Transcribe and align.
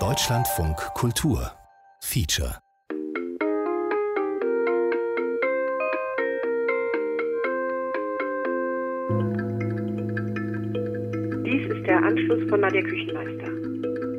Deutschlandfunk 0.00 0.76
Kultur 0.94 1.52
Feature 2.00 2.58
Dies 11.46 11.70
ist 11.70 11.86
der 11.86 12.02
Anschluss 12.02 12.50
von 12.50 12.62
Nadja 12.62 12.82
Küchenmeister. 12.82 13.46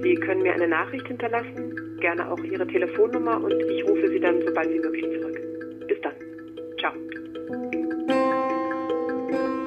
Sie 0.03 0.15
können 0.21 0.43
mir 0.43 0.53
eine 0.53 0.69
Nachricht 0.69 1.07
hinterlassen, 1.07 1.97
gerne 1.99 2.31
auch 2.31 2.39
Ihre 2.39 2.65
Telefonnummer 2.65 3.43
und 3.43 3.51
ich 3.51 3.83
rufe 3.83 4.07
Sie 4.07 4.21
dann 4.21 4.41
sobald 4.47 4.69
wie 4.69 4.79
möglich 4.79 5.03
zurück. 5.19 5.37
Bis 5.89 5.99
dann. 5.99 6.13
Ciao. 6.79 6.93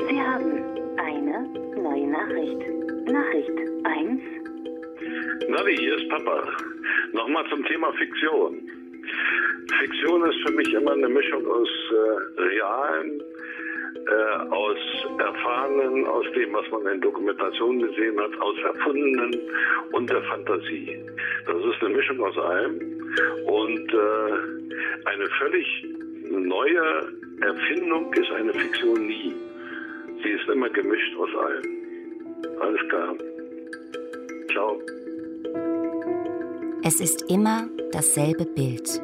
Sie 0.08 0.18
haben 0.18 0.62
eine 0.96 1.46
neue 1.82 2.06
Nachricht. 2.06 2.88
Nachricht 3.12 3.50
1. 3.50 3.67
Navi, 5.58 5.76
hier 5.76 5.96
ist 5.96 6.08
Papa. 6.08 6.40
Nochmal 7.12 7.44
zum 7.50 7.64
Thema 7.64 7.92
Fiktion. 7.94 8.60
Fiktion 9.80 10.30
ist 10.30 10.38
für 10.46 10.52
mich 10.52 10.72
immer 10.72 10.92
eine 10.92 11.08
Mischung 11.08 11.44
aus 11.48 11.68
äh, 11.90 12.40
realen, 12.42 13.20
äh, 14.06 14.54
aus 14.54 14.78
erfahrenen, 15.18 16.06
aus 16.06 16.24
dem, 16.36 16.52
was 16.52 16.64
man 16.70 16.86
in 16.86 17.00
Dokumentationen 17.00 17.82
gesehen 17.88 18.20
hat, 18.20 18.40
aus 18.40 18.56
erfundenen 18.66 19.36
und 19.90 20.08
der 20.08 20.22
Fantasie. 20.22 20.96
Das 21.46 21.56
ist 21.56 21.82
eine 21.82 21.96
Mischung 21.96 22.22
aus 22.22 22.38
allem 22.38 22.78
und 23.46 23.92
äh, 23.92 25.08
eine 25.08 25.26
völlig 25.40 25.66
neue 26.30 27.12
Erfindung 27.40 28.12
ist 28.14 28.30
eine 28.30 28.54
Fiktion 28.54 29.08
nie. 29.08 29.34
Sie 30.22 30.30
ist 30.30 30.48
immer 30.48 30.68
gemischt 30.68 31.16
aus 31.16 31.34
allem. 31.34 32.60
Alles 32.60 32.88
klar. 32.88 33.16
Ciao. 34.52 34.80
Es 36.90 37.00
ist 37.00 37.26
immer 37.28 37.68
dasselbe 37.92 38.46
Bild. 38.46 39.02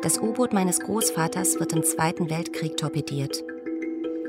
Das 0.00 0.18
U-Boot 0.18 0.54
meines 0.54 0.80
Großvaters 0.80 1.60
wird 1.60 1.74
im 1.74 1.82
Zweiten 1.82 2.30
Weltkrieg 2.30 2.78
torpediert. 2.78 3.44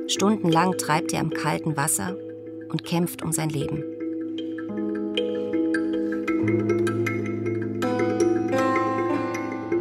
Stundenlang 0.08 0.78
treibt 0.78 1.14
er 1.14 1.22
im 1.22 1.30
kalten 1.30 1.78
Wasser 1.78 2.18
und 2.68 2.84
kämpft 2.84 3.24
um 3.24 3.32
sein 3.32 3.48
Leben. 3.48 3.82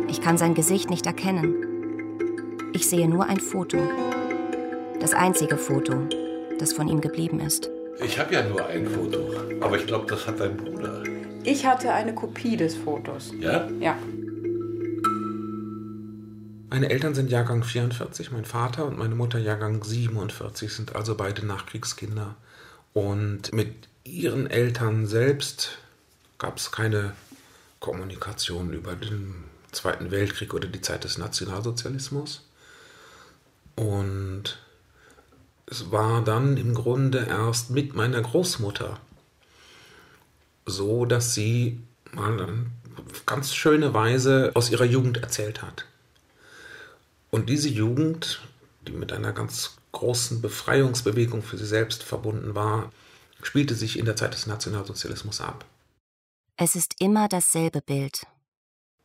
Ich 0.06 0.20
kann 0.20 0.38
sein 0.38 0.54
Gesicht 0.54 0.90
nicht 0.90 1.06
erkennen. 1.06 2.70
Ich 2.74 2.88
sehe 2.88 3.08
nur 3.08 3.28
ein 3.28 3.40
Foto. 3.40 3.78
Das 5.00 5.14
einzige 5.14 5.56
Foto, 5.56 5.94
das 6.60 6.74
von 6.74 6.86
ihm 6.86 7.00
geblieben 7.00 7.40
ist. 7.40 7.72
Ich 8.04 8.20
habe 8.20 8.34
ja 8.34 8.44
nur 8.44 8.64
ein 8.66 8.86
Foto, 8.86 9.18
aber 9.60 9.78
ich 9.78 9.86
glaube, 9.88 10.06
das 10.08 10.28
hat 10.28 10.38
dein 10.38 10.56
Bruder. 10.56 11.02
Ich 11.44 11.66
hatte 11.66 11.92
eine 11.92 12.14
Kopie 12.14 12.56
des 12.56 12.74
Fotos. 12.74 13.32
Ja? 13.38 13.68
Ja. 13.78 13.98
Meine 16.70 16.88
Eltern 16.88 17.14
sind 17.14 17.30
Jahrgang 17.30 17.62
44, 17.62 18.32
mein 18.32 18.46
Vater 18.46 18.86
und 18.86 18.98
meine 18.98 19.14
Mutter 19.14 19.38
Jahrgang 19.38 19.84
47, 19.84 20.72
sind 20.72 20.96
also 20.96 21.14
beide 21.14 21.44
Nachkriegskinder. 21.44 22.34
Und 22.94 23.52
mit 23.52 23.74
ihren 24.04 24.48
Eltern 24.48 25.06
selbst 25.06 25.78
gab 26.38 26.56
es 26.56 26.72
keine 26.72 27.12
Kommunikation 27.78 28.72
über 28.72 28.94
den 28.94 29.44
Zweiten 29.70 30.10
Weltkrieg 30.10 30.54
oder 30.54 30.66
die 30.66 30.80
Zeit 30.80 31.04
des 31.04 31.18
Nationalsozialismus. 31.18 32.48
Und 33.76 34.58
es 35.66 35.90
war 35.90 36.24
dann 36.24 36.56
im 36.56 36.74
Grunde 36.74 37.26
erst 37.28 37.70
mit 37.70 37.94
meiner 37.94 38.22
Großmutter 38.22 38.98
so, 40.66 41.04
dass 41.04 41.34
sie 41.34 41.80
mal 42.12 42.40
auf 43.12 43.26
ganz 43.26 43.54
schöne 43.54 43.94
Weise 43.94 44.52
aus 44.54 44.70
ihrer 44.70 44.84
Jugend 44.84 45.18
erzählt 45.18 45.62
hat. 45.62 45.86
Und 47.30 47.48
diese 47.48 47.68
Jugend, 47.68 48.40
die 48.86 48.92
mit 48.92 49.12
einer 49.12 49.32
ganz 49.32 49.76
großen 49.92 50.40
Befreiungsbewegung 50.40 51.42
für 51.42 51.58
sie 51.58 51.66
selbst 51.66 52.02
verbunden 52.02 52.54
war, 52.54 52.92
spielte 53.42 53.74
sich 53.74 53.98
in 53.98 54.04
der 54.04 54.16
Zeit 54.16 54.34
des 54.34 54.46
Nationalsozialismus 54.46 55.40
ab. 55.40 55.64
Es 56.56 56.76
ist 56.76 56.94
immer 57.00 57.28
dasselbe 57.28 57.80
Bild. 57.80 58.26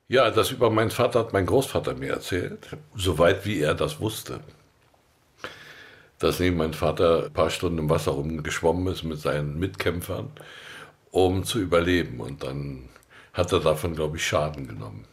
Ja, 0.07 0.31
das 0.31 0.51
über 0.51 0.69
meinen 0.69 0.91
Vater 0.91 1.19
hat 1.19 1.33
mein 1.33 1.45
Großvater 1.45 1.95
mir 1.95 2.13
erzählt, 2.13 2.78
soweit 2.95 3.45
wie 3.45 3.59
er 3.59 3.75
das 3.75 4.00
wusste. 4.00 4.39
Dass 6.17 6.39
neben 6.39 6.57
mein 6.57 6.73
Vater 6.73 7.25
ein 7.25 7.33
paar 7.33 7.50
Stunden 7.50 7.78
im 7.78 7.89
Wasser 7.89 8.12
rumgeschwommen 8.12 8.91
ist 8.94 9.03
mit 9.03 9.19
seinen 9.19 9.57
Mitkämpfern, 9.59 10.31
um 11.11 11.43
zu 11.43 11.59
überleben. 11.59 12.19
Und 12.19 12.43
dann 12.43 12.89
hat 13.33 13.51
er 13.51 13.59
davon, 13.59 13.95
glaube 13.95 14.17
ich, 14.17 14.25
Schaden 14.25 14.67
genommen. 14.67 15.05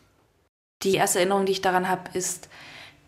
Die 0.83 0.95
erste 0.95 1.19
Erinnerung, 1.19 1.47
die 1.47 1.53
ich 1.53 1.63
daran 1.63 1.89
habe, 1.89 2.11
ist 2.13 2.49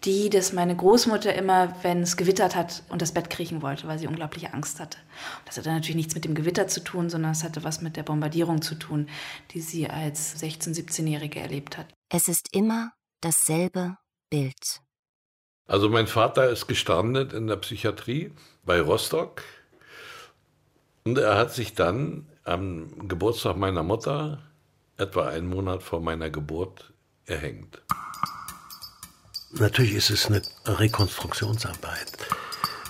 die, 0.05 0.31
dass 0.31 0.53
meine 0.53 0.77
Großmutter 0.77 1.35
immer, 1.35 1.75
wenn 1.83 2.03
es 2.03 2.17
gewittert 2.17 2.55
hat, 2.55 2.83
unter 2.89 2.99
das 2.99 3.13
Bett 3.13 3.31
kriechen 3.31 3.63
wollte, 3.63 3.89
weil 3.89 3.99
sie 3.99 4.07
unglaubliche 4.07 4.55
Angst 4.55 4.79
hatte. 4.79 4.99
Das 5.45 5.57
hatte 5.57 5.71
natürlich 5.73 5.97
nichts 5.97 6.15
mit 6.15 6.25
dem 6.25 6.35
Gewitter 6.35 6.69
zu 6.69 6.81
tun, 6.81 7.11
sondern 7.11 7.33
es 7.33 7.43
hatte 7.43 7.65
was 7.65 7.83
mit 7.83 7.97
der 7.97 8.05
Bombardierung 8.05 8.63
zu 8.63 8.77
tun, 8.77 9.09
die 9.51 9.61
sie 9.61 9.91
als 9.91 10.41
16-, 10.41 10.75
17-Jährige 10.75 11.41
erlebt 11.41 11.77
hat. 11.77 11.87
Es 12.11 12.29
ist 12.29 12.55
immer 12.55 12.93
dasselbe 13.21 13.97
Bild. 14.31 14.81
Also 15.67 15.89
mein 15.89 16.07
Vater 16.07 16.49
ist 16.49 16.67
gestrandet 16.69 17.33
in 17.33 17.47
der 17.47 17.57
Psychiatrie 17.57 18.33
bei 18.65 18.81
Rostock 18.81 19.43
und 21.05 21.19
er 21.19 21.37
hat 21.37 21.53
sich 21.53 21.75
dann 21.75 22.27
am 22.49 23.09
Geburtstag 23.09 23.57
meiner 23.57 23.83
Mutter, 23.83 24.39
etwa 24.97 25.29
einen 25.29 25.49
Monat 25.49 25.83
vor 25.83 26.01
meiner 26.01 26.31
Geburt, 26.31 26.93
erhängt. 27.27 27.83
Natürlich 29.53 29.95
ist 29.95 30.11
es 30.11 30.27
eine 30.27 30.43
Rekonstruktionsarbeit. 30.67 32.13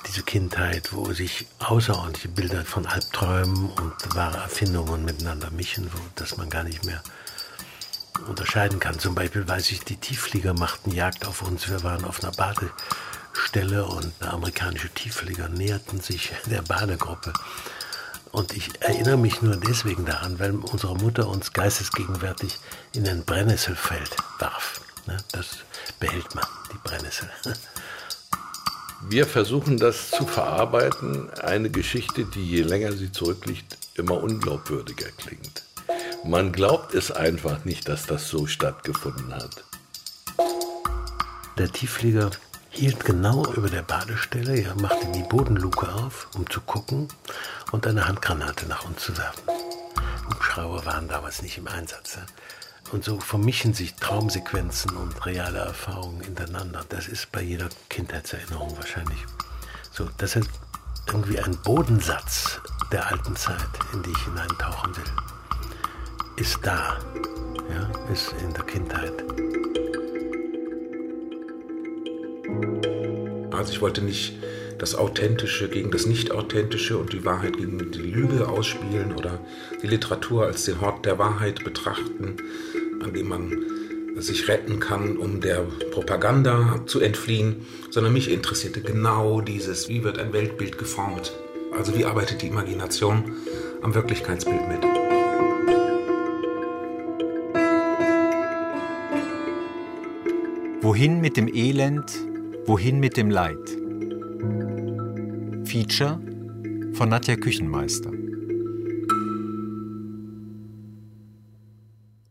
Diese 0.06 0.22
Kindheit, 0.22 0.92
wo 0.92 1.12
sich 1.12 1.46
außerordentliche 1.58 2.28
Bilder 2.28 2.64
von 2.64 2.86
Albträumen 2.86 3.70
und 3.70 4.16
wahre 4.16 4.38
Erfindungen 4.38 5.04
miteinander 5.04 5.50
mischen, 5.50 5.90
wo, 5.92 5.98
dass 6.14 6.36
man 6.36 6.48
gar 6.48 6.64
nicht 6.64 6.84
mehr 6.84 7.02
unterscheiden 8.26 8.80
kann. 8.80 8.98
Zum 8.98 9.14
Beispiel 9.14 9.46
weiß 9.46 9.70
ich, 9.70 9.80
die 9.80 9.96
Tiefflieger 9.96 10.54
machten 10.54 10.90
Jagd 10.90 11.26
auf 11.26 11.42
uns. 11.42 11.68
Wir 11.68 11.82
waren 11.82 12.04
auf 12.04 12.22
einer 12.22 12.32
Badestelle 12.32 13.84
und 13.84 14.12
amerikanische 14.22 14.88
Tiefflieger 14.88 15.48
näherten 15.48 16.00
sich 16.00 16.32
der 16.46 16.62
Badegruppe. 16.62 17.32
Und 18.32 18.56
ich 18.56 18.70
erinnere 18.80 19.16
mich 19.16 19.42
nur 19.42 19.56
deswegen 19.56 20.04
daran, 20.04 20.38
weil 20.38 20.54
unsere 20.54 20.94
Mutter 20.96 21.28
uns 21.28 21.52
geistesgegenwärtig 21.52 22.58
in 22.92 23.08
ein 23.08 23.24
Brennnesselfeld 23.24 24.16
warf. 24.38 24.80
Ne, 25.06 25.16
das 25.32 25.58
behält 25.98 26.34
man, 26.34 26.44
die 26.72 26.78
Brennnessel. 26.84 27.30
Wir 29.08 29.26
versuchen 29.26 29.78
das 29.78 30.10
zu 30.10 30.26
verarbeiten, 30.26 31.30
eine 31.34 31.70
Geschichte, 31.70 32.24
die 32.24 32.44
je 32.44 32.62
länger 32.62 32.92
sie 32.92 33.12
zurückliegt, 33.12 33.78
immer 33.94 34.20
unglaubwürdiger 34.20 35.08
klingt. 35.16 35.62
Man 36.24 36.50
glaubt 36.52 36.94
es 36.94 37.12
einfach 37.12 37.64
nicht, 37.64 37.88
dass 37.88 38.06
das 38.06 38.28
so 38.28 38.46
stattgefunden 38.46 39.32
hat. 39.34 39.62
Der 41.58 41.70
Tiefflieger 41.70 42.30
hielt 42.78 43.04
genau 43.04 43.44
über 43.54 43.68
der 43.68 43.82
Badestelle, 43.82 44.60
er 44.60 44.80
machte 44.80 45.08
die 45.08 45.24
Bodenluke 45.24 45.92
auf, 45.92 46.28
um 46.36 46.48
zu 46.48 46.60
gucken 46.60 47.08
und 47.72 47.84
eine 47.88 48.06
Handgranate 48.06 48.66
nach 48.68 48.84
uns 48.84 49.02
zu 49.02 49.18
werfen. 49.18 49.42
Hubschrauber 50.28 50.86
waren 50.86 51.08
damals 51.08 51.42
nicht 51.42 51.58
im 51.58 51.66
Einsatz. 51.66 52.18
Und 52.92 53.02
so 53.02 53.18
vermischen 53.18 53.74
sich 53.74 53.94
Traumsequenzen 53.96 54.96
und 54.96 55.26
reale 55.26 55.58
Erfahrungen 55.58 56.20
ineinander. 56.20 56.84
Das 56.88 57.08
ist 57.08 57.32
bei 57.32 57.42
jeder 57.42 57.68
Kindheitserinnerung 57.90 58.76
wahrscheinlich 58.76 59.26
so. 59.90 60.08
Das 60.16 60.36
ist 60.36 60.48
irgendwie 61.08 61.40
ein 61.40 61.56
Bodensatz 61.64 62.60
der 62.92 63.08
alten 63.08 63.34
Zeit, 63.34 63.58
in 63.92 64.04
die 64.04 64.10
ich 64.10 64.24
hineintauchen 64.24 64.96
will. 64.96 65.12
Ist 66.36 66.60
da, 66.62 66.98
ja, 67.68 68.12
ist 68.12 68.32
in 68.40 68.54
der 68.54 68.64
Kindheit. 68.64 69.47
Also 73.58 73.72
ich 73.72 73.80
wollte 73.80 74.02
nicht 74.02 74.34
das 74.78 74.94
Authentische 74.94 75.68
gegen 75.68 75.90
das 75.90 76.06
Nicht-Authentische 76.06 76.96
und 76.96 77.12
die 77.12 77.24
Wahrheit 77.24 77.56
gegen 77.56 77.90
die 77.90 77.98
Lüge 77.98 78.46
ausspielen 78.46 79.16
oder 79.16 79.40
die 79.82 79.88
Literatur 79.88 80.46
als 80.46 80.64
den 80.64 80.80
Hort 80.80 81.04
der 81.04 81.18
Wahrheit 81.18 81.64
betrachten, 81.64 82.36
an 83.02 83.12
dem 83.12 83.28
man 83.28 83.64
sich 84.18 84.46
retten 84.46 84.78
kann, 84.78 85.16
um 85.16 85.40
der 85.40 85.66
Propaganda 85.90 86.82
zu 86.86 87.00
entfliehen, 87.00 87.66
sondern 87.90 88.12
mich 88.12 88.30
interessierte 88.30 88.80
genau 88.80 89.40
dieses, 89.40 89.88
wie 89.88 90.04
wird 90.04 90.18
ein 90.18 90.32
Weltbild 90.32 90.78
geformt. 90.78 91.32
Also 91.76 91.96
wie 91.96 92.04
arbeitet 92.04 92.42
die 92.42 92.46
Imagination 92.46 93.24
am 93.82 93.92
Wirklichkeitsbild 93.92 94.68
mit. 94.68 94.84
Wohin 100.80 101.20
mit 101.20 101.36
dem 101.36 101.52
Elend, 101.52 102.12
Wohin 102.68 103.00
mit 103.00 103.16
dem 103.16 103.30
Leid? 103.30 103.66
Feature 105.66 106.20
von 106.92 107.08
Nadja 107.08 107.36
Küchenmeister. 107.36 108.10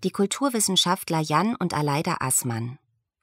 Die 0.04 0.12
Kulturwissenschaftler 0.12 1.22
Jan 1.22 1.56
und 1.56 1.74
Aleida 1.74 2.18
Assmann 2.20 2.78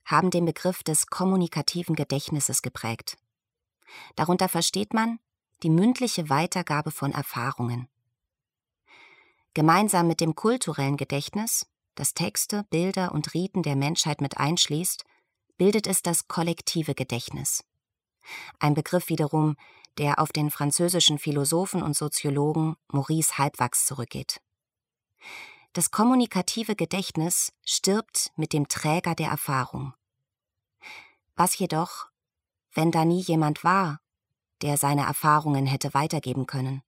haben 0.04 0.30
den 0.30 0.44
Begriff 0.44 0.82
des 0.82 1.06
kommunikativen 1.06 1.94
Gedächtnisses 1.94 2.62
geprägt. 2.62 3.16
Darunter 4.16 4.48
versteht 4.48 4.92
man 4.92 5.20
die 5.62 5.70
mündliche 5.70 6.28
Weitergabe 6.28 6.90
von 6.90 7.12
Erfahrungen. 7.12 7.86
Gemeinsam 9.54 10.08
mit 10.08 10.20
dem 10.20 10.34
kulturellen 10.34 10.96
Gedächtnis, 10.96 11.64
das 11.94 12.12
Texte, 12.14 12.66
Bilder 12.70 13.12
und 13.12 13.34
Riten 13.34 13.62
der 13.62 13.76
Menschheit 13.76 14.20
mit 14.20 14.36
einschließt, 14.38 15.04
bildet 15.56 15.86
es 15.86 16.02
das 16.02 16.28
kollektive 16.28 16.94
Gedächtnis. 16.94 17.64
Ein 18.58 18.74
Begriff 18.74 19.08
wiederum, 19.08 19.56
der 19.98 20.18
auf 20.18 20.32
den 20.32 20.50
französischen 20.50 21.18
Philosophen 21.18 21.82
und 21.82 21.96
Soziologen 21.96 22.76
Maurice 22.88 23.38
Halbwachs 23.38 23.86
zurückgeht. 23.86 24.40
Das 25.72 25.90
kommunikative 25.90 26.76
Gedächtnis 26.76 27.52
stirbt 27.64 28.30
mit 28.36 28.52
dem 28.52 28.68
Träger 28.68 29.14
der 29.14 29.28
Erfahrung. 29.28 29.94
Was 31.36 31.58
jedoch, 31.58 32.06
wenn 32.72 32.90
da 32.90 33.04
nie 33.04 33.20
jemand 33.20 33.64
war, 33.64 34.00
der 34.62 34.76
seine 34.76 35.02
Erfahrungen 35.02 35.66
hätte 35.66 35.94
weitergeben 35.94 36.46
können? 36.46 36.82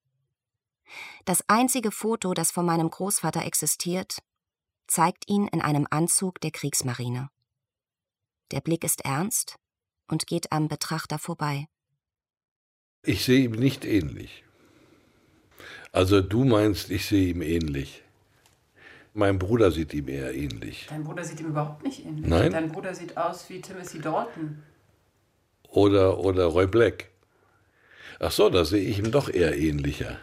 Das 1.24 1.42
einzige 1.48 1.90
Foto, 1.90 2.32
das 2.32 2.52
von 2.52 2.64
meinem 2.64 2.88
Großvater 2.88 3.44
existiert, 3.44 4.18
zeigt 4.86 5.28
ihn 5.28 5.48
in 5.48 5.60
einem 5.60 5.86
Anzug 5.90 6.40
der 6.40 6.52
Kriegsmarine. 6.52 7.28
Der 8.52 8.60
Blick 8.60 8.84
ist 8.84 9.04
ernst 9.04 9.56
und 10.08 10.26
geht 10.26 10.52
am 10.52 10.68
Betrachter 10.68 11.18
vorbei. 11.18 11.66
Ich 13.02 13.24
sehe 13.24 13.44
ihm 13.44 13.52
nicht 13.52 13.84
ähnlich. 13.84 14.44
Also 15.92 16.20
du 16.20 16.44
meinst, 16.44 16.90
ich 16.90 17.06
sehe 17.06 17.28
ihm 17.28 17.42
ähnlich. 17.42 18.02
Mein 19.14 19.38
Bruder 19.38 19.70
sieht 19.70 19.94
ihm 19.94 20.08
eher 20.08 20.34
ähnlich. 20.34 20.86
Dein 20.90 21.04
Bruder 21.04 21.24
sieht 21.24 21.40
ihm 21.40 21.46
überhaupt 21.46 21.82
nicht 21.82 22.04
ähnlich. 22.04 22.26
Nein? 22.26 22.52
Dein 22.52 22.70
Bruder 22.70 22.94
sieht 22.94 23.16
aus 23.16 23.48
wie 23.48 23.60
Timothy 23.60 24.00
Dalton. 24.00 24.62
Oder, 25.68 26.18
oder 26.18 26.46
Roy 26.46 26.66
Black. 26.66 27.10
Ach 28.20 28.30
so, 28.30 28.50
da 28.50 28.64
sehe 28.64 28.82
ich 28.82 28.98
ihm 28.98 29.10
doch 29.10 29.28
eher 29.28 29.56
ähnlicher. 29.56 30.18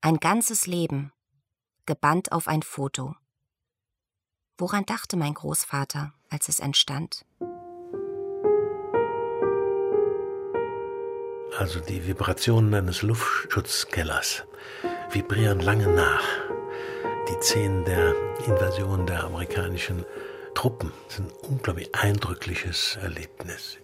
Ein 0.00 0.16
ganzes 0.16 0.66
Leben, 0.66 1.12
gebannt 1.86 2.32
auf 2.32 2.48
ein 2.48 2.62
Foto. 2.62 3.14
Woran 4.60 4.84
dachte 4.84 5.16
mein 5.16 5.32
Großvater, 5.32 6.12
als 6.28 6.50
es 6.50 6.60
entstand? 6.60 7.24
Also 11.56 11.80
die 11.80 12.06
Vibrationen 12.06 12.74
eines 12.74 13.00
Luftschutzkellers 13.00 14.44
vibrieren 15.12 15.60
lange 15.60 15.88
nach. 15.88 16.22
Die 17.30 17.42
Szenen 17.42 17.86
der 17.86 18.14
Invasion 18.44 19.06
der 19.06 19.24
amerikanischen 19.24 20.04
Truppen 20.54 20.92
sind 21.08 21.32
ein 21.32 21.52
unglaublich 21.52 21.94
eindrückliches 21.94 22.98
Erlebnis. 23.00 23.78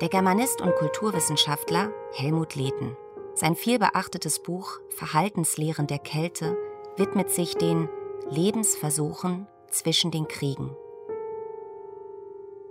Der 0.00 0.08
Germanist 0.08 0.62
und 0.62 0.74
Kulturwissenschaftler 0.76 1.92
Helmut 2.14 2.54
Lehten. 2.54 2.96
Sein 3.34 3.56
vielbeachtetes 3.56 4.42
Buch 4.42 4.80
Verhaltenslehren 4.88 5.86
der 5.86 5.98
Kälte 5.98 6.56
widmet 6.96 7.30
sich 7.30 7.56
den 7.56 7.90
Lebensversuchen 8.30 9.48
zwischen 9.74 10.10
den 10.10 10.28
Kriegen. 10.28 10.70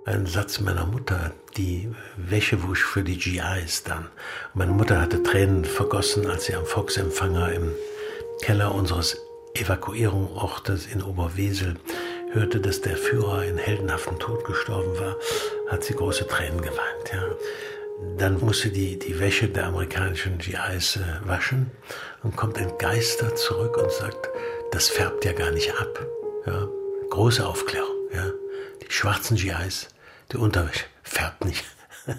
Ein 0.06 0.26
Satz 0.26 0.60
meiner 0.60 0.86
Mutter, 0.86 1.32
die 1.56 1.90
Wäschewusch 2.18 2.84
für 2.84 3.04
die 3.04 3.18
GIs 3.18 3.84
dann. 3.84 4.10
Meine 4.54 4.74
Mutter 4.74 5.00
hatte 5.00 5.24
Tränen 5.24 5.64
vergossen, 5.64 6.30
als 6.30 6.46
sie 6.46 6.56
am 6.56 6.66
Volksempfänger 6.66 7.54
im 7.54 7.72
Keller 8.42 8.76
unseres 8.76 9.18
Evakuierungsortes 9.54 10.88
in 10.88 11.02
Oberwesel 11.02 11.78
hörte, 12.34 12.60
dass 12.60 12.82
der 12.82 12.98
Führer 12.98 13.46
in 13.46 13.58
heldenhaftem 13.58 14.20
Tod 14.20 14.44
gestorben 14.44 15.00
war, 15.00 15.16
hat 15.70 15.84
sie 15.84 15.94
große 15.94 16.28
Tränen 16.28 16.62
geweint. 16.62 17.14
Ja. 17.14 17.24
Dann 18.18 18.40
musste 18.40 18.70
die, 18.70 19.00
die 19.00 19.20
Wäsche 19.20 19.48
der 19.48 19.68
amerikanischen 19.68 20.38
GIs 20.38 20.98
äh, 20.98 21.28
waschen 21.28 21.72
und 22.24 22.36
kommt 22.36 22.58
entgeistert 22.58 23.38
zurück 23.38 23.78
und 23.78 23.92
sagt, 23.92 24.28
das 24.72 24.90
färbt 24.90 25.24
ja 25.24 25.32
gar 25.32 25.52
nicht 25.52 25.74
ab. 25.80 26.06
Ja. 26.46 26.68
Große 27.13 27.45
Aufklärung. 27.45 28.10
Ja. 28.12 28.31
Die 28.81 28.92
schwarzen 28.92 29.38
GIs, 29.38 29.88
die 30.31 30.38
Unterwäsche, 30.38 30.86
färbt 31.04 31.45
nicht. 31.45 31.63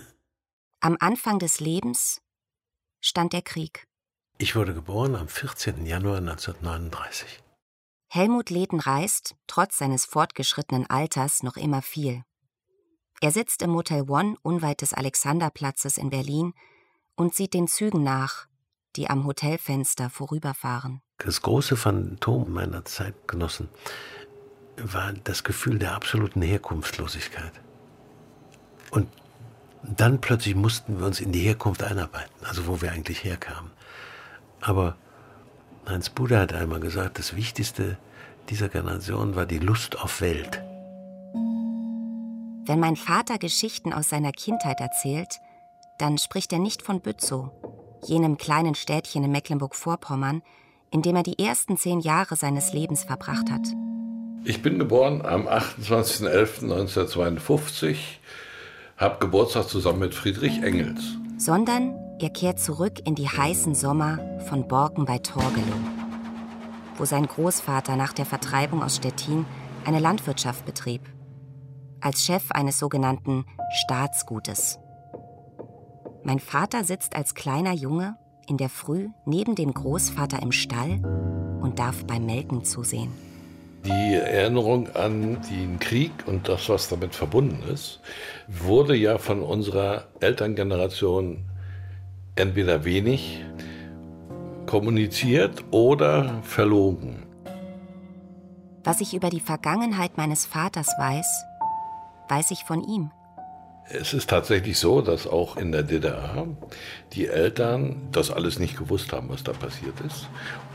Am 0.81 0.97
Anfang 1.01 1.41
des 1.41 1.59
Lebens 1.59 2.21
stand 3.01 3.33
der 3.33 3.43
Krieg. 3.43 3.89
Ich 4.39 4.55
wurde 4.55 4.73
geboren 4.73 5.17
am 5.17 5.27
14. 5.27 5.85
Januar 5.85 6.19
1939. 6.19 7.43
Helmut 8.09 8.51
Lehten 8.51 8.79
reist, 8.79 9.35
trotz 9.49 9.79
seines 9.79 10.05
fortgeschrittenen 10.05 10.89
Alters, 10.89 11.43
noch 11.43 11.57
immer 11.57 11.83
viel. 11.83 12.23
Er 13.21 13.33
sitzt 13.33 13.63
im 13.63 13.71
Motel 13.71 14.09
One 14.09 14.37
unweit 14.43 14.81
des 14.81 14.95
Alexanderplatzes 14.95 15.99
in 15.99 16.11
Berlin 16.11 16.55
und 17.17 17.35
sieht 17.35 17.53
den 17.53 17.67
Zügen 17.67 18.05
nach, 18.05 18.47
die 18.95 19.11
am 19.11 19.27
Hotelfenster 19.27 20.09
vorüberfahren. 20.09 21.01
Das 21.19 21.43
große 21.43 21.77
Phantom 21.77 22.53
meiner 22.53 22.85
Zeitgenossen 22.85 23.69
war 24.77 25.13
das 25.25 25.45
Gefühl 25.45 25.79
der 25.79 25.95
absoluten 25.95 26.43
Herkunftslosigkeit. 26.43 27.53
Und 28.91 29.09
dann 29.83 30.21
plötzlich 30.21 30.55
mussten 30.55 30.99
wir 30.99 31.07
uns 31.07 31.21
in 31.21 31.33
die 31.33 31.41
Herkunft 31.41 31.83
einarbeiten, 31.83 32.45
also 32.45 32.67
wo 32.67 32.81
wir 32.81 32.93
eigentlich 32.93 33.25
herkamen. 33.25 33.71
Aber 34.61 34.97
Heinz 35.87 36.09
Buda 36.09 36.41
hat 36.41 36.55
einmal 36.55 36.81
gesagt, 36.81 37.19
das 37.19 37.37
Wichtigste 37.37 37.99
dieser 38.49 38.69
Generation 38.69 39.37
war 39.37 39.47
die 39.47 39.59
Lust 39.59 39.99
auf 39.99 40.21
Welt. 40.21 40.63
Wenn 42.67 42.81
mein 42.81 42.97
Vater 42.97 43.39
Geschichten 43.39 43.93
aus 43.93 44.09
seiner 44.09 44.33
Kindheit 44.33 44.81
erzählt, 44.81 45.41
dann 45.99 46.17
spricht 46.17 46.53
er 46.53 46.59
nicht 46.59 46.83
von 46.83 47.01
Bützow, 47.01 47.51
jenem 48.07 48.39
kleinen 48.39 48.75
Städtchen 48.75 49.25
in 49.25 49.33
Mecklenburg-Vorpommern, 49.33 50.43
in 50.91 51.03
dem 51.03 51.17
er 51.17 51.23
die 51.23 51.39
ersten 51.39 51.77
zehn 51.77 52.01
Jahre 52.01 52.37
seines 52.37 52.73
Lebens 52.73 53.05
verbracht 53.05 53.51
hat. 53.51 53.67
Ich 54.47 54.61
bin 54.61 54.79
geboren 54.79 55.25
am 55.25 55.49
28.11.1952, 55.49 57.97
habe 58.99 59.17
Geburtstag 59.19 59.71
zusammen 59.71 60.01
mit 60.01 60.15
Friedrich 60.15 60.63
Engels. 60.63 61.17
Sondern 61.39 61.99
er 62.21 62.29
kehrt 62.29 62.61
zurück 62.61 63.01
in 63.07 63.15
die 63.15 63.27
heißen 63.27 63.75
Sommer 63.75 64.19
von 64.47 64.69
Borken 64.69 65.07
bei 65.07 65.17
Torgelow, 65.17 65.81
wo 66.99 67.07
sein 67.07 67.27
Großvater 67.27 67.97
nach 67.97 68.13
der 68.13 68.27
Vertreibung 68.27 68.83
aus 68.83 68.97
Stettin 68.97 69.47
eine 69.87 69.99
Landwirtschaft 69.99 70.67
betrieb, 70.67 71.01
als 72.03 72.27
Chef 72.27 72.51
eines 72.51 72.79
sogenannten 72.79 73.47
Staatsgutes. 73.85 74.79
Mein 76.23 76.39
Vater 76.39 76.85
sitzt 76.85 77.17
als 77.17 77.35
kleiner 77.35 77.73
Junge 77.73 78.19
in 78.47 78.59
der 78.59 78.69
Früh 78.69 79.09
neben 79.25 79.55
dem 79.55 79.73
Großvater 79.73 80.43
im 80.43 80.53
Stall 80.53 81.01
und 81.63 81.79
darf 81.79 82.05
beim 82.05 82.27
Melken 82.27 82.63
zusehen. 82.63 83.34
Die 83.85 84.15
Erinnerung 84.15 84.89
an 84.97 85.43
den 85.51 85.79
Krieg 85.79 86.13
und 86.27 86.49
das, 86.49 86.69
was 86.71 86.89
damit 86.89 87.15
verbunden 87.15 87.63
ist, 87.71 88.01
wurde 88.49 88.97
ja 88.97 89.19
von 89.19 89.43
unserer 89.43 90.05
Elterngeneration 90.21 91.45
entweder 92.35 92.85
wenig 92.85 93.45
kommuniziert 94.67 95.65
oder 95.71 96.43
verlogen. 96.43 97.25
Was 98.85 99.01
ich 99.01 99.15
über 99.15 99.29
die 99.29 99.41
Vergangenheit 99.41 100.17
meines 100.17 100.47
Vaters 100.47 100.89
weiß, 100.99 101.45
weiß 102.29 102.51
ich 102.53 102.65
von 102.65 102.83
ihm. 102.83 103.11
Es 103.91 104.15
ist 104.15 104.31
tatsächlich 104.31 104.79
so, 104.79 105.03
dass 105.03 105.27
auch 105.27 105.59
in 105.59 105.71
der 105.71 105.83
DDR 105.83 106.47
die 107.13 107.27
Eltern 107.27 108.09
das 108.13 108.31
alles 108.31 108.59
nicht 108.59 108.79
gewusst 108.79 109.13
haben, 109.13 109.29
was 109.29 109.45
da 109.45 109.53
passiert 109.53 110.01
ist. 110.01 110.29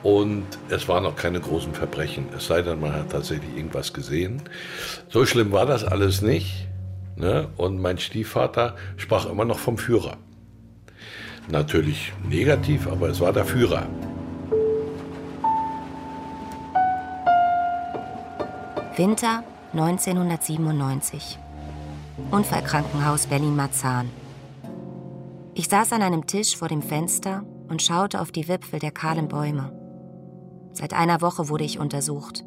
Und 0.03 0.45
es 0.69 0.87
waren 0.87 1.07
auch 1.07 1.15
keine 1.15 1.39
großen 1.39 1.73
Verbrechen, 1.73 2.27
es 2.37 2.45
sei 2.45 2.61
denn, 2.61 2.79
man 2.79 2.93
hat 2.93 3.11
tatsächlich 3.11 3.55
irgendwas 3.57 3.93
gesehen. 3.93 4.43
So 5.09 5.25
schlimm 5.25 5.51
war 5.51 5.65
das 5.65 5.83
alles 5.83 6.21
nicht. 6.21 6.67
Ne? 7.15 7.49
Und 7.57 7.81
mein 7.81 7.97
Stiefvater 7.97 8.75
sprach 8.95 9.25
immer 9.25 9.43
noch 9.43 9.59
vom 9.59 9.79
Führer. 9.79 10.17
Natürlich 11.49 12.13
negativ, 12.23 12.87
aber 12.87 13.09
es 13.09 13.19
war 13.19 13.33
der 13.33 13.45
Führer. 13.45 13.87
Winter 18.95 19.43
1997. 19.73 21.39
Unfallkrankenhaus 22.31 23.27
Berlin-Marzahn. 23.27 24.09
Ich 25.53 25.67
saß 25.67 25.93
an 25.93 26.01
einem 26.01 26.27
Tisch 26.27 26.55
vor 26.55 26.67
dem 26.67 26.81
Fenster 26.81 27.43
und 27.67 27.81
schaute 27.81 28.21
auf 28.21 28.31
die 28.31 28.47
Wipfel 28.47 28.79
der 28.79 28.91
kahlen 28.91 29.27
Bäume. 29.27 29.71
Seit 30.73 30.93
einer 30.93 31.21
Woche 31.21 31.49
wurde 31.49 31.63
ich 31.63 31.79
untersucht. 31.79 32.43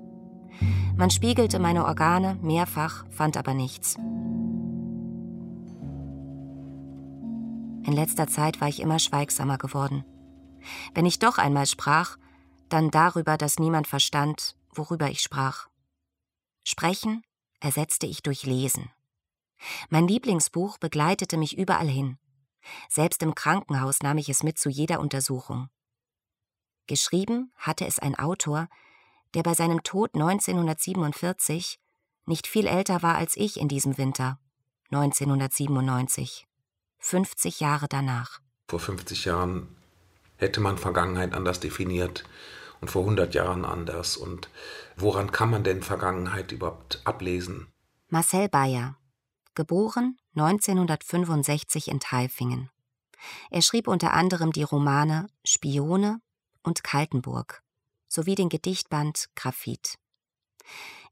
Man 0.97 1.11
spiegelte 1.11 1.59
meine 1.59 1.85
Organe 1.85 2.39
mehrfach, 2.41 3.05
fand 3.11 3.37
aber 3.37 3.55
nichts. 3.55 3.97
In 7.85 7.93
letzter 7.93 8.29
Zeit 8.29 8.61
war 8.61 8.69
ich 8.69 8.81
immer 8.81 8.99
schweigsamer 8.99 9.59
geworden. 9.59 10.05
Wenn 10.95 11.07
ich 11.07 11.19
doch 11.19 11.39
einmal 11.39 11.67
sprach, 11.67 12.17
dann 12.69 12.91
darüber, 12.91 13.37
dass 13.37 13.59
niemand 13.59 13.87
verstand, 13.87 14.57
worüber 14.75 15.11
ich 15.11 15.21
sprach. 15.21 15.67
Sprechen 16.65 17.23
ersetzte 17.61 18.07
ich 18.07 18.23
durch 18.23 18.45
Lesen. 18.45 18.91
Mein 19.89 20.09
Lieblingsbuch 20.09 20.79
begleitete 20.79 21.37
mich 21.37 21.57
überall 21.57 21.89
hin. 21.89 22.19
Selbst 22.89 23.23
im 23.23 23.35
Krankenhaus 23.35 24.03
nahm 24.03 24.19
ich 24.19 24.29
es 24.29 24.43
mit 24.43 24.59
zu 24.59 24.69
jeder 24.69 25.01
Untersuchung. 25.01 25.69
Geschrieben 26.87 27.53
hatte 27.57 27.87
es 27.87 27.99
ein 27.99 28.19
Autor, 28.19 28.69
der 29.35 29.43
bei 29.43 29.55
seinem 29.55 29.83
Tod 29.83 30.15
1947 30.15 31.81
nicht 32.27 32.47
viel 32.47 32.67
älter 32.67 33.03
war 33.03 33.17
als 33.17 33.37
ich 33.37 33.59
in 33.59 33.69
diesem 33.69 33.99
Winter, 33.99 34.39
1997, 34.91 36.47
50 36.99 37.61
Jahre 37.61 37.89
danach. 37.89 38.41
Vor 38.69 38.79
50 38.79 39.25
Jahren 39.25 39.77
hätte 40.37 40.61
man 40.61 40.79
Vergangenheit 40.79 41.35
anders 41.35 41.61
definiert 41.61 42.25
und 42.81 42.91
vor 42.91 43.03
100 43.03 43.35
Jahren 43.35 43.65
anders. 43.65 44.17
Und 44.17 44.49
woran 44.97 45.33
kann 45.33 45.51
man 45.51 45.65
denn 45.65 45.83
Vergangenheit 45.83 46.53
überhaupt 46.53 47.01
ablesen? 47.05 47.69
Marcel 48.09 48.49
Bayer, 48.49 48.97
geboren 49.55 50.19
1965 50.35 51.89
in 51.89 52.01
Tailfingen. 52.01 52.71
Er 53.51 53.63
schrieb 53.63 53.87
unter 53.89 54.13
anderem 54.13 54.53
die 54.53 54.63
Romane 54.63 55.29
Spione 55.45 56.21
und 56.63 56.83
Kaltenburg 56.83 57.63
sowie 58.09 58.35
den 58.35 58.49
Gedichtband 58.49 59.31
Graphit. 59.35 59.99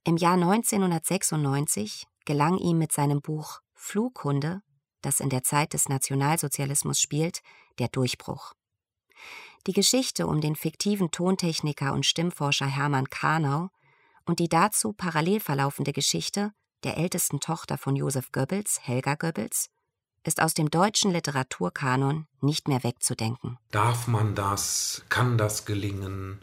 Im 0.04 0.16
Jahr 0.16 0.34
1996 0.34 2.06
gelang 2.24 2.58
ihm 2.58 2.78
mit 2.78 2.92
seinem 2.92 3.20
Buch 3.20 3.60
Flughunde, 3.74 4.62
das 5.02 5.20
in 5.20 5.30
der 5.30 5.42
Zeit 5.42 5.72
des 5.72 5.88
Nationalsozialismus 5.88 7.00
spielt, 7.00 7.40
der 7.78 7.88
Durchbruch. 7.88 8.52
Die 9.66 9.72
Geschichte 9.72 10.26
um 10.26 10.40
den 10.40 10.56
fiktiven 10.56 11.10
Tontechniker 11.10 11.92
und 11.92 12.06
Stimmforscher 12.06 12.66
Hermann 12.66 13.08
Karnau 13.08 13.68
und 14.24 14.38
die 14.38 14.48
dazu 14.48 14.92
parallel 14.92 15.40
verlaufende 15.40 15.92
Geschichte 15.92 16.52
der 16.84 16.96
ältesten 16.96 17.40
Tochter 17.40 17.78
von 17.78 17.96
Josef 17.96 18.32
Goebbels, 18.32 18.80
Helga 18.82 19.14
Goebbels, 19.14 19.68
ist 20.24 20.42
aus 20.42 20.54
dem 20.54 20.70
deutschen 20.70 21.12
Literaturkanon 21.12 22.26
nicht 22.40 22.68
mehr 22.68 22.82
wegzudenken. 22.84 23.58
Darf 23.70 24.06
man 24.06 24.34
das? 24.34 25.02
Kann 25.08 25.38
das 25.38 25.64
gelingen? 25.64 26.42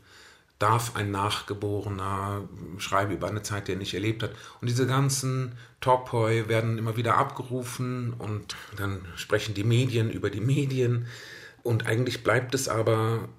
Darf 0.60 0.96
ein 0.96 1.12
Nachgeborener 1.12 2.48
schreiben 2.80 3.14
über 3.14 3.28
eine 3.28 3.44
Zeit, 3.44 3.68
die 3.68 3.74
er 3.74 3.78
nicht 3.78 3.94
erlebt 3.94 4.24
hat? 4.24 4.32
Und 4.60 4.68
diese 4.68 4.88
ganzen 4.88 5.56
Topoi 5.82 6.48
werden 6.48 6.80
immer 6.80 6.98
wieder 6.98 7.18
abgerufen 7.18 8.14
und 8.14 8.56
dann 8.76 9.06
sprechen 9.16 9.54
die 9.54 9.64
Medien 9.64 10.10
über 10.10 10.32
die 10.32 10.42
Medien. 10.42 11.08
Und 11.62 11.86
eigentlich 11.86 12.24
bleibt 12.24 12.56
es 12.56 12.68
aber 12.68 13.30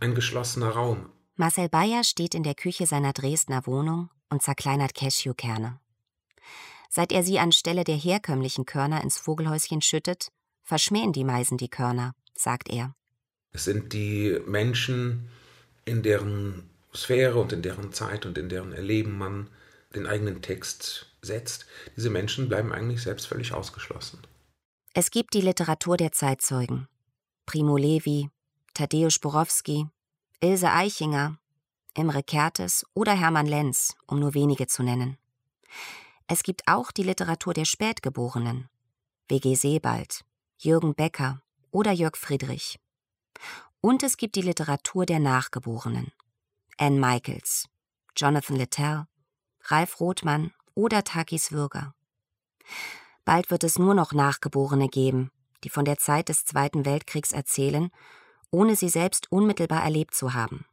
ein 0.00 0.14
geschlossener 0.14 0.70
Raum. 0.70 1.10
Marcel 1.36 1.70
Bayer 1.70 2.04
steht 2.04 2.34
in 2.34 2.42
der 2.42 2.54
Küche 2.54 2.86
seiner 2.86 3.14
Dresdner 3.14 3.66
Wohnung 3.66 4.10
und 4.30 4.42
zerkleinert 4.42 4.94
Cashewkerne. 4.94 5.80
Seit 6.90 7.12
er 7.12 7.22
sie 7.22 7.38
anstelle 7.38 7.84
der 7.84 7.96
herkömmlichen 7.96 8.64
Körner 8.64 9.02
ins 9.02 9.18
Vogelhäuschen 9.18 9.82
schüttet, 9.82 10.28
verschmähen 10.62 11.12
die 11.12 11.24
Meisen 11.24 11.58
die 11.58 11.68
Körner, 11.68 12.14
sagt 12.34 12.70
er. 12.70 12.94
Es 13.52 13.64
sind 13.64 13.92
die 13.92 14.38
Menschen, 14.46 15.28
in 15.84 16.02
deren 16.02 16.70
Sphäre 16.94 17.38
und 17.38 17.52
in 17.52 17.62
deren 17.62 17.92
Zeit 17.92 18.26
und 18.26 18.38
in 18.38 18.48
deren 18.48 18.72
Erleben 18.72 19.16
man 19.16 19.48
den 19.94 20.06
eigenen 20.06 20.42
Text 20.42 21.06
setzt. 21.22 21.66
Diese 21.96 22.10
Menschen 22.10 22.48
bleiben 22.48 22.72
eigentlich 22.72 23.02
selbst 23.02 23.26
völlig 23.26 23.52
ausgeschlossen. 23.52 24.20
Es 24.94 25.10
gibt 25.10 25.34
die 25.34 25.40
Literatur 25.40 25.96
der 25.96 26.12
Zeitzeugen. 26.12 26.88
Primo 27.46 27.76
Levi, 27.76 28.30
Tadeusz 28.74 29.18
Borowski, 29.18 29.86
Ilse 30.40 30.70
Eichinger, 30.70 31.38
Imre 31.94 32.22
Kertes 32.22 32.86
oder 32.94 33.12
Hermann 33.12 33.46
Lenz, 33.46 33.96
um 34.06 34.20
nur 34.20 34.34
wenige 34.34 34.66
zu 34.66 34.82
nennen. 34.82 35.18
Es 36.26 36.42
gibt 36.42 36.62
auch 36.66 36.92
die 36.92 37.02
Literatur 37.02 37.54
der 37.54 37.64
Spätgeborenen. 37.64 38.68
W.G. 39.28 39.54
Sebald, 39.54 40.24
Jürgen 40.58 40.94
Becker 40.94 41.42
oder 41.70 41.92
Jörg 41.92 42.16
Friedrich. 42.16 42.78
Und 43.80 44.02
es 44.02 44.16
gibt 44.16 44.36
die 44.36 44.42
Literatur 44.42 45.06
der 45.06 45.20
Nachgeborenen. 45.20 46.12
Anne 46.76 46.98
Michaels, 46.98 47.68
Jonathan 48.16 48.56
Littell, 48.56 49.06
Ralf 49.64 50.00
Rothmann 50.00 50.52
oder 50.74 51.04
Takis 51.04 51.52
Würger. 51.52 51.94
Bald 53.24 53.50
wird 53.50 53.64
es 53.64 53.78
nur 53.78 53.94
noch 53.94 54.12
Nachgeborene 54.12 54.88
geben, 54.88 55.30
die 55.64 55.70
von 55.70 55.84
der 55.84 55.98
Zeit 55.98 56.28
des 56.28 56.44
Zweiten 56.44 56.84
Weltkriegs 56.84 57.32
erzählen, 57.32 57.90
ohne 58.50 58.76
sie 58.76 58.88
selbst 58.88 59.30
unmittelbar 59.30 59.82
erlebt 59.82 60.14
zu 60.14 60.34
haben. 60.34 60.64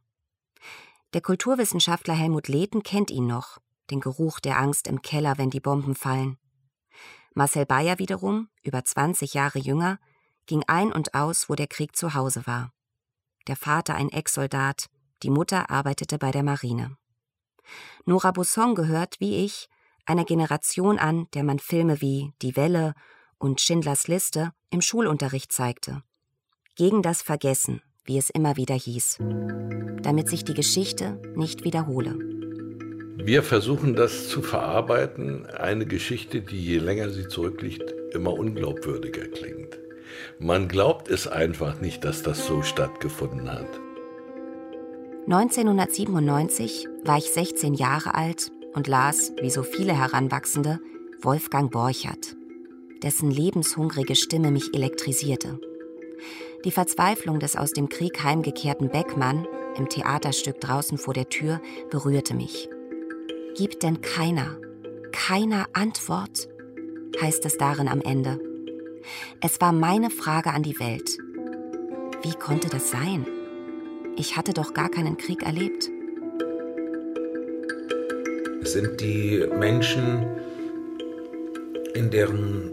Der 1.16 1.22
Kulturwissenschaftler 1.22 2.12
Helmut 2.12 2.46
Lehten 2.46 2.82
kennt 2.82 3.10
ihn 3.10 3.26
noch 3.26 3.56
den 3.90 4.00
Geruch 4.00 4.38
der 4.38 4.58
Angst 4.58 4.86
im 4.86 5.00
Keller, 5.00 5.38
wenn 5.38 5.48
die 5.48 5.60
Bomben 5.60 5.94
fallen. 5.94 6.36
Marcel 7.32 7.64
Bayer 7.64 7.98
wiederum, 7.98 8.50
über 8.62 8.84
20 8.84 9.32
Jahre 9.32 9.58
jünger, 9.58 9.98
ging 10.44 10.62
ein 10.66 10.92
und 10.92 11.14
aus, 11.14 11.48
wo 11.48 11.54
der 11.54 11.68
Krieg 11.68 11.96
zu 11.96 12.12
Hause 12.12 12.46
war. 12.46 12.70
Der 13.46 13.56
Vater 13.56 13.94
ein 13.94 14.10
Ex-Soldat, 14.10 14.90
die 15.22 15.30
Mutter 15.30 15.70
arbeitete 15.70 16.18
bei 16.18 16.32
der 16.32 16.42
Marine. 16.42 16.98
Nora 18.04 18.32
Busson 18.32 18.74
gehört, 18.74 19.18
wie 19.18 19.42
ich, 19.42 19.70
einer 20.04 20.26
Generation 20.26 20.98
an, 20.98 21.28
der 21.32 21.44
man 21.44 21.60
Filme 21.60 22.02
wie 22.02 22.34
Die 22.42 22.56
Welle 22.56 22.92
und 23.38 23.62
Schindlers 23.62 24.06
Liste 24.06 24.52
im 24.68 24.82
Schulunterricht 24.82 25.50
zeigte. 25.50 26.02
Gegen 26.74 27.00
das 27.00 27.22
Vergessen, 27.22 27.80
wie 28.06 28.18
es 28.18 28.30
immer 28.30 28.56
wieder 28.56 28.74
hieß, 28.74 29.18
damit 30.02 30.28
sich 30.28 30.44
die 30.44 30.54
Geschichte 30.54 31.20
nicht 31.34 31.64
wiederhole. 31.64 32.14
Wir 33.18 33.42
versuchen 33.42 33.96
das 33.96 34.28
zu 34.28 34.40
verarbeiten, 34.40 35.46
eine 35.46 35.84
Geschichte, 35.84 36.42
die 36.42 36.64
je 36.64 36.78
länger 36.78 37.10
sie 37.10 37.26
zurückliegt, 37.26 37.92
immer 38.12 38.32
unglaubwürdiger 38.32 39.26
klingt. 39.26 39.78
Man 40.38 40.68
glaubt 40.68 41.08
es 41.08 41.26
einfach 41.26 41.80
nicht, 41.80 42.04
dass 42.04 42.22
das 42.22 42.46
so 42.46 42.62
stattgefunden 42.62 43.50
hat. 43.50 43.80
1997 45.26 46.86
war 47.04 47.18
ich 47.18 47.32
16 47.32 47.74
Jahre 47.74 48.14
alt 48.14 48.52
und 48.74 48.86
las, 48.86 49.32
wie 49.40 49.50
so 49.50 49.64
viele 49.64 49.92
Heranwachsende, 49.92 50.78
Wolfgang 51.20 51.72
Borchert, 51.72 52.36
dessen 53.02 53.30
lebenshungrige 53.30 54.14
Stimme 54.14 54.52
mich 54.52 54.72
elektrisierte. 54.72 55.58
Die 56.66 56.72
Verzweiflung 56.72 57.38
des 57.38 57.54
aus 57.54 57.72
dem 57.72 57.88
Krieg 57.88 58.24
heimgekehrten 58.24 58.88
Beckmann 58.88 59.46
im 59.76 59.88
Theaterstück 59.88 60.60
draußen 60.60 60.98
vor 60.98 61.14
der 61.14 61.28
Tür 61.28 61.60
berührte 61.90 62.34
mich. 62.34 62.68
Gibt 63.56 63.84
denn 63.84 64.00
keiner, 64.00 64.56
keiner 65.12 65.68
Antwort? 65.74 66.48
heißt 67.22 67.46
es 67.46 67.56
darin 67.56 67.86
am 67.86 68.00
Ende. 68.00 68.40
Es 69.40 69.60
war 69.60 69.70
meine 69.70 70.10
Frage 70.10 70.50
an 70.50 70.64
die 70.64 70.80
Welt. 70.80 71.18
Wie 72.24 72.34
konnte 72.34 72.68
das 72.68 72.90
sein? 72.90 73.28
Ich 74.16 74.36
hatte 74.36 74.52
doch 74.52 74.74
gar 74.74 74.88
keinen 74.88 75.16
Krieg 75.16 75.44
erlebt. 75.44 75.88
Es 78.60 78.72
sind 78.72 79.00
die 79.00 79.46
Menschen, 79.56 80.26
in 81.94 82.10
deren 82.10 82.72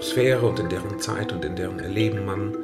Sphäre 0.00 0.48
und 0.48 0.58
in 0.58 0.70
deren 0.70 0.98
Zeit 1.00 1.34
und 1.34 1.44
in 1.44 1.54
deren 1.54 1.78
Erleben 1.80 2.24
man 2.24 2.63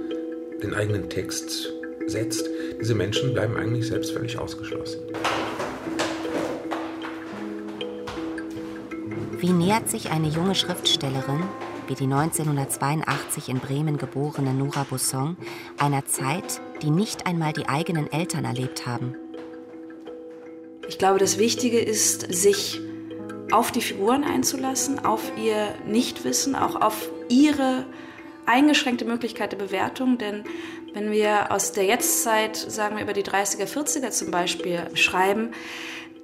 den 0.62 0.74
eigenen 0.74 1.08
Text 1.08 1.72
setzt. 2.06 2.48
Diese 2.80 2.94
Menschen 2.94 3.32
bleiben 3.32 3.56
eigentlich 3.56 3.88
selbst 3.88 4.12
völlig 4.12 4.38
ausgeschlossen. 4.38 5.00
Wie 9.38 9.52
nähert 9.52 9.88
sich 9.88 10.10
eine 10.10 10.28
junge 10.28 10.54
Schriftstellerin, 10.54 11.42
wie 11.88 11.94
die 11.94 12.04
1982 12.04 13.48
in 13.48 13.58
Bremen 13.58 13.96
geborene 13.96 14.52
Nora 14.52 14.84
Busson, 14.84 15.36
einer 15.78 16.04
Zeit, 16.04 16.60
die 16.82 16.90
nicht 16.90 17.26
einmal 17.26 17.52
die 17.52 17.68
eigenen 17.68 18.12
Eltern 18.12 18.44
erlebt 18.44 18.86
haben? 18.86 19.14
Ich 20.88 20.98
glaube, 20.98 21.18
das 21.18 21.38
Wichtige 21.38 21.80
ist, 21.80 22.32
sich 22.32 22.80
auf 23.50 23.72
die 23.72 23.80
Figuren 23.80 24.24
einzulassen, 24.24 24.98
auf 24.98 25.32
ihr 25.42 25.74
Nichtwissen, 25.86 26.54
auch 26.54 26.80
auf 26.80 27.10
ihre 27.28 27.86
eingeschränkte 28.50 29.04
Möglichkeit 29.04 29.52
der 29.52 29.58
Bewertung, 29.58 30.18
denn 30.18 30.44
wenn 30.92 31.12
wir 31.12 31.52
aus 31.52 31.72
der 31.72 31.84
Jetztzeit, 31.84 32.56
sagen 32.56 32.96
wir 32.96 33.04
über 33.04 33.12
die 33.12 33.22
30er, 33.22 33.66
40er 33.66 34.10
zum 34.10 34.30
Beispiel, 34.30 34.82
schreiben, 34.94 35.52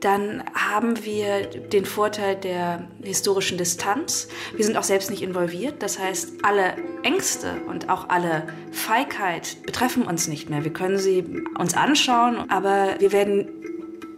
dann 0.01 0.45
haben 0.55 1.05
wir 1.05 1.47
den 1.47 1.87
Vorteil 1.87 2.37
der 2.37 2.87
historischen 3.03 3.57
Distanz. 3.57 4.29
Wir 4.55 4.65
sind 4.65 4.77
auch 4.77 4.83
selbst 4.83 5.11
nicht 5.11 5.23
involviert. 5.23 5.83
Das 5.83 5.99
heißt, 5.99 6.35
alle 6.43 6.75
Ängste 7.03 7.63
und 7.67 7.89
auch 7.89 8.09
alle 8.11 8.47
Feigheit 8.73 9.57
betreffen 9.65 10.03
uns 10.03 10.29
nicht 10.29 10.51
mehr. 10.51 10.65
Wir 10.65 10.73
können 10.73 10.99
sie 10.99 11.25
uns 11.59 11.75
anschauen, 11.75 12.51
aber 12.51 12.97
wir 12.99 13.13
werden 13.13 13.49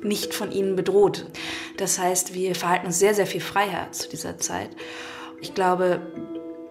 nicht 0.02 0.34
von 0.34 0.50
ihnen 0.50 0.74
bedroht. 0.76 1.26
Das 1.76 1.98
heißt, 1.98 2.34
wir 2.34 2.54
verhalten 2.54 2.86
uns 2.86 2.98
sehr, 2.98 3.14
sehr 3.14 3.26
viel 3.26 3.40
freier 3.40 3.90
zu 3.92 4.08
dieser 4.08 4.38
Zeit. 4.38 4.70
Ich 5.40 5.54
glaube, 5.54 6.00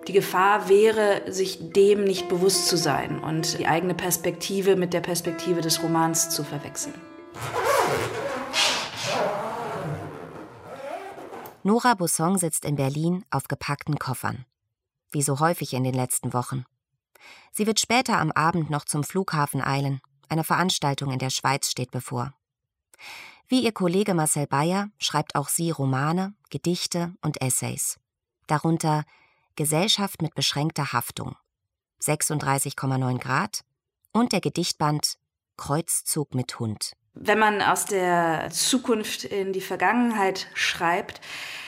die 0.08 0.14
Gefahr 0.14 0.70
wäre, 0.70 1.32
sich 1.32 1.72
dem 1.74 2.04
nicht 2.04 2.30
bewusst 2.30 2.68
zu 2.68 2.78
sein 2.78 3.20
und 3.20 3.60
die 3.60 3.68
eigene 3.68 3.94
Perspektive 3.94 4.76
mit 4.76 4.94
der 4.94 5.02
Perspektive 5.02 5.62
des 5.62 5.84
Romans 5.84 6.30
zu 6.30 6.44
verwechseln. 6.44 6.96
Nora 11.64 11.96
Busson 11.96 12.38
sitzt 12.38 12.64
in 12.64 12.78
Berlin 12.78 13.26
auf 13.30 13.50
gepackten 13.50 14.00
Koffern. 14.00 14.46
Wie 15.12 15.22
so 15.22 15.42
häufig 15.42 15.74
in 15.74 15.84
den 15.84 15.94
letzten 15.94 16.34
Wochen. 16.34 16.64
Sie 17.52 17.68
wird 17.68 17.80
später 17.80 18.20
am 18.20 18.32
Abend 18.32 18.70
noch 18.70 18.86
zum 18.86 19.04
Flughafen 19.04 19.62
eilen. 19.62 20.00
Eine 20.30 20.46
Veranstaltung 20.46 21.12
in 21.12 21.20
der 21.20 21.30
Schweiz 21.30 21.70
steht 21.70 21.92
bevor. 21.92 22.34
Wie 23.50 23.62
ihr 23.62 23.74
Kollege 23.74 24.14
Marcel 24.14 24.48
Bayer 24.48 24.90
schreibt 24.98 25.36
auch 25.36 25.50
sie 25.50 25.72
Romane, 25.72 26.34
Gedichte 26.50 27.14
und 27.22 27.42
Essays. 27.42 28.00
Darunter 28.48 29.04
Gesellschaft 29.58 30.22
mit 30.22 30.36
beschränkter 30.36 30.94
Haftung, 30.94 31.36
36,9 32.02 33.20
Grad 33.20 33.62
und 34.14 34.32
der 34.32 34.40
Gedichtband 34.40 35.18
Kreuzzug 35.58 36.34
mit 36.34 36.60
Hund. 36.60 36.94
Wenn 37.14 37.40
man 37.40 37.62
aus 37.62 37.86
der 37.86 38.50
Zukunft 38.52 39.26
in 39.26 39.52
die 39.52 39.62
Vergangenheit 39.62 40.48
schreibt, 40.54 41.20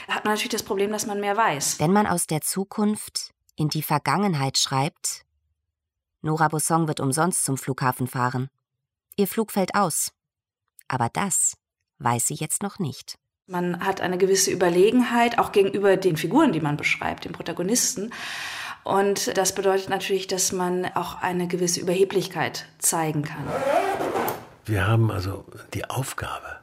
hat 0.08 0.24
man 0.24 0.34
natürlich 0.34 0.52
das 0.52 0.64
Problem, 0.64 0.92
dass 0.92 1.08
man 1.08 1.20
mehr 1.20 1.36
weiß. 1.36 1.80
Wenn 1.80 1.92
man 1.92 2.08
aus 2.08 2.28
der 2.28 2.42
Zukunft 2.42 3.32
in 3.56 3.70
die 3.70 3.82
Vergangenheit 3.82 4.58
schreibt, 4.58 5.26
Nora 6.22 6.48
Busson 6.48 6.88
wird 6.88 7.00
umsonst 7.00 7.44
zum 7.46 7.58
Flughafen 7.58 8.08
fahren. 8.08 8.50
Ihr 9.16 9.28
Flug 9.28 9.52
fällt 9.52 9.74
aus. 9.76 10.12
Aber 10.88 11.10
das 11.10 11.58
weiß 11.98 12.28
sie 12.28 12.36
jetzt 12.36 12.62
noch 12.62 12.80
nicht. 12.80 13.19
Man 13.52 13.84
hat 13.84 14.00
eine 14.00 14.20
gewisse 14.20 14.52
Überlegenheit, 14.52 15.40
auch 15.40 15.52
gegenüber 15.52 15.98
den 15.98 16.18
Figuren, 16.18 16.52
die 16.52 16.60
man 16.60 16.78
beschreibt, 16.78 17.26
den 17.26 17.32
Protagonisten. 17.32 18.14
Und 18.84 19.36
das 19.36 19.56
bedeutet 19.56 19.90
natürlich, 19.90 20.28
dass 20.28 20.52
man 20.52 20.86
auch 20.94 21.24
eine 21.24 21.48
gewisse 21.48 21.80
Überheblichkeit 21.80 22.68
zeigen 22.78 23.24
kann. 23.24 23.44
Wir 24.66 24.86
haben 24.86 25.10
also 25.10 25.46
die 25.74 25.90
Aufgabe, 25.90 26.60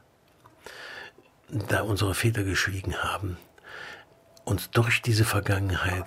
da 1.49 1.81
unsere 1.81 2.15
Väter 2.15 2.45
geschwiegen 2.45 2.95
haben, 3.03 3.35
uns 4.45 4.69
durch 4.71 5.01
diese 5.01 5.25
Vergangenheit 5.25 6.05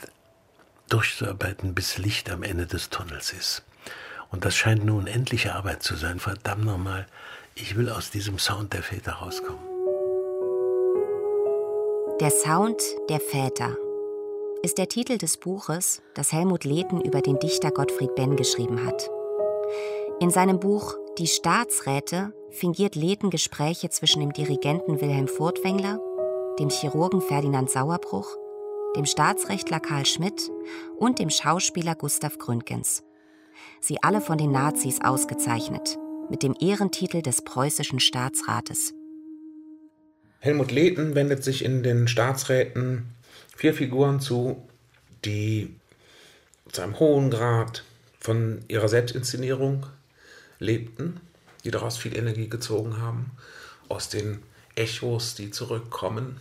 durchzuarbeiten, 0.89 1.75
bis 1.75 1.99
Licht 1.99 2.31
am 2.31 2.43
Ende 2.43 2.67
des 2.67 2.89
Tunnels 2.89 3.35
ist. 3.35 3.65
Und 4.31 4.47
das 4.47 4.57
scheint 4.57 4.87
nun 4.87 5.07
endliche 5.07 5.55
Arbeit 5.55 5.83
zu 5.83 5.95
sein. 5.95 6.21
Verdammt 6.21 6.65
nochmal, 6.65 7.07
ich 7.55 7.77
will 7.77 7.91
aus 7.91 8.11
diesem 8.11 8.39
Sound 8.39 8.73
der 8.73 8.83
Väter 8.83 9.13
rauskommen. 9.13 9.70
Der 12.21 12.31
Sound 12.31 12.83
der 13.09 13.19
Väter 13.19 13.79
ist 14.63 14.77
der 14.77 14.89
Titel 14.89 15.17
des 15.17 15.39
Buches, 15.39 16.03
das 16.13 16.33
Helmut 16.33 16.65
Lehten 16.65 17.01
über 17.01 17.23
den 17.23 17.39
Dichter 17.39 17.71
Gottfried 17.71 18.15
Benn 18.15 18.37
geschrieben 18.37 18.85
hat. 18.85 19.09
In 20.21 20.29
seinem 20.29 20.61
Buch 20.61 20.97
Die 21.17 21.27
Staatsräte 21.27 22.35
fingiert 22.51 22.95
Lehten 22.95 23.31
Gespräche 23.31 23.89
zwischen 23.89 24.21
dem 24.21 24.35
Dirigenten 24.35 25.01
Wilhelm 25.01 25.29
Furtwängler, 25.29 25.99
dem 26.59 26.69
Chirurgen 26.69 27.23
Ferdinand 27.23 27.71
Sauerbruch, 27.71 28.29
dem 28.97 29.07
Staatsrechtler 29.07 29.81
Karl 29.81 30.05
Schmidt 30.05 30.53
und 30.99 31.21
dem 31.21 31.31
Schauspieler 31.31 31.95
Gustav 31.95 32.37
Gründgens. 32.37 33.03
Sie 33.81 33.97
alle 34.03 34.21
von 34.21 34.37
den 34.37 34.53
Nazis 34.53 35.01
ausgezeichnet, 35.01 35.99
mit 36.29 36.43
dem 36.43 36.55
Ehrentitel 36.61 37.23
des 37.23 37.41
preußischen 37.41 37.99
Staatsrates. 37.99 38.93
Helmut 40.43 40.73
Lehten 40.73 41.15
wendet 41.15 41.45
sich 41.45 41.63
in 41.63 41.83
den 41.83 42.09
Staatsräten 42.09 43.15
vier 43.55 43.75
Figuren 43.75 44.21
zu, 44.21 44.67
die 45.27 45.77
zu 46.73 46.81
einem 46.81 46.99
hohen 46.99 47.31
Grad 47.31 47.85
von 48.19 48.61
ihrer 48.67 48.89
Selbstinszenierung 48.89 49.85
lebten, 50.59 51.21
die 51.65 51.71
daraus 51.71 51.99
viel 51.99 52.17
Energie 52.17 52.49
gezogen 52.49 53.03
haben, 53.03 53.33
aus 53.91 54.09
den 54.09 54.43
Echos, 54.77 55.35
die 55.35 55.51
zurückkommen, 55.51 56.41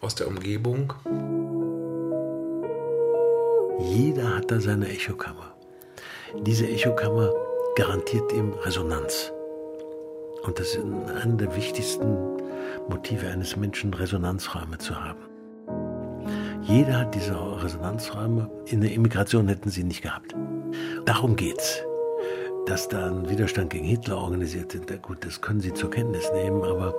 aus 0.00 0.14
der 0.14 0.28
Umgebung. 0.28 0.94
Jeder 3.80 4.36
hat 4.36 4.50
da 4.50 4.60
seine 4.60 4.88
Echokammer. 4.88 5.54
Diese 6.40 6.66
Echokammer 6.66 7.34
garantiert 7.76 8.32
ihm 8.32 8.54
Resonanz. 8.54 9.30
Und 10.42 10.58
das 10.58 10.68
ist 10.68 10.78
einer 10.78 11.36
der 11.36 11.54
wichtigsten 11.54 12.32
Motive 12.88 13.28
eines 13.28 13.56
Menschen, 13.56 13.94
Resonanzräume 13.94 14.78
zu 14.78 14.94
haben. 14.94 15.20
Jeder 16.62 17.00
hat 17.00 17.14
diese 17.14 17.34
Resonanzräume. 17.34 18.48
In 18.66 18.80
der 18.80 18.92
Immigration 18.92 19.48
hätten 19.48 19.70
sie 19.70 19.84
nicht 19.84 20.02
gehabt. 20.02 20.34
Darum 21.04 21.36
geht's. 21.36 21.82
Dass 22.66 22.88
da 22.88 23.08
ein 23.08 23.28
Widerstand 23.28 23.70
gegen 23.70 23.84
Hitler 23.84 24.18
organisiert 24.18 24.72
wird, 24.72 25.02
gut, 25.02 25.24
das 25.24 25.40
können 25.40 25.60
Sie 25.60 25.74
zur 25.74 25.90
Kenntnis 25.90 26.30
nehmen, 26.32 26.62
aber 26.62 26.94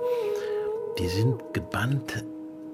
die 0.99 1.07
sind 1.07 1.41
gebannt 1.53 2.25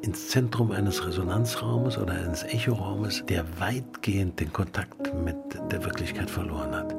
ins 0.01 0.29
Zentrum 0.29 0.71
eines 0.71 1.05
Resonanzraumes 1.05 1.97
oder 1.99 2.13
eines 2.13 2.43
Echoraumes, 2.43 3.23
der 3.27 3.45
weitgehend 3.59 4.39
den 4.39 4.51
Kontakt 4.51 5.13
mit 5.23 5.35
der 5.71 5.83
Wirklichkeit 5.83 6.29
verloren 6.29 6.73
hat. 6.73 6.98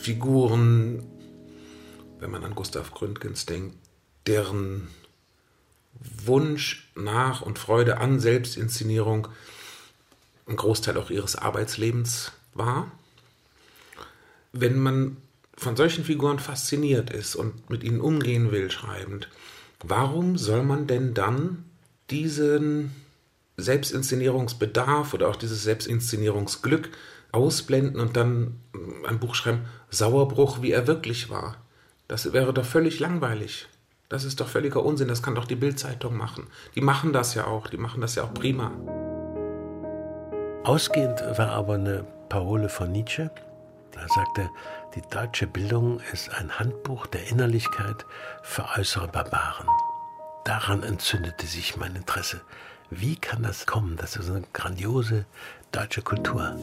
Figuren, 0.00 1.04
wenn 2.18 2.30
man 2.30 2.42
an 2.42 2.54
Gustav 2.54 2.90
Gründgens 2.92 3.44
denkt, 3.44 3.76
deren 4.26 4.88
Wunsch 6.24 6.90
nach 6.94 7.42
und 7.42 7.58
Freude 7.58 7.98
an 7.98 8.18
Selbstinszenierung 8.18 9.28
ein 10.46 10.56
Großteil 10.56 10.96
auch 10.96 11.10
ihres 11.10 11.36
Arbeitslebens 11.36 12.32
war. 12.54 12.90
Wenn 14.52 14.78
man 14.78 15.18
von 15.54 15.76
solchen 15.76 16.04
Figuren 16.04 16.38
fasziniert 16.38 17.10
ist 17.10 17.36
und 17.36 17.68
mit 17.68 17.84
ihnen 17.84 18.00
umgehen 18.00 18.50
will, 18.50 18.70
schreibend, 18.70 19.28
warum 19.82 20.38
soll 20.38 20.62
man 20.62 20.86
denn 20.86 21.12
dann 21.12 21.64
diesen 22.08 22.92
Selbstinszenierungsbedarf 23.58 25.12
oder 25.12 25.28
auch 25.28 25.36
dieses 25.36 25.62
Selbstinszenierungsglück 25.62 26.88
ausblenden 27.32 28.00
und 28.00 28.16
dann 28.16 28.60
ein 29.06 29.18
Buch 29.18 29.34
schreiben, 29.34 29.66
Sauerbruch, 29.90 30.62
wie 30.62 30.72
er 30.72 30.86
wirklich 30.86 31.30
war? 31.30 31.56
Das 32.08 32.32
wäre 32.32 32.52
doch 32.52 32.64
völlig 32.64 32.98
langweilig. 33.00 33.68
Das 34.08 34.24
ist 34.24 34.40
doch 34.40 34.48
völliger 34.48 34.84
Unsinn, 34.84 35.06
das 35.06 35.22
kann 35.22 35.36
doch 35.36 35.44
die 35.44 35.54
Bildzeitung 35.54 36.16
machen. 36.16 36.48
Die 36.74 36.80
machen 36.80 37.12
das 37.12 37.34
ja 37.34 37.46
auch, 37.46 37.68
die 37.68 37.76
machen 37.76 38.00
das 38.00 38.16
ja 38.16 38.24
auch 38.24 38.34
prima. 38.34 38.72
Ausgehend 40.64 41.22
war 41.38 41.50
aber 41.50 41.74
eine 41.74 42.04
Parole 42.28 42.68
von 42.68 42.90
Nietzsche. 42.90 43.30
Er 43.94 44.08
sagte, 44.08 44.50
die 44.94 45.02
deutsche 45.10 45.46
Bildung 45.46 46.00
ist 46.12 46.34
ein 46.34 46.58
Handbuch 46.58 47.06
der 47.06 47.28
Innerlichkeit 47.28 48.04
für 48.42 48.64
äußere 48.76 49.08
Barbaren. 49.08 49.68
Daran 50.44 50.82
entzündete 50.82 51.46
sich 51.46 51.76
mein 51.76 51.94
Interesse. 51.94 52.40
Wie 52.90 53.14
kann 53.14 53.44
das 53.44 53.66
kommen, 53.66 53.96
dass 53.96 54.14
so 54.14 54.32
eine 54.32 54.46
grandiose 54.52 55.26
deutsche 55.70 56.02
Kultur 56.02 56.56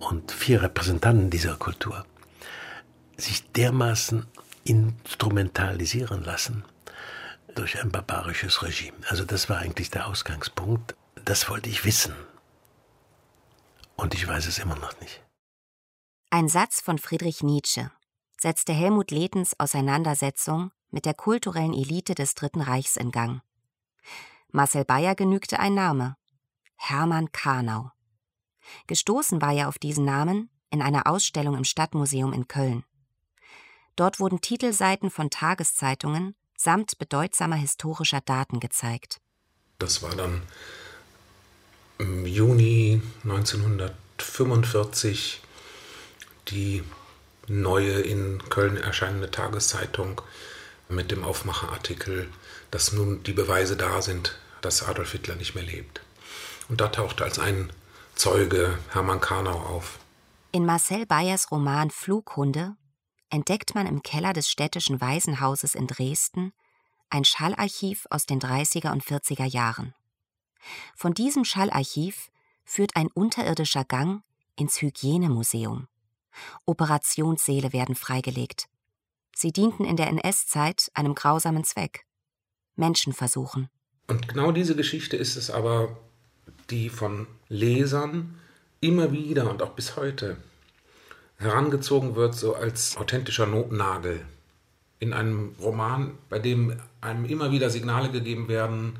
und 0.00 0.32
vier 0.32 0.62
Repräsentanten 0.62 1.30
dieser 1.30 1.56
Kultur 1.56 2.04
sich 3.16 3.50
dermaßen 3.52 4.26
instrumentalisieren 4.64 6.22
lassen 6.22 6.64
durch 7.54 7.80
ein 7.80 7.90
barbarisches 7.90 8.62
Regime. 8.62 8.96
Also 9.08 9.24
das 9.24 9.48
war 9.48 9.58
eigentlich 9.58 9.90
der 9.90 10.06
Ausgangspunkt. 10.06 10.94
Das 11.24 11.48
wollte 11.48 11.70
ich 11.70 11.84
wissen. 11.84 12.14
Und 13.96 14.14
ich 14.14 14.28
weiß 14.28 14.46
es 14.46 14.58
immer 14.58 14.76
noch 14.76 14.98
nicht. 15.00 15.22
Ein 16.30 16.48
Satz 16.48 16.80
von 16.80 16.98
Friedrich 16.98 17.42
Nietzsche 17.42 17.90
setzte 18.38 18.74
Helmut 18.74 19.10
Lehtens 19.10 19.58
Auseinandersetzung 19.58 20.70
mit 20.90 21.06
der 21.06 21.14
kulturellen 21.14 21.72
Elite 21.72 22.14
des 22.14 22.34
Dritten 22.34 22.60
Reichs 22.60 22.96
in 22.96 23.10
Gang. 23.10 23.40
Marcel 24.52 24.84
Bayer 24.84 25.14
genügte 25.14 25.58
ein 25.58 25.74
Name: 25.74 26.16
Hermann 26.76 27.32
Karnau. 27.32 27.90
Gestoßen 28.86 29.40
war 29.40 29.52
er 29.52 29.68
auf 29.68 29.78
diesen 29.78 30.04
Namen 30.04 30.50
in 30.70 30.82
einer 30.82 31.06
Ausstellung 31.06 31.56
im 31.56 31.64
Stadtmuseum 31.64 32.32
in 32.32 32.48
Köln. 32.48 32.84
Dort 33.96 34.20
wurden 34.20 34.40
Titelseiten 34.40 35.10
von 35.10 35.30
Tageszeitungen 35.30 36.34
samt 36.56 36.98
bedeutsamer 36.98 37.56
historischer 37.56 38.20
Daten 38.20 38.60
gezeigt. 38.60 39.20
Das 39.78 40.02
war 40.02 40.14
dann 40.14 40.42
im 41.98 42.26
Juni 42.26 43.00
1945 43.24 45.40
die 46.48 46.84
neue 47.48 48.00
in 48.00 48.42
Köln 48.50 48.76
erscheinende 48.76 49.30
Tageszeitung 49.30 50.20
mit 50.88 51.10
dem 51.10 51.24
Aufmacherartikel, 51.24 52.28
dass 52.70 52.92
nun 52.92 53.22
die 53.22 53.32
Beweise 53.32 53.76
da 53.76 54.02
sind, 54.02 54.38
dass 54.60 54.82
Adolf 54.82 55.12
Hitler 55.12 55.36
nicht 55.36 55.54
mehr 55.54 55.64
lebt. 55.64 56.02
Und 56.68 56.80
da 56.80 56.88
tauchte 56.88 57.24
als 57.24 57.38
ein 57.38 57.70
Zeuge 58.16 58.78
Hermann 58.92 59.20
Karnau 59.20 59.58
auf. 59.58 59.98
In 60.50 60.64
Marcel 60.64 61.04
Bayers 61.04 61.50
Roman 61.50 61.90
Flughunde 61.90 62.74
entdeckt 63.28 63.74
man 63.74 63.86
im 63.86 64.02
Keller 64.02 64.32
des 64.32 64.48
städtischen 64.48 65.02
Waisenhauses 65.02 65.74
in 65.74 65.86
Dresden 65.86 66.54
ein 67.10 67.26
Schallarchiv 67.26 68.06
aus 68.08 68.24
den 68.24 68.40
30er 68.40 68.90
und 68.90 69.04
40er 69.04 69.44
Jahren. 69.44 69.94
Von 70.96 71.12
diesem 71.12 71.44
Schallarchiv 71.44 72.30
führt 72.64 72.96
ein 72.96 73.08
unterirdischer 73.08 73.84
Gang 73.84 74.22
ins 74.56 74.80
Hygienemuseum. 74.80 75.86
Operationssäle 76.64 77.74
werden 77.74 77.94
freigelegt. 77.94 78.66
Sie 79.34 79.52
dienten 79.52 79.84
in 79.84 79.96
der 79.96 80.08
NS-Zeit 80.08 80.90
einem 80.94 81.14
grausamen 81.14 81.64
Zweck. 81.64 82.06
Menschenversuchen. 82.76 83.68
Und 84.08 84.26
genau 84.26 84.52
diese 84.52 84.74
Geschichte 84.74 85.18
ist 85.18 85.36
es 85.36 85.50
aber, 85.50 85.98
die 86.70 86.88
von 86.88 87.26
Lesern 87.48 88.38
immer 88.80 89.12
wieder 89.12 89.50
und 89.50 89.62
auch 89.62 89.70
bis 89.70 89.96
heute 89.96 90.36
herangezogen 91.38 92.16
wird, 92.16 92.34
so 92.34 92.54
als 92.54 92.96
authentischer 92.96 93.46
Notnagel. 93.46 94.24
In 94.98 95.12
einem 95.12 95.54
Roman, 95.60 96.16
bei 96.28 96.38
dem 96.38 96.80
einem 97.00 97.26
immer 97.26 97.52
wieder 97.52 97.68
Signale 97.68 98.10
gegeben 98.10 98.48
werden, 98.48 98.98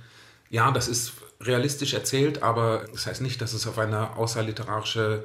ja, 0.51 0.71
das 0.71 0.89
ist 0.89 1.15
realistisch 1.41 1.95
erzählt, 1.95 2.43
aber 2.43 2.85
das 2.93 3.07
heißt 3.07 3.21
nicht, 3.21 3.41
dass 3.41 3.53
es 3.53 3.67
auf 3.67 3.79
eine 3.79 4.17
außerliterarische 4.17 5.25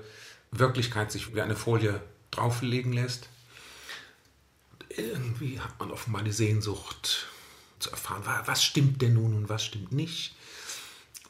Wirklichkeit 0.51 1.11
sich 1.11 1.35
wie 1.35 1.41
eine 1.41 1.55
Folie 1.55 2.01
drauflegen 2.31 2.93
lässt. 2.93 3.29
Irgendwie 4.89 5.59
hat 5.59 5.79
man 5.79 5.91
offenbar 5.91 6.23
die 6.23 6.31
Sehnsucht 6.31 7.27
zu 7.79 7.91
erfahren, 7.91 8.23
was 8.45 8.63
stimmt 8.63 9.01
denn 9.01 9.13
nun 9.13 9.33
und 9.33 9.49
was 9.49 9.63
stimmt 9.63 9.91
nicht. 9.91 10.35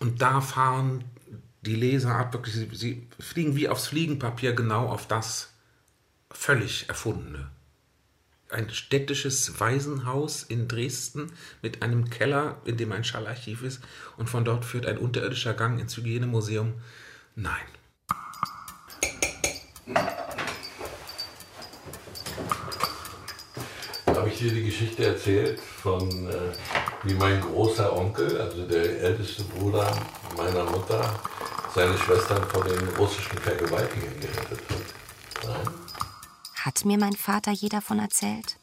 Und 0.02 0.20
da 0.24 0.42
fahren 0.42 1.04
die 1.62 1.76
Leser 1.76 2.16
ab, 2.16 2.34
wirklich, 2.34 2.56
sie, 2.56 2.68
sie 2.74 3.08
fliegen 3.20 3.56
wie 3.56 3.70
aufs 3.70 3.86
Fliegenpapier 3.86 4.54
genau 4.54 4.88
auf 4.88 5.08
das 5.08 5.54
völlig 6.32 6.90
Erfundene. 6.90 7.52
Ein 8.50 8.72
städtisches 8.72 9.60
Waisenhaus 9.60 10.42
in 10.42 10.68
Dresden 10.68 11.32
mit 11.62 11.84
einem 11.84 12.10
Keller, 12.10 12.60
in 12.66 12.78
dem 12.78 12.92
ein 12.92 13.04
Schallarchiv 13.04 13.62
ist, 13.62 13.80
und 14.18 14.28
von 14.28 14.44
dort 14.44 14.66
führt 14.66 14.88
ein 14.88 14.98
unterirdischer 14.98 15.54
Gang 15.54 15.80
ins 15.80 15.96
Hygienemuseum. 15.96 16.74
Nein. 17.36 17.54
Habe 24.08 24.30
ich 24.30 24.40
dir 24.40 24.52
die 24.52 24.66
Geschichte 24.66 25.06
erzählt 25.06 25.60
von, 25.60 26.28
äh, 26.28 26.81
wie 27.04 27.14
mein 27.16 27.42
großer 27.42 27.96
Onkel, 27.96 28.40
also 28.40 28.66
der 28.68 29.02
älteste 29.02 29.44
Bruder 29.44 29.92
meiner 30.38 30.64
Mutter, 30.66 31.20
seine 31.74 31.98
Schwestern 31.98 32.44
vor 32.50 32.64
den 32.64 32.88
russischen 32.96 33.38
Vergewaltigern 33.40 34.20
gerettet 34.20 34.62
hat? 34.70 35.48
Nein? 35.48 35.74
Hat 36.56 36.86
mir 36.86 37.00
mein 37.00 37.14
Vater 37.14 37.52
je 37.52 37.70
davon 37.70 38.00
erzählt? 38.00 38.58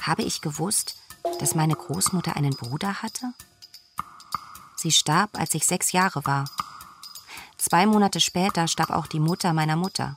Habe 0.00 0.22
ich 0.22 0.40
gewusst, 0.40 0.96
dass 1.38 1.54
meine 1.54 1.74
Großmutter 1.74 2.34
einen 2.34 2.56
Bruder 2.56 3.02
hatte? 3.02 3.34
Sie 4.76 4.90
starb, 4.90 5.38
als 5.38 5.54
ich 5.54 5.66
sechs 5.66 5.92
Jahre 5.92 6.24
war. 6.24 6.46
Zwei 7.58 7.86
Monate 7.86 8.20
später 8.20 8.66
starb 8.66 8.90
auch 8.90 9.06
die 9.06 9.20
Mutter 9.20 9.52
meiner 9.52 9.76
Mutter. 9.76 10.14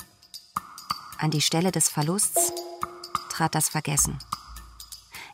An 1.19 1.29
die 1.29 1.41
Stelle 1.41 1.71
des 1.71 1.89
Verlusts 1.89 2.53
trat 3.29 3.53
das 3.53 3.69
Vergessen. 3.69 4.17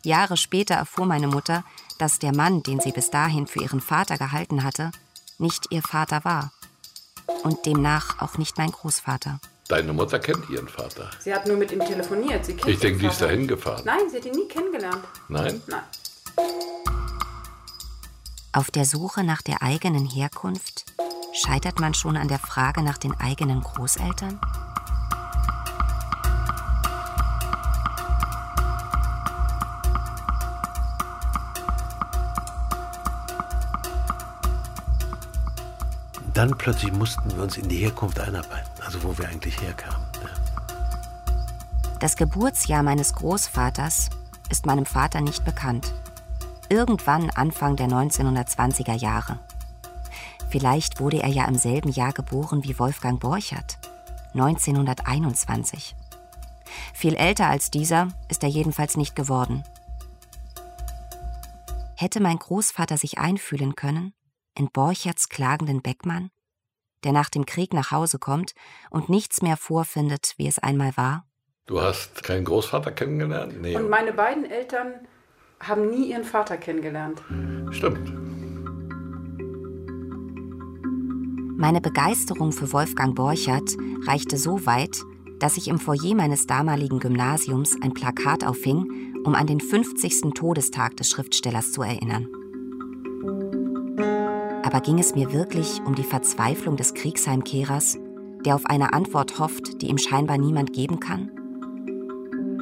Jahre 0.04 0.38
später 0.38 0.76
erfuhr 0.76 1.06
meine 1.06 1.28
Mutter, 1.28 1.64
dass 1.98 2.20
der 2.20 2.36
Mann, 2.36 2.64
den 2.64 2.80
sie 2.80 2.92
bis 2.92 3.10
dahin 3.12 3.48
für 3.48 3.62
ihren 3.62 3.82
Vater 3.82 4.18
gehalten 4.18 4.64
hatte, 4.64 4.92
nicht 5.38 5.68
ihr 5.72 5.82
Vater 5.82 6.24
war 6.24 6.52
und 7.44 7.66
demnach 7.66 8.22
auch 8.22 8.38
nicht 8.38 8.58
mein 8.58 8.72
Großvater. 8.72 9.40
Deine 9.68 9.94
Mutter 9.94 10.20
kennt 10.20 10.50
ihren 10.50 10.68
Vater. 10.68 11.10
Sie 11.20 11.34
hat 11.34 11.48
nur 11.48 11.58
mit 11.58 11.72
ihm 11.72 11.80
telefoniert. 11.80 12.46
Sie 12.46 12.56
kennt 12.56 12.68
Ich 12.68 12.80
denke, 12.80 13.00
die 13.00 13.06
ist 13.06 13.22
dahin 13.22 13.48
gefahren. 13.48 13.84
Nein, 13.86 14.10
sie 14.10 14.18
hat 14.18 14.26
ihn 14.26 14.34
nie 14.34 14.48
kennengelernt. 14.48 15.04
Nein? 15.30 15.62
Nein. 15.68 15.84
Auf 18.54 18.70
der 18.70 18.84
Suche 18.86 19.24
nach 19.24 19.42
der 19.42 19.62
eigenen 19.62 20.06
Herkunft 20.06 20.86
scheitert 21.34 21.80
man 21.80 21.94
schon 21.94 22.18
an 22.18 22.28
der 22.28 22.40
Frage 22.40 22.84
nach 22.84 22.98
den 22.98 23.14
eigenen 23.18 23.62
Großeltern? 23.62 24.42
Dann 36.34 36.58
plötzlich 36.58 36.94
mussten 36.94 37.36
wir 37.36 37.44
uns 37.44 37.58
in 37.58 37.68
die 37.68 37.78
Herkunft 37.78 38.20
einarbeiten, 38.20 38.72
also 38.84 39.04
wo 39.04 39.18
wir 39.18 39.28
eigentlich 39.28 39.62
herkamen. 39.62 40.08
Das 42.00 42.16
Geburtsjahr 42.16 42.84
meines 42.84 43.14
Großvaters 43.14 44.10
ist 44.50 44.66
meinem 44.66 44.86
Vater 44.86 45.22
nicht 45.22 45.44
bekannt. 45.44 45.94
Irgendwann 46.70 47.30
Anfang 47.32 47.76
der 47.76 47.88
1920er 47.88 48.96
Jahre. 48.96 49.40
Vielleicht 50.50 51.00
wurde 51.00 51.22
er 51.22 51.30
ja 51.30 51.46
im 51.46 51.56
selben 51.56 51.92
Jahr 51.92 52.14
geboren 52.14 52.64
wie 52.64 52.80
Wolfgang 52.80 53.20
Borchert, 53.20 53.78
1921. 54.34 55.96
Viel 56.94 57.16
älter 57.16 57.48
als 57.48 57.72
dieser 57.72 58.08
ist 58.30 58.44
er 58.44 58.50
jedenfalls 58.50 58.96
nicht 58.96 59.16
geworden. 59.16 59.64
Hätte 61.96 62.22
mein 62.22 62.40
Großvater 62.40 62.98
sich 62.98 63.20
einfühlen 63.20 63.76
können 63.76 64.14
in 64.58 64.70
Borcherts 64.72 65.30
klagenden 65.30 65.82
Beckmann, 65.82 66.30
der 67.04 67.12
nach 67.12 67.30
dem 67.30 67.46
Krieg 67.46 67.74
nach 67.74 67.92
Hause 67.92 68.20
kommt 68.20 68.54
und 68.90 69.10
nichts 69.10 69.42
mehr 69.42 69.58
vorfindet, 69.58 70.34
wie 70.38 70.48
es 70.48 70.60
einmal 70.60 70.96
war? 70.98 71.26
Du 71.66 71.82
hast 71.82 72.24
keinen 72.24 72.46
Großvater 72.46 72.92
kennengelernt? 72.92 73.62
Nee. 73.62 73.76
Und 73.76 73.90
meine 73.90 74.14
beiden 74.14 74.46
Eltern 74.46 75.08
haben 75.60 75.90
nie 75.90 76.12
ihren 76.12 76.24
Vater 76.24 76.58
kennengelernt. 76.58 77.22
Stimmt. 77.72 78.12
Meine 81.58 81.80
Begeisterung 81.80 82.52
für 82.52 82.74
Wolfgang 82.74 83.16
Borchert 83.16 83.78
reichte 84.08 84.38
so 84.38 84.66
weit, 84.66 84.98
dass 85.40 85.58
ich 85.58 85.68
im 85.68 85.80
Foyer 85.80 86.16
meines 86.16 86.48
damaligen 86.48 87.00
Gymnasiums 87.00 87.76
ein 87.82 87.94
Plakat 87.94 88.44
aufhing, 88.44 89.22
um 89.24 89.36
an 89.36 89.46
den 89.46 89.60
50. 89.60 90.34
Todestag 90.34 90.98
des 90.98 91.10
Schriftstellers 91.10 91.72
zu 91.72 91.84
erinnern. 91.84 92.28
Aber 94.72 94.80
ging 94.80 95.00
es 95.00 95.16
mir 95.16 95.34
wirklich 95.34 95.82
um 95.86 95.96
die 95.96 96.04
Verzweiflung 96.04 96.78
des 96.78 96.94
Kriegsheimkehrers, 96.94 98.00
der 98.46 98.56
auf 98.56 98.66
eine 98.66 98.94
Antwort 98.94 99.38
hofft, 99.38 99.82
die 99.82 99.88
ihm 99.88 99.98
scheinbar 99.98 100.38
niemand 100.38 100.72
geben 100.72 101.02
kann? 101.02 101.30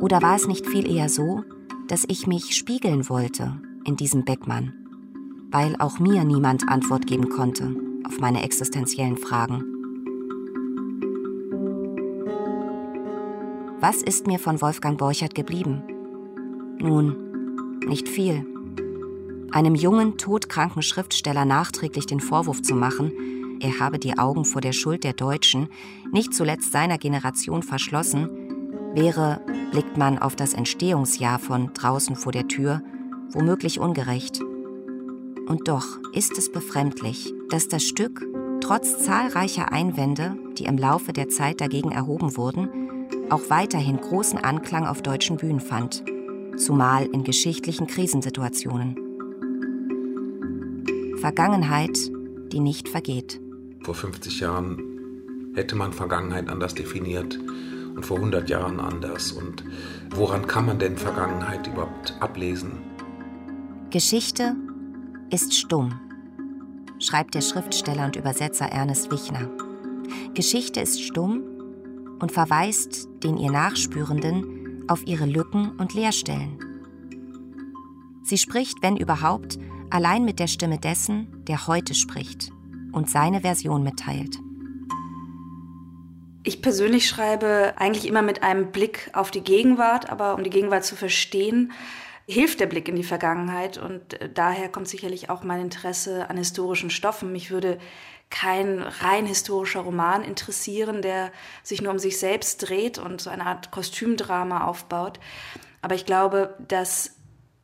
Oder 0.02 0.19
war 0.24 0.36
es 0.36 0.48
nicht 0.48 0.65
viel 0.65 0.91
eher 0.91 1.08
so, 1.08 1.43
dass 1.88 2.06
ich 2.08 2.26
mich 2.26 2.56
spiegeln 2.56 3.10
wollte 3.10 3.62
in 3.86 3.95
diesem 3.95 4.26
Beckmann, 4.26 4.74
weil 5.52 5.76
auch 5.78 6.00
mir 6.00 6.24
niemand 6.24 6.67
Antwort 6.67 7.06
geben 7.06 7.30
konnte 7.30 7.76
auf 8.04 8.19
meine 8.19 8.41
existenziellen 8.41 9.17
Fragen? 9.17 9.63
Was 13.80 14.02
ist 14.02 14.26
mir 14.26 14.39
von 14.39 14.62
Wolfgang 14.62 14.98
Borchert 14.98 15.36
geblieben? 15.36 15.84
Nun, 16.80 17.80
nicht 17.88 18.10
viel. 18.10 18.48
Einem 19.51 19.75
jungen, 19.75 20.17
todkranken 20.17 20.81
Schriftsteller 20.81 21.45
nachträglich 21.45 22.05
den 22.05 22.19
Vorwurf 22.19 22.62
zu 22.62 22.75
machen, 22.75 23.12
er 23.62 23.79
habe 23.79 23.99
die 23.99 24.17
Augen 24.17 24.45
vor 24.45 24.62
der 24.62 24.71
Schuld 24.71 25.03
der 25.03 25.13
Deutschen, 25.13 25.69
nicht 26.12 26.33
zuletzt 26.33 26.71
seiner 26.71 26.97
Generation 26.97 27.62
verschlossen, 27.62 28.29
wäre, 28.93 29.41
blickt 29.71 29.97
man 29.97 30.17
auf 30.17 30.35
das 30.35 30.53
Entstehungsjahr 30.53 31.39
von 31.39 31.73
Draußen 31.73 32.15
vor 32.15 32.31
der 32.31 32.47
Tür, 32.47 32.81
womöglich 33.31 33.79
ungerecht. 33.79 34.39
Und 35.47 35.67
doch 35.67 35.85
ist 36.13 36.38
es 36.38 36.51
befremdlich, 36.51 37.33
dass 37.49 37.67
das 37.67 37.83
Stück, 37.83 38.25
trotz 38.62 39.03
zahlreicher 39.03 39.71
Einwände, 39.71 40.38
die 40.57 40.65
im 40.65 40.77
Laufe 40.77 41.12
der 41.12 41.27
Zeit 41.27 41.59
dagegen 41.59 41.91
erhoben 41.91 42.38
wurden, 42.38 42.69
auch 43.29 43.49
weiterhin 43.49 43.97
großen 43.97 44.39
Anklang 44.39 44.88
auf 44.88 45.01
deutschen 45.01 45.38
Bühnen 45.38 45.59
fand, 45.59 46.03
zumal 46.55 47.05
in 47.07 47.23
geschichtlichen 47.23 47.88
Krisensituationen. 47.88 49.09
Vergangenheit, 51.19 51.97
die 52.51 52.62
nicht 52.62 52.88
vergeht. 52.88 53.41
Vor 53.84 53.93
50 53.93 54.39
Jahren 54.39 55.51
hätte 55.53 55.75
man 55.75 55.91
Vergangenheit 55.91 56.47
anders 56.47 56.73
definiert 56.73 57.38
und 57.95 58.05
vor 58.05 58.17
100 58.17 58.49
Jahren 58.49 58.79
anders. 58.79 59.34
Und 59.34 59.63
woran 60.12 60.47
kann 60.47 60.65
man 60.65 60.79
denn 60.79 60.97
Vergangenheit 60.97 61.67
überhaupt 61.67 62.15
ablesen? 62.21 62.71
Geschichte 63.89 64.55
ist 65.29 65.53
stumm, 65.55 65.99
schreibt 66.99 67.36
der 67.36 67.41
Schriftsteller 67.41 68.05
und 68.05 68.15
Übersetzer 68.15 68.67
Ernest 68.67 69.12
Wichner. 69.12 69.49
Geschichte 70.34 70.79
ist 70.79 71.01
stumm 71.01 71.43
und 72.19 72.32
verweist 72.32 73.10
den 73.23 73.38
ihr 73.38 73.51
Nachspürenden 73.51 74.86
auf 74.88 75.05
ihre 75.05 75.25
Lücken 75.25 75.71
und 75.77 75.93
Leerstellen. 75.93 76.60
Sie 78.23 78.38
spricht, 78.38 78.82
wenn 78.82 78.95
überhaupt, 78.95 79.58
allein 79.89 80.25
mit 80.25 80.39
der 80.39 80.47
Stimme 80.47 80.78
dessen, 80.78 81.43
der 81.45 81.67
heute 81.67 81.93
spricht 81.93 82.52
und 82.91 83.10
seine 83.10 83.41
Version 83.41 83.84
mitteilt. 83.84 84.38
Ich 86.43 86.62
persönlich 86.62 87.08
schreibe 87.08 87.73
eigentlich 87.78 88.08
immer 88.08 88.21
mit 88.21 88.43
einem 88.43 88.71
Blick 88.71 89.10
auf 89.13 89.30
die 89.30 89.43
Gegenwart, 89.43 90.10
aber 90.10 90.36
um 90.36 90.43
die 90.43 90.49
Gegenwart 90.49 90.86
zu 90.86 90.95
verstehen, 90.95 91.71
hilft 92.28 92.60
der 92.60 92.67
Blick 92.67 92.88
in 92.88 92.95
die 92.95 93.04
Vergangenheit 93.04 93.78
und 93.78 94.21
äh, 94.21 94.30
daher 94.32 94.69
kommt 94.69 94.88
sicherlich 94.88 95.30
auch 95.30 95.43
mein 95.43 95.62
Interesse 95.62 96.30
an 96.30 96.38
historischen 96.38 96.91
Stoffen. 96.91 97.32
Mich 97.32 97.49
würde 97.49 97.80
kein 98.30 98.80
rein 98.80 99.25
historischer 99.25 99.82
Roman 99.82 100.23
interessieren, 100.23 101.02
der 101.02 101.32
sich 101.63 101.82
nur 101.82 101.91
um 101.91 101.99
sich 101.99 102.19
selbst 102.19 102.69
dreht 102.69 102.99
und 102.99 103.19
so 103.19 103.30
eine 103.30 103.45
Art 103.45 103.71
Kostümdrama 103.71 104.65
aufbaut. 104.65 105.19
Aber 105.82 105.95
ich 105.95 106.06
glaube, 106.06 106.56
dass 106.67 107.15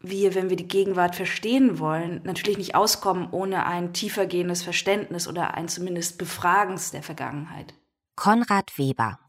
wir, 0.09 0.35
wenn 0.35 0.49
wir 0.49 0.57
die 0.57 0.67
Gegenwart 0.67 1.15
verstehen 1.15 1.79
wollen, 1.79 2.21
natürlich 2.23 2.57
nicht 2.57 2.75
auskommen 2.75 3.29
ohne 3.31 3.65
ein 3.65 3.93
tiefergehendes 3.93 4.63
Verständnis 4.63 5.27
oder 5.27 5.53
ein 5.53 5.67
zumindest 5.67 6.17
Befragens 6.17 6.91
der 6.91 7.03
Vergangenheit. 7.03 7.73
Konrad 8.15 8.77
Weber, 8.77 9.19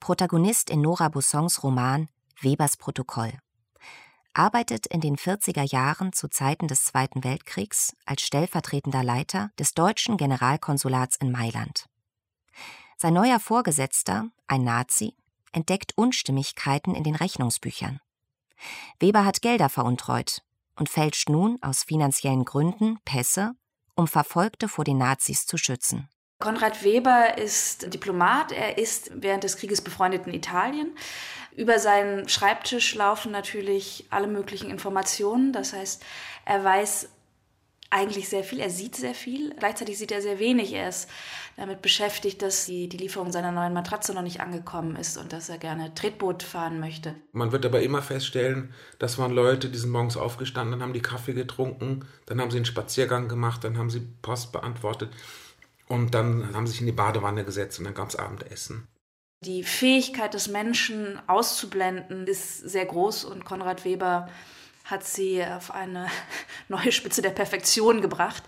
Protagonist 0.00 0.70
in 0.70 0.80
Nora 0.80 1.08
Bussons 1.08 1.62
Roman 1.62 2.08
Webers 2.40 2.76
Protokoll, 2.76 3.32
arbeitet 4.34 4.86
in 4.86 5.00
den 5.00 5.16
40er 5.16 5.62
Jahren 5.62 6.12
zu 6.12 6.28
Zeiten 6.28 6.66
des 6.66 6.84
Zweiten 6.84 7.24
Weltkriegs 7.24 7.96
als 8.04 8.22
stellvertretender 8.22 9.04
Leiter 9.04 9.50
des 9.58 9.74
deutschen 9.74 10.16
Generalkonsulats 10.16 11.16
in 11.16 11.30
Mailand. 11.30 11.86
Sein 12.96 13.14
neuer 13.14 13.40
Vorgesetzter, 13.40 14.28
ein 14.46 14.64
Nazi, 14.64 15.14
entdeckt 15.52 15.92
Unstimmigkeiten 15.96 16.94
in 16.94 17.04
den 17.04 17.14
Rechnungsbüchern. 17.14 18.00
Weber 18.98 19.24
hat 19.24 19.42
Gelder 19.42 19.68
veruntreut 19.68 20.42
und 20.76 20.88
fälscht 20.88 21.28
nun 21.28 21.58
aus 21.62 21.82
finanziellen 21.82 22.44
Gründen 22.44 22.98
Pässe, 23.04 23.52
um 23.94 24.06
Verfolgte 24.08 24.68
vor 24.68 24.84
den 24.84 24.98
Nazis 24.98 25.46
zu 25.46 25.56
schützen. 25.56 26.08
Konrad 26.40 26.82
Weber 26.82 27.38
ist 27.38 27.94
Diplomat. 27.94 28.52
Er 28.52 28.76
ist 28.76 29.10
während 29.14 29.44
des 29.44 29.56
Krieges 29.56 29.80
befreundet 29.80 30.26
in 30.26 30.34
Italien. 30.34 30.96
Über 31.56 31.78
seinen 31.78 32.28
Schreibtisch 32.28 32.94
laufen 32.94 33.30
natürlich 33.30 34.06
alle 34.10 34.26
möglichen 34.26 34.68
Informationen. 34.68 35.52
Das 35.52 35.72
heißt, 35.72 36.04
er 36.44 36.64
weiß 36.64 37.08
eigentlich 37.94 38.28
sehr 38.28 38.42
viel, 38.42 38.58
er 38.58 38.70
sieht 38.70 38.96
sehr 38.96 39.14
viel, 39.14 39.54
gleichzeitig 39.56 39.96
sieht 39.96 40.10
er 40.10 40.20
sehr 40.20 40.40
wenig. 40.40 40.72
Er 40.72 40.88
ist 40.88 41.08
damit 41.56 41.80
beschäftigt, 41.80 42.42
dass 42.42 42.66
die, 42.66 42.88
die 42.88 42.96
Lieferung 42.96 43.30
seiner 43.30 43.52
neuen 43.52 43.72
Matratze 43.72 44.12
noch 44.12 44.22
nicht 44.22 44.40
angekommen 44.40 44.96
ist 44.96 45.16
und 45.16 45.32
dass 45.32 45.48
er 45.48 45.58
gerne 45.58 45.94
Tretboot 45.94 46.42
fahren 46.42 46.80
möchte. 46.80 47.14
Man 47.30 47.52
wird 47.52 47.64
aber 47.64 47.82
immer 47.82 48.02
feststellen, 48.02 48.74
dass 48.98 49.16
waren 49.18 49.30
Leute, 49.30 49.68
die 49.68 49.78
sind 49.78 49.90
morgens 49.90 50.16
aufgestanden, 50.16 50.72
dann 50.72 50.82
haben 50.82 50.92
die 50.92 51.02
Kaffee 51.02 51.34
getrunken, 51.34 52.04
dann 52.26 52.40
haben 52.40 52.50
sie 52.50 52.56
einen 52.56 52.66
Spaziergang 52.66 53.28
gemacht, 53.28 53.62
dann 53.62 53.78
haben 53.78 53.90
sie 53.90 54.00
Post 54.22 54.50
beantwortet 54.50 55.10
und 55.86 56.14
dann 56.14 56.52
haben 56.52 56.66
sie 56.66 56.72
sich 56.72 56.80
in 56.80 56.86
die 56.86 56.92
Badewanne 56.92 57.44
gesetzt 57.44 57.78
und 57.78 57.84
dann 57.84 57.94
gab 57.94 58.08
es 58.08 58.16
Abendessen. 58.16 58.88
Die 59.44 59.62
Fähigkeit 59.62 60.34
des 60.34 60.48
Menschen 60.48 61.20
auszublenden 61.28 62.26
ist 62.26 62.58
sehr 62.58 62.86
groß 62.86 63.24
und 63.24 63.44
Konrad 63.44 63.84
Weber 63.84 64.28
hat 64.84 65.04
sie 65.04 65.44
auf 65.44 65.70
eine 65.70 66.08
neue 66.68 66.92
Spitze 66.92 67.22
der 67.22 67.30
Perfektion 67.30 68.00
gebracht. 68.00 68.42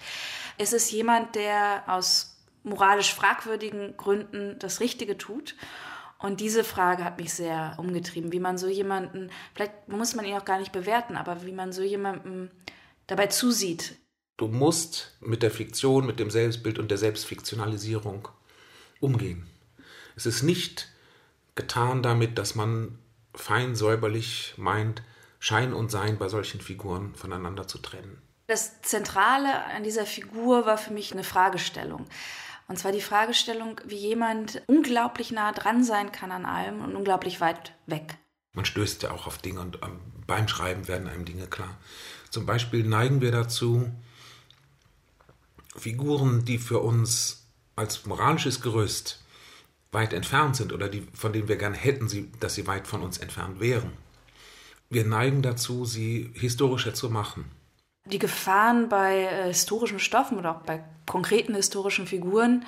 Es 0.59 0.72
ist 0.72 0.90
jemand, 0.90 1.35
der 1.35 1.85
aus 1.87 2.37
moralisch 2.62 3.14
fragwürdigen 3.14 3.96
Gründen 3.96 4.59
das 4.59 4.81
Richtige 4.81 5.16
tut. 5.18 5.55
Und 6.18 6.40
diese 6.40 6.64
Frage 6.64 7.05
hat 7.05 7.18
mich 7.18 7.33
sehr 7.35 7.75
umgetrieben, 7.79 8.33
wie 8.33 8.40
man 8.40 8.57
so 8.57 8.68
jemanden, 8.68 9.31
vielleicht 9.55 9.88
muss 9.88 10.14
man 10.14 10.25
ihn 10.25 10.37
auch 10.37 10.44
gar 10.44 10.59
nicht 10.59 10.72
bewerten, 10.72 11.16
aber 11.16 11.44
wie 11.44 11.53
man 11.53 11.72
so 11.72 11.83
jemandem 11.83 12.51
dabei 13.07 13.27
zusieht. 13.27 13.96
Du 14.38 14.49
musst 14.49 15.16
mit 15.20 15.42
der 15.42 15.51
Fiktion, 15.51 16.07
mit 16.07 16.18
dem 16.18 16.31
Selbstbild 16.31 16.79
und 16.79 16.90
der 16.90 16.99
Selbstfiktionalisierung 16.99 18.29
umgehen. 19.01 19.46
Es 20.16 20.27
ist 20.27 20.42
nicht 20.42 20.88
getan 21.55 22.03
damit, 22.03 22.38
dass 22.38 22.55
man 22.55 22.99
fein 23.35 23.75
säuberlich 23.75 24.55
meint, 24.57 25.03
Schein 25.38 25.72
und 25.72 25.90
Sein 25.90 26.18
bei 26.18 26.29
solchen 26.29 26.61
Figuren 26.61 27.14
voneinander 27.14 27.66
zu 27.66 27.79
trennen. 27.79 28.20
Das 28.46 28.81
Zentrale 28.83 29.64
an 29.64 29.83
dieser 29.83 30.07
Figur 30.07 30.66
war 30.66 30.79
für 30.79 30.92
mich 30.92 31.12
eine 31.12 31.25
Fragestellung. 31.25 32.07
Und 32.68 32.79
zwar 32.79 32.92
die 32.92 33.01
Fragestellung, 33.01 33.81
wie 33.85 33.96
jemand 33.96 34.62
unglaublich 34.66 35.31
nah 35.31 35.53
dran 35.53 35.85
sein 35.85 36.12
kann 36.12 36.33
an 36.33 36.44
allem 36.44 36.83
und 36.83 36.96
unglaublich 36.96 37.40
weit 37.40 37.72
weg. 37.87 38.16
Man 38.53 38.64
stößt 38.64 39.03
ja 39.03 39.11
auch 39.11 39.27
auf 39.27 39.38
Dinge 39.38 39.61
und 39.61 39.79
beim 40.27 40.49
Schreiben 40.49 40.88
werden 40.88 41.09
einem 41.09 41.25
Dinge 41.25 41.46
klar. 41.46 41.77
Zum 42.31 42.46
Beispiel 42.46 42.85
neigen 42.85 43.20
wir 43.20 43.31
dazu, 43.31 43.92
Figuren, 45.77 46.44
die 46.44 46.59
für 46.59 46.81
uns 46.81 47.46
als 47.77 48.07
moralisches 48.07 48.62
Gerüst 48.62 49.22
weit 49.92 50.12
entfernt 50.12 50.57
sind 50.57 50.72
oder 50.72 50.88
die, 50.88 51.07
von 51.12 51.33
denen 51.33 51.49
wir 51.49 51.57
gerne 51.57 51.77
hätten, 51.77 52.09
sie, 52.09 52.33
dass 52.40 52.55
sie 52.55 52.66
weit 52.66 52.87
von 52.87 53.03
uns 53.03 53.18
entfernt 53.18 53.61
wären, 53.61 53.92
wir 54.90 55.05
neigen 55.05 55.42
dazu, 55.42 55.85
sie 55.85 56.31
historischer 56.35 56.94
zu 56.94 57.11
machen. 57.11 57.51
Die 58.07 58.18
Gefahren 58.18 58.88
bei 58.88 59.25
äh, 59.25 59.49
historischen 59.49 59.99
Stoffen 59.99 60.38
oder 60.38 60.57
auch 60.57 60.62
bei 60.62 60.85
konkreten 61.07 61.55
historischen 61.55 62.07
Figuren 62.07 62.64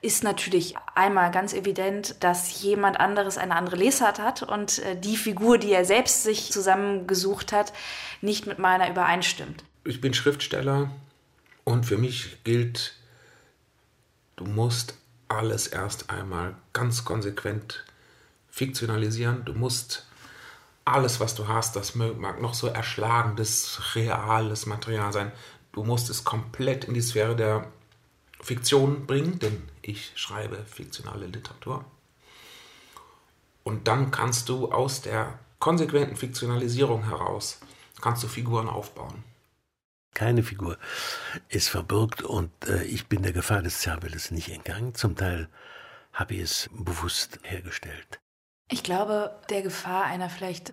ist 0.00 0.24
natürlich 0.24 0.74
einmal 0.96 1.30
ganz 1.30 1.54
evident, 1.54 2.16
dass 2.20 2.60
jemand 2.62 2.98
anderes 2.98 3.38
eine 3.38 3.54
andere 3.54 3.76
Lesart 3.76 4.18
hat 4.18 4.42
und 4.42 4.80
äh, 4.80 4.98
die 4.98 5.16
Figur, 5.16 5.58
die 5.58 5.70
er 5.72 5.84
selbst 5.84 6.24
sich 6.24 6.50
zusammengesucht 6.50 7.52
hat, 7.52 7.72
nicht 8.20 8.46
mit 8.46 8.58
meiner 8.58 8.90
übereinstimmt. 8.90 9.62
Ich 9.84 10.00
bin 10.00 10.12
Schriftsteller 10.12 10.90
und 11.62 11.86
für 11.86 11.98
mich 11.98 12.42
gilt, 12.42 12.94
du 14.34 14.44
musst 14.44 14.94
alles 15.28 15.68
erst 15.68 16.10
einmal 16.10 16.56
ganz 16.72 17.04
konsequent 17.04 17.84
fiktionalisieren. 18.50 19.44
Du 19.44 19.54
musst 19.54 20.06
alles, 20.84 21.20
was 21.20 21.34
du 21.34 21.48
hast, 21.48 21.76
das 21.76 21.94
mag 21.94 22.40
noch 22.40 22.54
so 22.54 22.66
erschlagendes, 22.66 23.94
reales 23.94 24.66
Material 24.66 25.12
sein, 25.12 25.32
du 25.72 25.84
musst 25.84 26.10
es 26.10 26.24
komplett 26.24 26.84
in 26.84 26.94
die 26.94 27.02
Sphäre 27.02 27.36
der 27.36 27.66
Fiktion 28.40 29.06
bringen, 29.06 29.38
denn 29.38 29.62
ich 29.80 30.12
schreibe 30.16 30.64
fiktionale 30.66 31.26
Literatur. 31.26 31.84
Und 33.62 33.86
dann 33.86 34.10
kannst 34.10 34.48
du 34.48 34.72
aus 34.72 35.02
der 35.02 35.38
konsequenten 35.60 36.16
Fiktionalisierung 36.16 37.04
heraus, 37.04 37.60
kannst 38.00 38.24
du 38.24 38.28
Figuren 38.28 38.68
aufbauen. 38.68 39.22
Keine 40.14 40.42
Figur 40.42 40.76
ist 41.48 41.68
verbürgt 41.68 42.22
und 42.22 42.50
äh, 42.66 42.82
ich 42.84 43.06
bin 43.06 43.22
der 43.22 43.32
Gefahr 43.32 43.62
des 43.62 43.80
Zerrbildes 43.80 44.30
nicht 44.30 44.50
entgangen. 44.50 44.94
Zum 44.94 45.16
Teil 45.16 45.48
habe 46.12 46.34
ich 46.34 46.40
es 46.40 46.70
bewusst 46.72 47.38
hergestellt. 47.42 48.21
Ich 48.72 48.82
glaube, 48.82 49.38
der 49.50 49.60
Gefahr 49.60 50.04
einer 50.04 50.30
vielleicht 50.30 50.72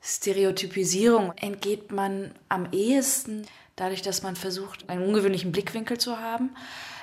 Stereotypisierung 0.00 1.32
entgeht 1.32 1.90
man 1.90 2.32
am 2.48 2.70
ehesten 2.70 3.44
dadurch, 3.74 4.02
dass 4.02 4.22
man 4.22 4.36
versucht, 4.36 4.88
einen 4.88 5.04
ungewöhnlichen 5.04 5.50
Blickwinkel 5.50 5.98
zu 5.98 6.20
haben, 6.20 6.54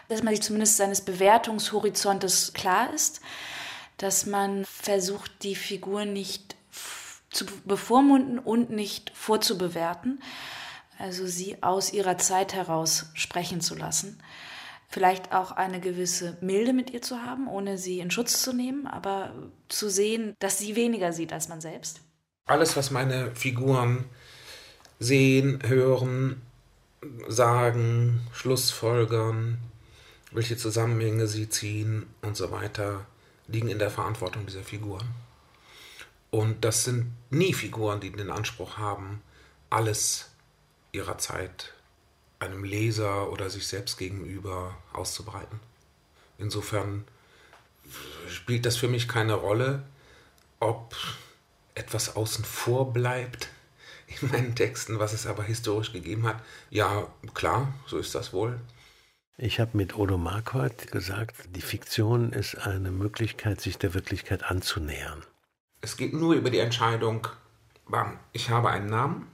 dass 0.08 0.24
man 0.24 0.34
sich 0.34 0.42
zumindest 0.42 0.78
seines 0.78 1.02
Bewertungshorizontes 1.02 2.54
klar 2.54 2.94
ist, 2.94 3.20
dass 3.98 4.26
man 4.26 4.64
versucht, 4.64 5.44
die 5.44 5.56
Figur 5.56 6.06
nicht 6.06 6.56
zu 7.30 7.46
bevormunden 7.66 8.40
und 8.40 8.70
nicht 8.70 9.12
vorzubewerten, 9.14 10.22
also 10.98 11.28
sie 11.28 11.62
aus 11.62 11.92
ihrer 11.92 12.18
Zeit 12.18 12.54
heraus 12.54 13.08
sprechen 13.16 13.60
zu 13.60 13.76
lassen 13.76 14.18
vielleicht 14.92 15.32
auch 15.32 15.52
eine 15.52 15.80
gewisse 15.80 16.38
Milde 16.42 16.74
mit 16.74 16.92
ihr 16.92 17.02
zu 17.02 17.22
haben, 17.22 17.48
ohne 17.48 17.78
sie 17.78 18.00
in 18.00 18.12
Schutz 18.12 18.42
zu 18.42 18.54
nehmen, 18.54 18.88
aber 18.88 19.34
zu 19.70 19.90
sehen, 19.90 20.36
dass 20.40 20.60
sie 20.60 20.76
weniger 20.76 21.14
sieht 21.14 21.34
als 21.34 21.48
man 21.48 21.62
selbst. 21.62 22.02
Alles, 22.46 22.76
was 22.76 22.92
meine 22.92 23.34
Figuren 23.34 24.06
sehen, 25.00 25.60
hören, 25.66 26.42
sagen, 27.28 28.22
Schlussfolgern, 28.34 29.58
welche 30.32 30.58
Zusammenhänge 30.58 31.28
sie 31.28 31.50
ziehen 31.50 32.06
und 32.22 32.36
so 32.36 32.52
weiter, 32.52 33.06
liegen 33.48 33.70
in 33.70 33.80
der 33.80 33.90
Verantwortung 33.90 34.46
dieser 34.46 34.64
Figuren. 34.64 35.08
Und 36.30 36.64
das 36.64 36.84
sind 36.84 37.12
nie 37.30 37.54
Figuren, 37.54 38.00
die 38.00 38.12
den 38.12 38.30
Anspruch 38.30 38.78
haben, 38.78 39.22
alles 39.70 40.32
ihrer 40.92 41.18
Zeit 41.18 41.74
einem 42.42 42.64
Leser 42.64 43.32
oder 43.32 43.50
sich 43.50 43.68
selbst 43.68 43.98
gegenüber 43.98 44.76
auszubreiten. 44.94 45.60
Insofern 46.38 47.06
spielt 48.28 48.66
das 48.66 48.78
für 48.78 48.88
mich 48.88 49.08
keine 49.08 49.36
Rolle, 49.36 49.84
ob 50.60 50.96
etwas 51.76 52.16
außen 52.16 52.44
vor 52.44 52.94
bleibt 52.94 53.50
in 54.22 54.30
meinen 54.30 54.56
Texten, 54.56 55.00
was 55.00 55.14
es 55.14 55.28
aber 55.28 55.44
historisch 55.44 55.94
gegeben 55.94 56.26
hat. 56.26 56.42
Ja, 56.70 57.08
klar, 57.34 57.74
so 57.86 57.98
ist 57.98 58.16
das 58.16 58.34
wohl. 58.34 58.60
Ich 59.38 59.60
habe 59.60 59.78
mit 59.78 59.96
Odo 59.96 60.18
Marquardt 60.18 60.92
gesagt, 60.92 61.36
die 61.56 61.62
Fiktion 61.62 62.34
ist 62.34 62.56
eine 62.56 62.92
Möglichkeit, 62.92 63.62
sich 63.62 63.78
der 63.78 63.94
Wirklichkeit 63.94 64.44
anzunähern. 64.44 65.24
Es 65.82 65.98
geht 65.98 66.14
nur 66.14 66.36
über 66.36 66.50
die 66.50 66.60
Entscheidung, 66.60 67.28
ich 68.34 68.50
habe 68.50 68.70
einen 68.70 68.88
Namen, 68.88 69.28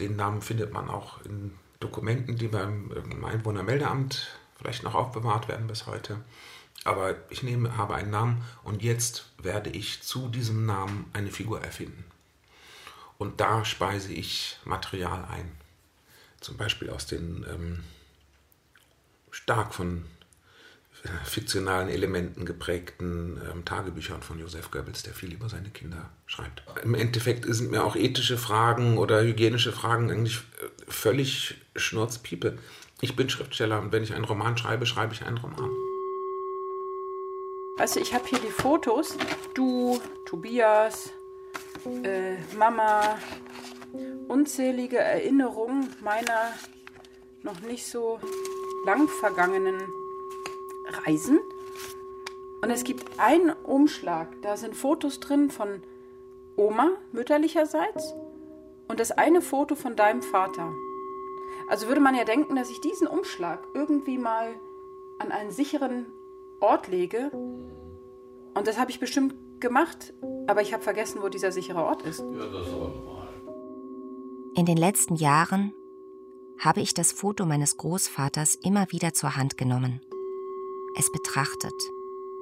den 0.00 0.16
Namen 0.16 0.42
findet 0.42 0.72
man 0.72 0.88
auch 0.88 1.24
in 1.24 1.52
Dokumenten, 1.80 2.36
die 2.36 2.48
beim 2.48 3.24
Einwohnermeldeamt 3.24 4.38
vielleicht 4.56 4.82
noch 4.82 4.94
aufbewahrt 4.94 5.48
werden 5.48 5.66
bis 5.66 5.86
heute. 5.86 6.20
Aber 6.84 7.16
ich 7.30 7.42
nehme, 7.42 7.76
habe 7.76 7.94
einen 7.94 8.10
Namen 8.10 8.42
und 8.62 8.82
jetzt 8.82 9.26
werde 9.42 9.70
ich 9.70 10.02
zu 10.02 10.28
diesem 10.28 10.66
Namen 10.66 11.10
eine 11.12 11.30
Figur 11.30 11.60
erfinden. 11.62 12.04
Und 13.18 13.40
da 13.40 13.64
speise 13.64 14.12
ich 14.12 14.58
Material 14.64 15.24
ein. 15.30 15.50
Zum 16.40 16.56
Beispiel 16.56 16.90
aus 16.90 17.06
den 17.06 17.44
ähm, 17.48 17.82
stark 19.30 19.74
von 19.74 20.04
fiktionalen 21.24 21.88
Elementen 21.88 22.44
geprägten 22.44 23.40
ähm, 23.50 23.64
Tagebüchern 23.64 24.22
von 24.22 24.38
Josef 24.38 24.70
Goebbels, 24.70 25.02
der 25.02 25.14
viel 25.14 25.32
über 25.32 25.48
seine 25.48 25.70
Kinder 25.70 26.10
schreibt. 26.26 26.62
Im 26.82 26.94
Endeffekt 26.94 27.44
sind 27.46 27.70
mir 27.70 27.84
auch 27.84 27.96
ethische 27.96 28.38
Fragen 28.38 28.98
oder 28.98 29.22
hygienische 29.22 29.72
Fragen 29.72 30.10
eigentlich 30.10 30.36
äh, 30.36 30.90
völlig 30.90 31.56
Schnurzpiepe. 31.78 32.58
Ich 33.00 33.16
bin 33.16 33.28
Schriftsteller 33.28 33.80
und 33.80 33.92
wenn 33.92 34.02
ich 34.02 34.14
einen 34.14 34.24
Roman 34.24 34.56
schreibe, 34.56 34.86
schreibe 34.86 35.12
ich 35.12 35.24
einen 35.24 35.38
Roman. 35.38 35.70
Also 37.78 38.00
ich 38.00 38.14
habe 38.14 38.26
hier 38.26 38.38
die 38.38 38.50
Fotos. 38.50 39.18
Du, 39.54 40.00
Tobias, 40.24 41.10
äh, 42.02 42.36
Mama, 42.56 43.18
unzählige 44.28 44.98
Erinnerungen 44.98 45.94
meiner 46.02 46.52
noch 47.42 47.60
nicht 47.60 47.86
so 47.86 48.18
lang 48.84 49.08
vergangenen 49.08 49.80
Reisen. 51.04 51.38
Und 52.62 52.70
es 52.70 52.84
gibt 52.84 53.20
einen 53.20 53.50
Umschlag, 53.50 54.28
da 54.42 54.56
sind 54.56 54.74
Fotos 54.74 55.20
drin 55.20 55.50
von 55.50 55.82
Oma 56.56 56.92
mütterlicherseits 57.12 58.14
und 58.88 58.98
das 58.98 59.12
eine 59.12 59.42
Foto 59.42 59.74
von 59.74 59.94
deinem 59.94 60.22
Vater. 60.22 60.72
Also 61.68 61.88
würde 61.88 62.00
man 62.00 62.14
ja 62.14 62.24
denken, 62.24 62.56
dass 62.56 62.70
ich 62.70 62.80
diesen 62.80 63.06
Umschlag 63.06 63.66
irgendwie 63.74 64.18
mal 64.18 64.54
an 65.18 65.32
einen 65.32 65.50
sicheren 65.50 66.06
Ort 66.60 66.88
lege. 66.88 67.30
Und 68.54 68.66
das 68.66 68.78
habe 68.78 68.90
ich 68.90 69.00
bestimmt 69.00 69.34
gemacht, 69.60 70.14
aber 70.46 70.62
ich 70.62 70.72
habe 70.72 70.82
vergessen, 70.82 71.22
wo 71.22 71.28
dieser 71.28 71.52
sichere 71.52 71.84
Ort 71.84 72.02
ist. 72.02 72.20
Ja, 72.20 72.46
das 72.46 72.66
ist 72.66 72.72
aber 72.72 72.88
normal. 72.88 73.28
In 74.54 74.64
den 74.64 74.76
letzten 74.76 75.16
Jahren 75.16 75.74
habe 76.58 76.80
ich 76.80 76.94
das 76.94 77.12
Foto 77.12 77.44
meines 77.44 77.76
Großvaters 77.76 78.54
immer 78.62 78.90
wieder 78.90 79.12
zur 79.12 79.36
Hand 79.36 79.58
genommen, 79.58 80.00
es 80.96 81.12
betrachtet 81.12 81.74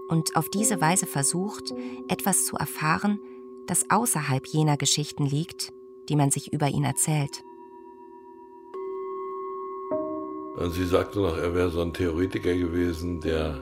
und 0.08 0.36
auf 0.36 0.48
diese 0.48 0.80
Weise 0.80 1.06
versucht, 1.06 1.74
etwas 2.08 2.44
zu 2.44 2.56
erfahren, 2.56 3.20
das 3.66 3.90
außerhalb 3.90 4.46
jener 4.46 4.76
Geschichten 4.76 5.26
liegt, 5.26 5.72
die 6.08 6.16
man 6.16 6.30
sich 6.30 6.52
über 6.52 6.68
ihn 6.68 6.84
erzählt. 6.84 7.42
Sie 10.56 10.86
sagte 10.86 11.20
noch, 11.20 11.36
er 11.36 11.54
wäre 11.54 11.70
so 11.70 11.82
ein 11.82 11.92
Theoretiker 11.92 12.54
gewesen, 12.54 13.20
der 13.20 13.60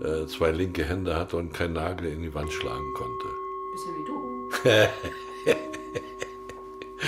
äh, 0.00 0.26
zwei 0.26 0.52
linke 0.52 0.84
Hände 0.84 1.16
hatte 1.16 1.36
und 1.36 1.52
keinen 1.52 1.74
Nagel 1.74 2.12
in 2.12 2.22
die 2.22 2.34
Wand 2.34 2.50
schlagen 2.52 2.94
konnte. 2.94 3.26
Bisschen 3.72 3.94
wie 3.94 4.04
du. 4.06 4.18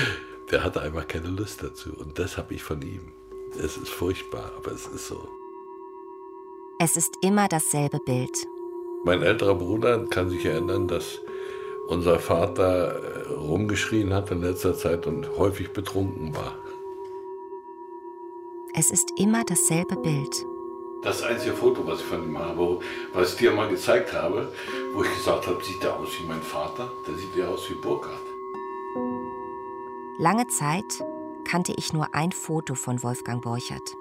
der 0.50 0.64
hatte 0.64 0.82
einfach 0.82 1.08
keine 1.08 1.28
Lust 1.28 1.62
dazu. 1.62 1.90
Und 1.96 2.18
das 2.18 2.36
habe 2.36 2.54
ich 2.54 2.62
von 2.62 2.82
ihm. 2.82 3.12
Es 3.58 3.76
ist 3.76 3.88
furchtbar, 3.88 4.52
aber 4.56 4.72
es 4.72 4.86
ist 4.86 5.06
so. 5.08 5.28
Es 6.78 6.96
ist 6.96 7.14
immer 7.22 7.48
dasselbe 7.48 7.98
Bild. 8.04 8.36
Mein 9.04 9.22
älterer 9.22 9.54
Bruder 9.54 10.04
kann 10.06 10.28
sich 10.28 10.44
erinnern, 10.44 10.88
dass 10.88 11.20
unser 11.88 12.18
Vater 12.18 13.00
äh, 13.02 13.32
rumgeschrien 13.32 14.12
hat 14.12 14.30
in 14.30 14.42
letzter 14.42 14.74
Zeit 14.74 15.06
und 15.06 15.38
häufig 15.38 15.72
betrunken 15.72 16.34
war. 16.34 16.54
Es 18.80 18.90
ist 18.90 19.12
immer 19.18 19.44
dasselbe 19.44 19.94
Bild. 19.94 20.46
Das 21.02 21.22
einzige 21.22 21.52
Foto, 21.52 21.86
was 21.86 22.00
ich 22.00 22.06
von 22.06 22.24
ihm 22.24 22.38
habe, 22.38 22.80
was 23.12 23.34
ich 23.34 23.38
dir 23.40 23.52
mal 23.52 23.68
gezeigt 23.68 24.14
habe, 24.14 24.50
wo 24.94 25.02
ich 25.02 25.14
gesagt 25.16 25.46
habe, 25.46 25.62
sieht 25.62 25.82
der 25.82 25.94
aus 25.94 26.08
wie 26.18 26.26
mein 26.26 26.40
Vater? 26.40 26.90
Der 27.06 27.14
sieht 27.14 27.36
ja 27.36 27.46
aus 27.48 27.68
wie 27.68 27.74
Burkhard. 27.74 28.22
Lange 30.18 30.46
Zeit 30.46 31.04
kannte 31.44 31.74
ich 31.76 31.92
nur 31.92 32.14
ein 32.14 32.32
Foto 32.32 32.74
von 32.74 33.02
Wolfgang 33.02 33.42
Borchert. 33.42 33.94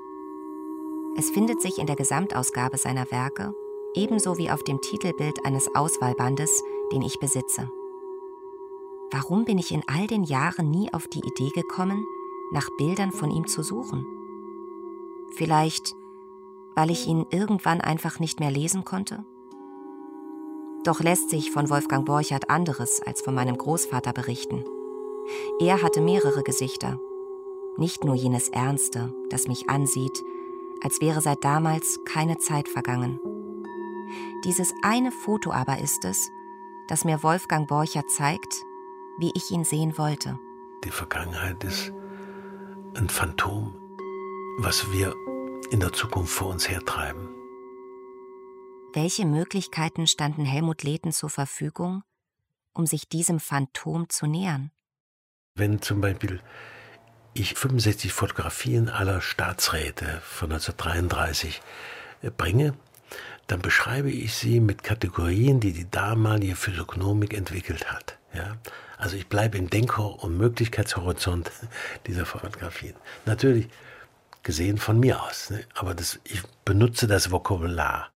Es 1.17 1.29
findet 1.29 1.61
sich 1.61 1.77
in 1.77 1.85
der 1.85 1.97
Gesamtausgabe 1.97 2.77
seiner 2.77 3.11
Werke, 3.11 3.53
ebenso 3.95 4.37
wie 4.37 4.49
auf 4.49 4.63
dem 4.63 4.79
Titelbild 4.79 5.45
eines 5.45 5.75
Auswahlbandes, 5.75 6.63
den 6.93 7.01
ich 7.01 7.19
besitze. 7.19 7.69
Warum 9.11 9.43
bin 9.43 9.57
ich 9.57 9.73
in 9.73 9.83
all 9.87 10.07
den 10.07 10.23
Jahren 10.23 10.71
nie 10.71 10.93
auf 10.93 11.09
die 11.09 11.19
Idee 11.27 11.49
gekommen, 11.49 12.05
nach 12.53 12.69
Bildern 12.77 13.11
von 13.11 13.29
ihm 13.29 13.45
zu 13.45 13.61
suchen? 13.61 14.18
Vielleicht, 15.31 15.93
weil 16.75 16.91
ich 16.91 17.07
ihn 17.07 17.25
irgendwann 17.29 17.81
einfach 17.81 18.19
nicht 18.19 18.39
mehr 18.39 18.51
lesen 18.51 18.85
konnte? 18.85 19.25
Doch 20.83 21.01
lässt 21.01 21.29
sich 21.29 21.51
von 21.51 21.69
Wolfgang 21.69 22.05
Borchert 22.05 22.49
anderes 22.49 23.01
als 23.05 23.21
von 23.21 23.35
meinem 23.35 23.57
Großvater 23.57 24.13
berichten. 24.13 24.63
Er 25.59 25.81
hatte 25.83 26.01
mehrere 26.01 26.41
Gesichter, 26.41 26.99
nicht 27.77 28.03
nur 28.03 28.15
jenes 28.15 28.49
Ernste, 28.49 29.13
das 29.29 29.47
mich 29.47 29.69
ansieht, 29.69 30.23
als 30.81 31.01
wäre 31.01 31.21
seit 31.21 31.43
damals 31.43 31.99
keine 32.05 32.37
Zeit 32.37 32.67
vergangen. 32.67 33.19
Dieses 34.45 34.73
eine 34.81 35.11
Foto 35.11 35.51
aber 35.51 35.79
ist 35.79 36.05
es, 36.05 36.31
das 36.87 37.05
mir 37.05 37.21
Wolfgang 37.23 37.67
Borchert 37.67 38.09
zeigt, 38.09 38.65
wie 39.17 39.31
ich 39.35 39.51
ihn 39.51 39.65
sehen 39.65 39.97
wollte. 39.97 40.39
Die 40.83 40.91
Vergangenheit 40.91 41.63
ist 41.63 41.93
ein 42.95 43.09
Phantom, 43.09 43.75
was 44.57 44.91
wir 44.91 45.13
in 45.71 45.79
der 45.79 45.93
Zukunft 45.93 46.33
vor 46.33 46.47
uns 46.47 46.69
hertreiben. 46.69 47.29
Welche 48.93 49.25
Möglichkeiten 49.25 50.07
standen 50.07 50.45
Helmut 50.45 50.83
Lehten 50.83 51.11
zur 51.11 51.29
Verfügung, 51.29 52.03
um 52.73 52.87
sich 52.87 53.07
diesem 53.07 53.39
Phantom 53.39 54.09
zu 54.09 54.25
nähern? 54.25 54.71
Wenn 55.55 55.81
zum 55.81 56.01
Beispiel 56.01 56.41
ich 57.33 57.53
65 57.53 58.11
Fotografien 58.11 58.89
aller 58.89 59.21
Staatsräte 59.21 60.21
von 60.23 60.51
1933 60.51 61.61
äh, 62.21 62.31
bringe, 62.31 62.73
dann 63.47 63.61
beschreibe 63.61 64.11
ich 64.11 64.33
sie 64.33 64.59
mit 64.59 64.83
Kategorien, 64.83 65.59
die 65.59 65.73
die 65.73 65.89
damalige 65.89 66.55
Physiognomik 66.55 67.33
entwickelt 67.33 67.91
hat. 67.91 68.17
Ja? 68.33 68.57
Also 68.97 69.15
ich 69.15 69.27
bleibe 69.27 69.57
im 69.57 69.69
Denk- 69.69 69.97
und 69.97 70.37
Möglichkeitshorizont 70.37 71.51
dieser 72.07 72.25
Fotografien. 72.25 72.95
Natürlich 73.25 73.69
gesehen 74.43 74.77
von 74.77 74.99
mir 74.99 75.21
aus, 75.23 75.49
ne? 75.49 75.63
aber 75.75 75.93
das, 75.93 76.19
ich 76.23 76.41
benutze 76.65 77.07
das 77.07 77.31
Vokabular. 77.31 78.11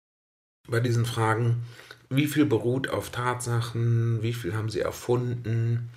Bei 0.67 0.79
diesen 0.79 1.05
Fragen, 1.05 1.63
wie 2.09 2.27
viel 2.27 2.45
beruht 2.45 2.89
auf 2.89 3.09
Tatsachen, 3.09 4.21
wie 4.21 4.33
viel 4.33 4.53
haben 4.53 4.69
Sie 4.69 4.81
erfunden, 4.81 5.89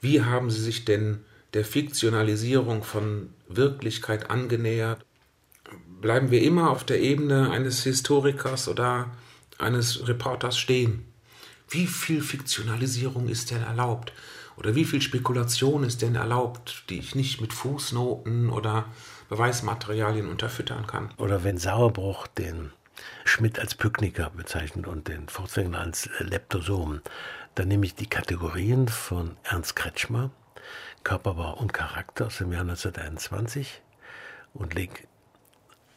wie 0.00 0.22
haben 0.22 0.50
Sie 0.50 0.60
sich 0.60 0.84
denn 0.84 1.24
der 1.54 1.64
Fiktionalisierung 1.64 2.82
von 2.82 3.30
Wirklichkeit 3.48 4.30
angenähert? 4.30 5.04
Bleiben 6.00 6.30
wir 6.30 6.42
immer 6.42 6.70
auf 6.70 6.84
der 6.84 7.00
Ebene 7.00 7.50
eines 7.50 7.82
Historikers 7.82 8.68
oder 8.68 9.10
eines 9.58 10.06
Reporters 10.06 10.58
stehen? 10.58 11.04
Wie 11.68 11.86
viel 11.86 12.22
Fiktionalisierung 12.22 13.28
ist 13.28 13.50
denn 13.50 13.62
erlaubt? 13.62 14.12
Oder 14.56 14.74
wie 14.74 14.84
viel 14.84 15.00
Spekulation 15.00 15.84
ist 15.84 16.02
denn 16.02 16.16
erlaubt, 16.16 16.84
die 16.88 16.98
ich 16.98 17.14
nicht 17.14 17.40
mit 17.40 17.52
Fußnoten 17.52 18.50
oder 18.50 18.86
Beweismaterialien 19.28 20.28
unterfüttern 20.28 20.86
kann? 20.86 21.10
Oder 21.18 21.44
wenn 21.44 21.58
Sauerbruch 21.58 22.26
den 22.26 22.72
Schmidt 23.24 23.58
als 23.58 23.74
Pykniker 23.74 24.30
bezeichnet 24.30 24.86
und 24.86 25.08
den 25.08 25.28
Fortsänger 25.28 25.80
als 25.80 26.08
Leptosom, 26.18 27.02
dann 27.54 27.68
nehme 27.68 27.86
ich 27.86 27.94
die 27.94 28.06
Kategorien 28.06 28.88
von 28.88 29.36
Ernst 29.44 29.76
Kretschmer, 29.76 30.30
Körperbau 31.04 31.54
und 31.54 31.72
Charakter 31.72 32.26
aus 32.26 32.38
dem 32.38 32.52
Jahr 32.52 32.62
1921 32.62 33.82
und 34.54 34.74
lege 34.74 34.94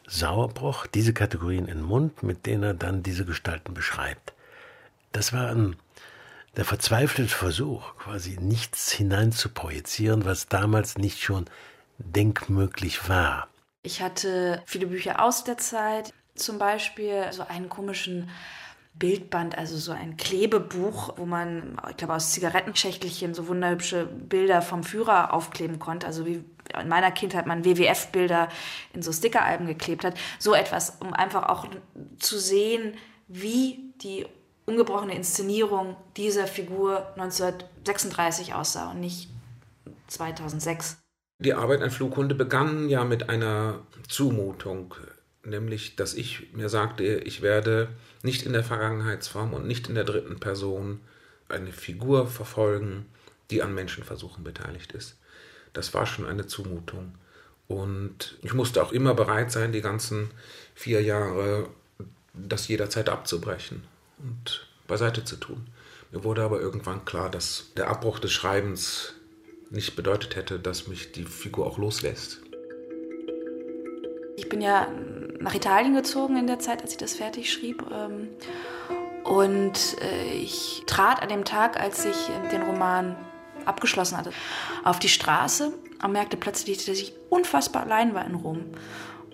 Sauerbruch, 0.06 0.86
diese 0.86 1.14
Kategorien 1.14 1.68
in 1.68 1.78
den 1.78 1.86
Mund, 1.86 2.22
mit 2.22 2.46
denen 2.46 2.62
er 2.62 2.74
dann 2.74 3.02
diese 3.02 3.24
Gestalten 3.24 3.74
beschreibt. 3.74 4.34
Das 5.12 5.32
war 5.32 5.50
ein, 5.50 5.76
der 6.56 6.64
verzweifelte 6.64 7.34
Versuch, 7.34 7.96
quasi 7.96 8.36
nichts 8.40 8.92
hinein 8.92 9.32
zu 9.32 9.48
projizieren, 9.48 10.24
was 10.24 10.48
damals 10.48 10.98
nicht 10.98 11.22
schon 11.22 11.46
denkmöglich 12.04 13.08
war. 13.08 13.48
Ich 13.82 14.00
hatte 14.00 14.62
viele 14.66 14.86
Bücher 14.86 15.24
aus 15.24 15.44
der 15.44 15.58
Zeit, 15.58 16.12
zum 16.34 16.58
Beispiel 16.58 17.26
so 17.32 17.42
einen 17.46 17.68
komischen 17.68 18.30
Bildband, 18.94 19.56
also 19.56 19.76
so 19.78 19.92
ein 19.92 20.16
Klebebuch, 20.16 21.14
wo 21.16 21.24
man, 21.24 21.80
ich 21.90 21.96
glaube, 21.96 22.14
aus 22.14 22.32
Zigarettenschächtelchen 22.32 23.34
so 23.34 23.48
wunderhübsche 23.48 24.04
Bilder 24.04 24.60
vom 24.60 24.84
Führer 24.84 25.32
aufkleben 25.32 25.78
konnte. 25.78 26.06
Also 26.06 26.26
wie 26.26 26.44
in 26.78 26.88
meiner 26.88 27.10
Kindheit 27.10 27.46
man 27.46 27.64
WWF-Bilder 27.64 28.48
in 28.92 29.02
so 29.02 29.12
Stickeralben 29.12 29.66
geklebt 29.66 30.04
hat. 30.04 30.14
So 30.38 30.54
etwas, 30.54 30.98
um 31.00 31.14
einfach 31.14 31.48
auch 31.48 31.66
zu 32.18 32.38
sehen, 32.38 32.94
wie 33.28 33.92
die 34.02 34.26
ungebrochene 34.66 35.14
Inszenierung 35.14 35.96
dieser 36.16 36.46
Figur 36.46 37.06
1936 37.16 38.54
aussah 38.54 38.90
und 38.90 39.00
nicht 39.00 39.30
2006. 40.08 40.98
Die 41.42 41.54
Arbeit 41.54 41.82
an 41.82 41.90
Flughunde 41.90 42.36
begann 42.36 42.88
ja 42.88 43.04
mit 43.04 43.28
einer 43.28 43.80
Zumutung, 44.06 44.94
nämlich 45.42 45.96
dass 45.96 46.14
ich 46.14 46.52
mir 46.52 46.68
sagte, 46.68 47.02
ich 47.02 47.42
werde 47.42 47.88
nicht 48.22 48.46
in 48.46 48.52
der 48.52 48.62
Vergangenheitsform 48.62 49.52
und 49.52 49.66
nicht 49.66 49.88
in 49.88 49.96
der 49.96 50.04
dritten 50.04 50.38
Person 50.38 51.00
eine 51.48 51.72
Figur 51.72 52.28
verfolgen, 52.28 53.06
die 53.50 53.60
an 53.60 53.74
Menschenversuchen 53.74 54.44
beteiligt 54.44 54.92
ist. 54.92 55.18
Das 55.72 55.92
war 55.94 56.06
schon 56.06 56.26
eine 56.26 56.46
Zumutung. 56.46 57.16
Und 57.66 58.38
ich 58.42 58.54
musste 58.54 58.80
auch 58.80 58.92
immer 58.92 59.14
bereit 59.14 59.50
sein, 59.50 59.72
die 59.72 59.80
ganzen 59.80 60.30
vier 60.76 61.02
Jahre 61.02 61.68
das 62.34 62.68
jederzeit 62.68 63.08
abzubrechen 63.08 63.82
und 64.18 64.68
beiseite 64.86 65.24
zu 65.24 65.34
tun. 65.34 65.66
Mir 66.12 66.22
wurde 66.22 66.44
aber 66.44 66.60
irgendwann 66.60 67.04
klar, 67.04 67.30
dass 67.30 67.72
der 67.76 67.88
Abbruch 67.88 68.20
des 68.20 68.30
Schreibens 68.30 69.14
nicht 69.72 69.96
bedeutet 69.96 70.36
hätte, 70.36 70.58
dass 70.58 70.86
mich 70.86 71.12
die 71.12 71.24
Figur 71.24 71.66
auch 71.66 71.78
loslässt. 71.78 72.40
Ich 74.36 74.48
bin 74.48 74.60
ja 74.60 74.86
nach 75.40 75.54
Italien 75.54 75.94
gezogen 75.94 76.36
in 76.36 76.46
der 76.46 76.58
Zeit, 76.58 76.82
als 76.82 76.92
ich 76.92 76.98
das 76.98 77.14
fertig 77.14 77.52
schrieb. 77.52 77.84
Ähm, 77.90 78.28
und 79.24 79.96
äh, 80.00 80.34
ich 80.34 80.82
trat 80.86 81.22
an 81.22 81.28
dem 81.28 81.44
Tag, 81.44 81.80
als 81.80 82.04
ich 82.04 82.16
den 82.52 82.62
Roman 82.62 83.16
abgeschlossen 83.64 84.18
hatte, 84.18 84.32
auf 84.84 84.98
die 84.98 85.08
Straße 85.08 85.72
und 86.02 86.12
merkte 86.12 86.36
plötzlich, 86.36 86.84
dass 86.84 86.98
ich 86.98 87.14
unfassbar 87.30 87.82
allein 87.82 88.14
war 88.14 88.26
in 88.26 88.34
Rom. 88.34 88.64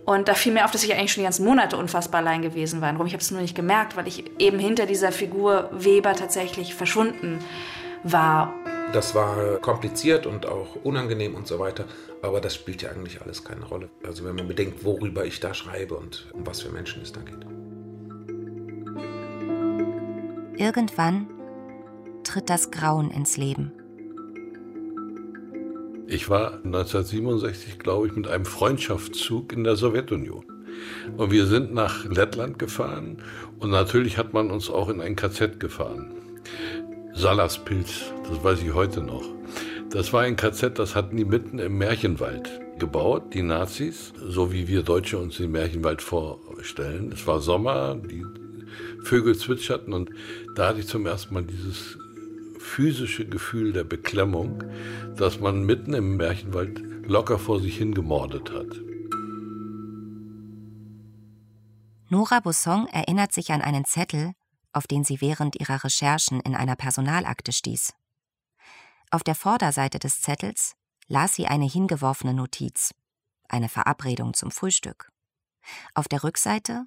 Und 0.04 0.28
da 0.28 0.34
fiel 0.34 0.52
mir 0.52 0.64
auf, 0.64 0.70
dass 0.70 0.84
ich 0.84 0.94
eigentlich 0.94 1.12
schon 1.12 1.22
die 1.22 1.26
ganzen 1.26 1.44
Monate 1.44 1.76
unfassbar 1.76 2.20
allein 2.20 2.42
gewesen 2.42 2.80
war 2.80 2.88
in 2.88 2.96
Rom. 2.96 3.06
Ich 3.06 3.12
habe 3.12 3.22
es 3.22 3.30
nur 3.30 3.40
nicht 3.40 3.54
gemerkt, 3.54 3.96
weil 3.96 4.06
ich 4.06 4.24
eben 4.38 4.58
hinter 4.58 4.86
dieser 4.86 5.12
Figur 5.12 5.68
Weber 5.72 6.14
tatsächlich 6.14 6.74
verschwunden 6.74 7.40
war. 8.04 8.54
Das 8.92 9.14
war 9.14 9.58
kompliziert 9.58 10.26
und 10.26 10.46
auch 10.46 10.76
unangenehm 10.82 11.34
und 11.34 11.46
so 11.46 11.58
weiter, 11.58 11.84
aber 12.22 12.40
das 12.40 12.54
spielt 12.54 12.80
ja 12.80 12.90
eigentlich 12.90 13.20
alles 13.20 13.44
keine 13.44 13.66
Rolle. 13.66 13.90
Also 14.02 14.24
wenn 14.24 14.34
man 14.34 14.48
bedenkt, 14.48 14.82
worüber 14.82 15.26
ich 15.26 15.40
da 15.40 15.52
schreibe 15.52 15.94
und 15.94 16.26
um 16.32 16.46
was 16.46 16.62
für 16.62 16.70
Menschen 16.70 17.02
es 17.02 17.12
da 17.12 17.20
geht. 17.20 17.46
Irgendwann 20.56 21.28
tritt 22.24 22.48
das 22.48 22.70
Grauen 22.70 23.10
ins 23.10 23.36
Leben. 23.36 23.72
Ich 26.06 26.30
war 26.30 26.54
1967, 26.64 27.78
glaube 27.78 28.06
ich, 28.06 28.16
mit 28.16 28.26
einem 28.26 28.46
Freundschaftszug 28.46 29.52
in 29.52 29.64
der 29.64 29.76
Sowjetunion. 29.76 30.44
Und 31.18 31.30
wir 31.30 31.44
sind 31.46 31.74
nach 31.74 32.06
Lettland 32.06 32.58
gefahren 32.58 33.22
und 33.58 33.70
natürlich 33.70 34.16
hat 34.16 34.32
man 34.32 34.50
uns 34.50 34.70
auch 34.70 34.88
in 34.88 35.02
ein 35.02 35.16
KZ 35.16 35.60
gefahren. 35.60 36.17
Salaspilz, 37.18 38.12
das 38.30 38.44
weiß 38.44 38.62
ich 38.62 38.72
heute 38.72 39.00
noch. 39.00 39.24
Das 39.90 40.12
war 40.12 40.22
ein 40.22 40.36
KZ, 40.36 40.78
das 40.78 40.94
hatten 40.94 41.16
die 41.16 41.24
mitten 41.24 41.58
im 41.58 41.76
Märchenwald 41.76 42.48
gebaut, 42.78 43.34
die 43.34 43.42
Nazis, 43.42 44.12
so 44.24 44.52
wie 44.52 44.68
wir 44.68 44.84
Deutsche 44.84 45.18
uns 45.18 45.38
den 45.38 45.50
Märchenwald 45.50 46.00
vorstellen. 46.00 47.10
Es 47.10 47.26
war 47.26 47.40
Sommer, 47.40 47.96
die 47.96 48.24
Vögel 49.02 49.36
zwitscherten 49.36 49.94
und 49.94 50.10
da 50.54 50.68
hatte 50.68 50.78
ich 50.78 50.86
zum 50.86 51.06
ersten 51.06 51.34
Mal 51.34 51.42
dieses 51.42 51.98
physische 52.60 53.26
Gefühl 53.26 53.72
der 53.72 53.82
Beklemmung, 53.82 54.62
dass 55.16 55.40
man 55.40 55.64
mitten 55.64 55.94
im 55.94 56.18
Märchenwald 56.18 56.80
locker 57.04 57.40
vor 57.40 57.58
sich 57.58 57.78
hin 57.78 57.94
gemordet 57.94 58.52
hat. 58.52 58.76
Nora 62.10 62.38
Busson 62.38 62.86
erinnert 62.92 63.32
sich 63.32 63.50
an 63.50 63.60
einen 63.60 63.84
Zettel, 63.84 64.34
auf 64.72 64.86
den 64.86 65.04
sie 65.04 65.20
während 65.20 65.58
ihrer 65.60 65.82
Recherchen 65.84 66.40
in 66.40 66.54
einer 66.54 66.76
Personalakte 66.76 67.52
stieß. 67.52 67.94
Auf 69.10 69.22
der 69.22 69.34
Vorderseite 69.34 69.98
des 69.98 70.20
Zettels 70.20 70.74
las 71.06 71.34
sie 71.34 71.46
eine 71.46 71.66
hingeworfene 71.66 72.34
Notiz, 72.34 72.94
eine 73.48 73.68
Verabredung 73.68 74.34
zum 74.34 74.50
Frühstück. 74.50 75.10
Auf 75.94 76.08
der 76.08 76.22
Rückseite 76.22 76.84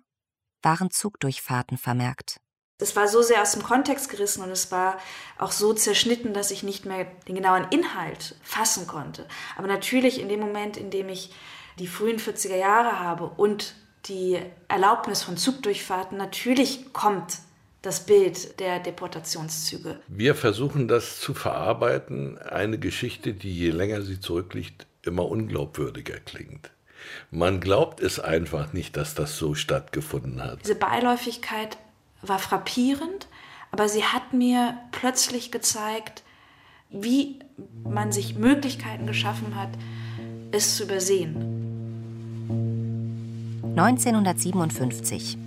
waren 0.61 0.91
Zugdurchfahrten 0.91 1.77
vermerkt. 1.77 2.39
Es 2.77 2.95
war 2.95 3.07
so 3.07 3.21
sehr 3.21 3.41
aus 3.41 3.51
dem 3.51 3.61
Kontext 3.61 4.09
gerissen 4.09 4.43
und 4.43 4.49
es 4.49 4.71
war 4.71 4.97
auch 5.37 5.51
so 5.51 5.73
zerschnitten, 5.73 6.33
dass 6.33 6.49
ich 6.49 6.63
nicht 6.63 6.85
mehr 6.85 7.05
den 7.27 7.35
genauen 7.35 7.67
Inhalt 7.69 8.35
fassen 8.41 8.87
konnte. 8.87 9.27
Aber 9.55 9.67
natürlich 9.67 10.19
in 10.19 10.29
dem 10.29 10.39
Moment, 10.39 10.77
in 10.77 10.89
dem 10.89 11.07
ich 11.09 11.31
die 11.77 11.87
frühen 11.87 12.17
40er 12.17 12.55
Jahre 12.55 12.99
habe 12.99 13.25
und 13.25 13.75
die 14.05 14.39
Erlaubnis 14.67 15.21
von 15.21 15.37
Zugdurchfahrten, 15.37 16.17
natürlich 16.17 16.91
kommt 16.91 17.37
das 17.81 18.05
Bild 18.05 18.59
der 18.59 18.79
Deportationszüge. 18.79 19.99
Wir 20.07 20.35
versuchen 20.35 20.87
das 20.87 21.19
zu 21.19 21.33
verarbeiten, 21.33 22.37
eine 22.37 22.77
Geschichte, 22.77 23.33
die 23.33 23.57
je 23.57 23.71
länger 23.71 24.01
sie 24.03 24.19
zurückliegt, 24.19 24.85
immer 25.03 25.27
unglaubwürdiger 25.27 26.19
klingt. 26.19 26.69
Man 27.31 27.59
glaubt 27.59 27.99
es 27.99 28.19
einfach 28.19 28.73
nicht, 28.73 28.95
dass 28.95 29.15
das 29.15 29.37
so 29.37 29.55
stattgefunden 29.55 30.43
hat. 30.43 30.59
Diese 30.63 30.75
Beiläufigkeit 30.75 31.77
war 32.21 32.37
frappierend, 32.37 33.27
aber 33.71 33.89
sie 33.89 34.03
hat 34.03 34.33
mir 34.33 34.77
plötzlich 34.91 35.51
gezeigt, 35.51 36.23
wie 36.91 37.39
man 37.83 38.11
sich 38.11 38.35
Möglichkeiten 38.35 39.07
geschaffen 39.07 39.55
hat, 39.55 39.69
es 40.51 40.75
zu 40.75 40.83
übersehen. 40.83 41.57
1957. 43.75 45.37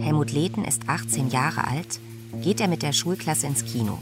Helmut 0.00 0.32
Lehten 0.32 0.64
ist 0.64 0.88
18 0.88 1.28
Jahre 1.28 1.66
alt, 1.66 2.00
geht 2.42 2.60
er 2.60 2.68
mit 2.68 2.82
der 2.82 2.92
Schulklasse 2.92 3.46
ins 3.46 3.64
Kino. 3.64 3.98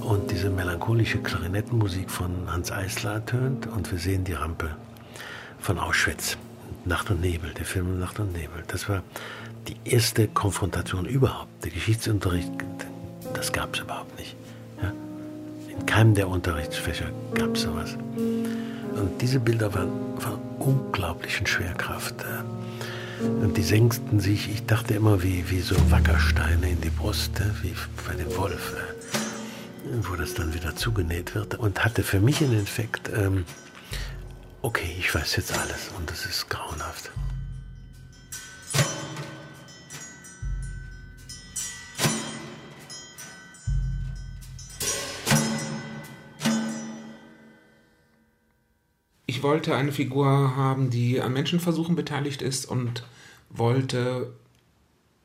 Und 0.00 0.30
diese 0.30 0.50
melancholische 0.50 1.18
Klarinettenmusik 1.18 2.10
von 2.10 2.30
Hans 2.50 2.72
Eisler 2.72 3.24
tönt 3.24 3.66
und 3.66 3.90
wir 3.92 3.98
sehen 3.98 4.24
die 4.24 4.32
Rampe 4.32 4.76
von 5.60 5.78
Auschwitz. 5.78 6.36
Nacht 6.84 7.10
und 7.10 7.20
Nebel, 7.20 7.52
der 7.52 7.64
Film 7.64 7.98
Nacht 7.98 8.18
und 8.18 8.32
Nebel. 8.32 8.64
Das 8.68 8.88
war 8.88 9.02
die 9.68 9.76
erste 9.84 10.28
Konfrontation 10.28 11.04
überhaupt. 11.06 11.64
Der 11.64 11.70
Geschichtsunterricht, 11.70 12.50
das 13.34 13.52
gab 13.52 13.74
es 13.74 13.80
überhaupt 13.80 14.18
nicht. 14.18 14.34
Ja? 14.82 14.92
In 15.68 15.86
keinem 15.86 16.14
der 16.14 16.28
Unterrichtsfächer 16.28 17.06
gab 17.34 17.54
es 17.54 17.62
sowas. 17.62 17.96
Und 19.00 19.22
diese 19.22 19.40
Bilder 19.40 19.72
waren 19.74 19.90
von 20.18 20.38
unglaublichen 20.58 21.46
Schwerkraft. 21.46 22.14
Und 23.20 23.56
die 23.56 23.62
senkten 23.62 24.20
sich, 24.20 24.50
ich 24.50 24.66
dachte 24.66 24.94
immer, 24.94 25.22
wie, 25.22 25.50
wie 25.50 25.60
so 25.60 25.74
Wackersteine 25.90 26.70
in 26.70 26.80
die 26.80 26.90
Brust, 26.90 27.32
wie 27.62 27.74
bei 28.06 28.14
dem 28.14 28.36
Wolf, 28.36 28.74
wo 30.02 30.16
das 30.16 30.34
dann 30.34 30.52
wieder 30.54 30.76
zugenäht 30.76 31.34
wird. 31.34 31.54
Und 31.54 31.82
hatte 31.84 32.02
für 32.02 32.20
mich 32.20 32.42
einen 32.42 32.60
Effekt, 32.60 33.10
ähm, 33.14 33.44
okay, 34.62 34.94
ich 34.98 35.14
weiß 35.14 35.36
jetzt 35.36 35.58
alles 35.58 35.90
und 35.98 36.10
das 36.10 36.26
ist 36.26 36.48
grauenhaft. 36.50 37.10
Ich 49.40 49.44
wollte 49.44 49.74
eine 49.74 49.90
Figur 49.90 50.54
haben, 50.54 50.90
die 50.90 51.18
an 51.22 51.32
Menschenversuchen 51.32 51.96
beteiligt 51.96 52.42
ist 52.42 52.66
und 52.66 53.04
wollte 53.48 54.34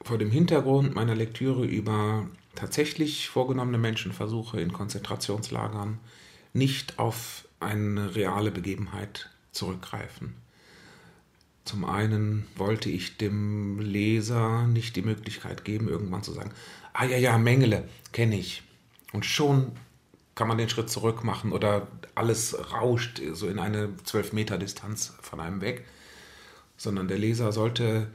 vor 0.01 0.17
dem 0.17 0.31
Hintergrund 0.31 0.95
meiner 0.95 1.15
Lektüre 1.15 1.65
über 1.65 2.25
tatsächlich 2.55 3.27
vorgenommene 3.27 3.77
Menschenversuche 3.77 4.61
in 4.61 4.71
Konzentrationslagern 4.71 5.99
nicht 6.53 6.97
auf 6.97 7.45
eine 7.59 8.15
reale 8.15 8.51
Begebenheit 8.51 9.31
zurückgreifen. 9.51 10.35
Zum 11.65 11.83
einen 11.83 12.47
wollte 12.55 12.89
ich 12.89 13.17
dem 13.17 13.81
Leser 13.81 14.65
nicht 14.65 14.95
die 14.95 15.01
Möglichkeit 15.01 15.65
geben, 15.65 15.89
irgendwann 15.89 16.23
zu 16.23 16.31
sagen, 16.31 16.51
ah 16.93 17.03
ja, 17.03 17.17
ja, 17.17 17.37
Mengele, 17.37 17.89
kenne 18.13 18.39
ich. 18.39 18.63
Und 19.11 19.25
schon 19.25 19.73
kann 20.35 20.47
man 20.47 20.57
den 20.57 20.69
Schritt 20.69 20.89
zurück 20.89 21.23
machen 21.23 21.51
oder 21.51 21.87
alles 22.13 22.57
rauscht 22.71 23.21
so 23.33 23.47
in 23.47 23.57
eine 23.57 23.95
12 24.03 24.33
Meter 24.33 24.57
Distanz 24.57 25.13
von 25.21 25.39
einem 25.39 25.61
weg. 25.61 25.85
Sondern 26.77 27.07
der 27.07 27.17
Leser 27.17 27.53
sollte 27.53 28.07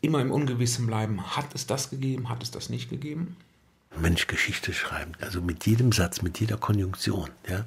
immer 0.00 0.20
im 0.20 0.30
Ungewissen 0.30 0.86
bleiben, 0.86 1.36
hat 1.36 1.54
es 1.54 1.66
das 1.66 1.90
gegeben, 1.90 2.28
hat 2.28 2.42
es 2.42 2.50
das 2.50 2.70
nicht 2.70 2.88
gegeben? 2.88 3.36
Mensch 3.98 4.28
Geschichte 4.28 4.72
schreiben, 4.72 5.12
also 5.20 5.42
mit 5.42 5.66
jedem 5.66 5.90
Satz, 5.90 6.22
mit 6.22 6.38
jeder 6.38 6.56
Konjunktion, 6.56 7.28
ja, 7.48 7.66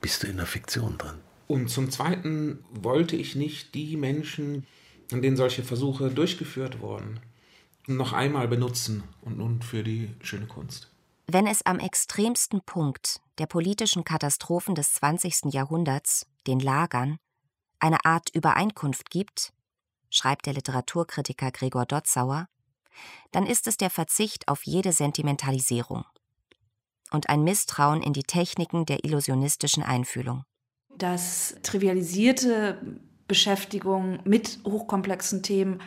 bist 0.00 0.22
du 0.22 0.26
in 0.26 0.38
der 0.38 0.46
Fiktion 0.46 0.96
drin. 0.96 1.18
Und 1.46 1.68
zum 1.68 1.90
Zweiten 1.90 2.60
wollte 2.70 3.16
ich 3.16 3.34
nicht 3.34 3.74
die 3.74 3.96
Menschen, 3.96 4.66
an 5.12 5.20
denen 5.20 5.36
solche 5.36 5.62
Versuche 5.62 6.10
durchgeführt 6.10 6.80
wurden, 6.80 7.20
noch 7.86 8.12
einmal 8.12 8.48
benutzen 8.48 9.02
und 9.20 9.36
nun 9.36 9.60
für 9.60 9.82
die 9.82 10.10
schöne 10.22 10.46
Kunst. 10.46 10.88
Wenn 11.32 11.46
es 11.46 11.64
am 11.64 11.78
extremsten 11.78 12.60
Punkt 12.62 13.20
der 13.38 13.46
politischen 13.46 14.02
Katastrophen 14.02 14.74
des 14.74 14.94
20. 14.94 15.52
Jahrhunderts, 15.52 16.26
den 16.48 16.58
Lagern, 16.58 17.18
eine 17.78 18.04
Art 18.04 18.30
Übereinkunft 18.34 19.10
gibt, 19.10 19.52
schreibt 20.10 20.46
der 20.46 20.54
Literaturkritiker 20.54 21.52
Gregor 21.52 21.86
Dotzauer, 21.86 22.48
dann 23.30 23.46
ist 23.46 23.68
es 23.68 23.76
der 23.76 23.90
Verzicht 23.90 24.48
auf 24.48 24.64
jede 24.64 24.90
Sentimentalisierung 24.90 26.04
und 27.12 27.28
ein 27.28 27.44
Misstrauen 27.44 28.02
in 28.02 28.12
die 28.12 28.24
Techniken 28.24 28.84
der 28.84 29.04
illusionistischen 29.04 29.82
Einfühlung 29.82 30.44
dass 31.00 31.56
trivialisierte 31.62 32.78
Beschäftigung 33.26 34.18
mit 34.24 34.58
hochkomplexen 34.66 35.42
Themen 35.42 35.80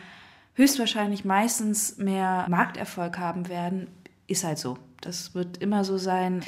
höchstwahrscheinlich 0.54 1.24
meistens 1.24 1.98
mehr 1.98 2.46
Markterfolg 2.48 3.18
haben 3.18 3.48
werden, 3.48 3.88
ist 4.26 4.44
halt 4.44 4.58
so. 4.58 4.78
Das 5.00 5.34
wird 5.34 5.58
immer 5.58 5.84
so 5.84 5.98
sein. 5.98 6.42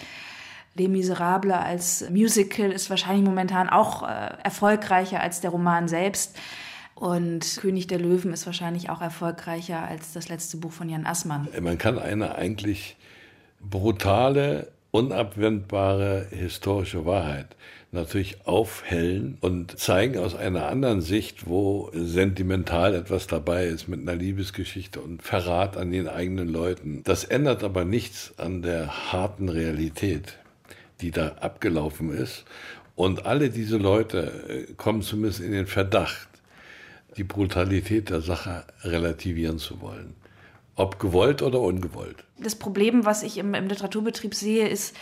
Les 0.75 0.89
Miserables 0.89 1.57
als 1.57 2.11
Musical 2.11 2.71
ist 2.71 2.91
wahrscheinlich 2.91 3.25
momentan 3.25 3.69
auch 3.69 4.03
äh, 4.03 4.31
erfolgreicher 4.43 5.21
als 5.21 5.41
der 5.41 5.51
Roman 5.51 5.89
selbst. 5.89 6.37
Und 6.95 7.59
König 7.61 7.87
der 7.87 7.99
Löwen 7.99 8.33
ist 8.33 8.47
wahrscheinlich 8.47 8.89
auch 8.89 9.03
erfolgreicher 9.03 9.83
als 9.83 10.13
das 10.13 10.29
letzte 10.29 10.57
Buch 10.57 10.73
von 10.73 10.89
Jan 10.89 11.07
Assmann. 11.07 11.49
Man 11.61 11.77
kann 11.77 11.99
eine 11.99 12.37
eigentlich 12.37 12.97
brutale, 13.61 14.73
unabwendbare 14.93 16.27
historische 16.31 17.05
Wahrheit 17.05 17.55
natürlich 17.93 18.47
aufhellen 18.47 19.39
und 19.41 19.79
zeigen 19.79 20.19
aus 20.19 20.35
einer 20.35 20.69
anderen 20.69 21.01
Sicht, 21.01 21.47
wo 21.47 21.91
sentimental 21.95 22.95
etwas 22.95 23.27
dabei 23.27 23.67
ist 23.67 23.89
mit 23.89 24.01
einer 24.01 24.17
Liebesgeschichte 24.17 25.01
und 25.01 25.23
Verrat 25.23 25.77
an 25.77 25.91
den 25.93 26.09
eigenen 26.09 26.49
Leuten. 26.49 27.03
Das 27.05 27.25
ändert 27.25 27.65
aber 27.65 27.85
nichts 27.85 28.35
an 28.39 28.63
der 28.63 29.13
harten 29.13 29.49
Realität 29.49 30.39
die 31.01 31.11
da 31.11 31.29
abgelaufen 31.41 32.11
ist. 32.11 32.45
Und 32.95 33.27
alle 33.27 33.51
diese 33.51 33.77
Leute 33.77 34.67
äh, 34.69 34.73
kommen 34.75 35.03
zumindest 35.03 35.41
in 35.41 35.53
den 35.53 35.67
Verdacht, 35.67 36.29
die 37.17 37.25
Brutalität 37.25 38.11
der 38.11 38.21
Sache 38.21 38.65
relativieren 38.83 39.59
zu 39.59 39.81
wollen. 39.81 40.15
Ob 40.75 40.99
gewollt 40.99 41.43
oder 41.43 41.61
ungewollt. 41.61 42.25
Das 42.39 42.55
Problem, 42.55 43.05
was 43.05 43.23
ich 43.23 43.39
im, 43.39 43.55
im 43.55 43.69
Literaturbetrieb 43.69 44.35
sehe, 44.35 44.69
ist, 44.69 44.95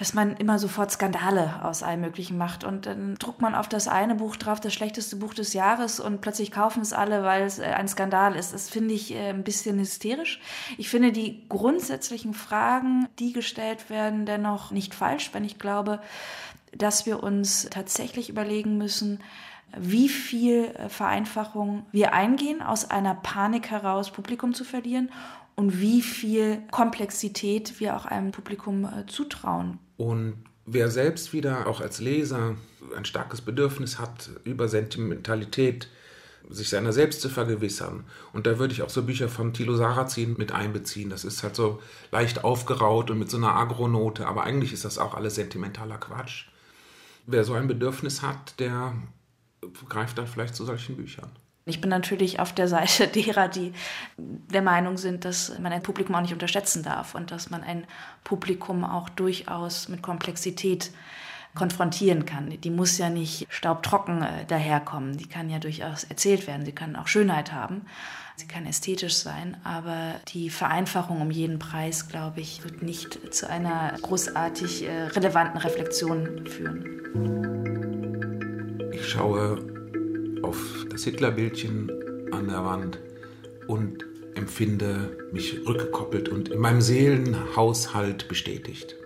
dass 0.00 0.14
man 0.14 0.34
immer 0.38 0.58
sofort 0.58 0.90
Skandale 0.90 1.62
aus 1.62 1.82
allem 1.82 2.00
Möglichen 2.00 2.38
macht. 2.38 2.64
Und 2.64 2.86
dann 2.86 3.16
druckt 3.16 3.42
man 3.42 3.54
auf 3.54 3.68
das 3.68 3.86
eine 3.86 4.14
Buch 4.14 4.36
drauf, 4.36 4.58
das 4.58 4.72
schlechteste 4.72 5.16
Buch 5.16 5.34
des 5.34 5.52
Jahres, 5.52 6.00
und 6.00 6.22
plötzlich 6.22 6.50
kaufen 6.50 6.80
es 6.80 6.94
alle, 6.94 7.22
weil 7.22 7.42
es 7.42 7.58
äh, 7.58 7.64
ein 7.64 7.86
Skandal 7.86 8.34
ist. 8.34 8.54
Das 8.54 8.70
finde 8.70 8.94
ich 8.94 9.12
äh, 9.12 9.28
ein 9.28 9.44
bisschen 9.44 9.78
hysterisch. 9.78 10.40
Ich 10.78 10.88
finde 10.88 11.12
die 11.12 11.46
grundsätzlichen 11.50 12.32
Fragen, 12.32 13.08
die 13.18 13.34
gestellt 13.34 13.90
werden, 13.90 14.24
dennoch 14.24 14.70
nicht 14.70 14.94
falsch, 14.94 15.34
wenn 15.34 15.44
ich 15.44 15.58
glaube, 15.58 16.00
dass 16.74 17.04
wir 17.04 17.22
uns 17.22 17.68
tatsächlich 17.70 18.30
überlegen 18.30 18.78
müssen, 18.78 19.20
wie 19.76 20.08
viel 20.08 20.64
äh, 20.64 20.88
Vereinfachung 20.88 21.84
wir 21.92 22.14
eingehen, 22.14 22.62
aus 22.62 22.90
einer 22.90 23.16
Panik 23.16 23.70
heraus 23.70 24.10
Publikum 24.10 24.54
zu 24.54 24.64
verlieren 24.64 25.10
und 25.56 25.78
wie 25.78 26.00
viel 26.00 26.62
Komplexität 26.70 27.80
wir 27.80 27.96
auch 27.96 28.06
einem 28.06 28.32
Publikum 28.32 28.88
zutrauen. 29.06 29.78
Und 30.00 30.44
wer 30.64 30.90
selbst 30.90 31.34
wieder 31.34 31.66
auch 31.66 31.82
als 31.82 32.00
Leser 32.00 32.56
ein 32.96 33.04
starkes 33.04 33.42
Bedürfnis 33.42 33.98
hat, 33.98 34.30
über 34.44 34.66
Sentimentalität 34.66 35.88
sich 36.48 36.70
seiner 36.70 36.94
selbst 36.94 37.20
zu 37.20 37.28
vergewissern. 37.28 38.04
Und 38.32 38.46
da 38.46 38.58
würde 38.58 38.72
ich 38.72 38.80
auch 38.80 38.88
so 38.88 39.02
Bücher 39.02 39.28
von 39.28 39.52
Thilo 39.52 39.76
Sarrazin 39.76 40.36
mit 40.38 40.52
einbeziehen. 40.52 41.10
Das 41.10 41.26
ist 41.26 41.42
halt 41.42 41.54
so 41.54 41.82
leicht 42.12 42.44
aufgeraut 42.44 43.10
und 43.10 43.18
mit 43.18 43.30
so 43.30 43.36
einer 43.36 43.54
Agronote, 43.54 44.26
aber 44.26 44.44
eigentlich 44.44 44.72
ist 44.72 44.86
das 44.86 44.96
auch 44.96 45.12
alles 45.12 45.34
sentimentaler 45.34 45.98
Quatsch. 45.98 46.46
Wer 47.26 47.44
so 47.44 47.52
ein 47.52 47.68
Bedürfnis 47.68 48.22
hat, 48.22 48.58
der 48.58 48.94
greift 49.90 50.16
dann 50.16 50.26
vielleicht 50.26 50.54
zu 50.54 50.64
solchen 50.64 50.96
Büchern. 50.96 51.28
Ich 51.70 51.80
bin 51.80 51.88
natürlich 51.88 52.40
auf 52.40 52.52
der 52.52 52.68
Seite 52.68 53.06
derer, 53.14 53.48
die 53.48 53.72
der 54.18 54.62
Meinung 54.62 54.98
sind, 54.98 55.24
dass 55.24 55.58
man 55.58 55.72
ein 55.72 55.82
Publikum 55.82 56.14
auch 56.14 56.20
nicht 56.20 56.32
unterschätzen 56.32 56.82
darf 56.82 57.14
und 57.14 57.30
dass 57.30 57.48
man 57.48 57.62
ein 57.62 57.86
Publikum 58.24 58.84
auch 58.84 59.08
durchaus 59.08 59.88
mit 59.88 60.02
Komplexität 60.02 60.90
konfrontieren 61.54 62.26
kann. 62.26 62.60
Die 62.60 62.70
muss 62.70 62.98
ja 62.98 63.10
nicht 63.10 63.46
staubtrocken 63.48 64.22
äh, 64.22 64.44
daherkommen. 64.46 65.16
Die 65.16 65.26
kann 65.26 65.50
ja 65.50 65.58
durchaus 65.58 66.04
erzählt 66.04 66.46
werden. 66.46 66.64
Sie 66.64 66.72
kann 66.72 66.94
auch 66.94 67.08
Schönheit 67.08 67.52
haben. 67.52 67.86
Sie 68.36 68.46
kann 68.46 68.66
ästhetisch 68.66 69.16
sein. 69.16 69.56
Aber 69.64 70.14
die 70.28 70.48
Vereinfachung 70.48 71.20
um 71.20 71.32
jeden 71.32 71.58
Preis, 71.58 72.08
glaube 72.08 72.40
ich, 72.40 72.62
wird 72.62 72.82
nicht 72.82 73.34
zu 73.34 73.48
einer 73.48 73.96
großartig 74.00 74.84
äh, 74.84 75.06
relevanten 75.08 75.58
Reflexion 75.58 76.46
führen. 76.46 76.84
Ich 78.92 79.08
schaue 79.08 79.79
auf 80.42 80.86
das 80.90 81.04
Hitlerbildchen 81.04 81.90
an 82.32 82.48
der 82.48 82.64
Wand 82.64 82.98
und 83.66 84.06
empfinde 84.34 85.28
mich 85.32 85.66
rückgekoppelt 85.66 86.28
und 86.28 86.48
in 86.48 86.60
meinem 86.60 86.80
Seelenhaushalt 86.80 88.28
bestätigt. 88.28 88.96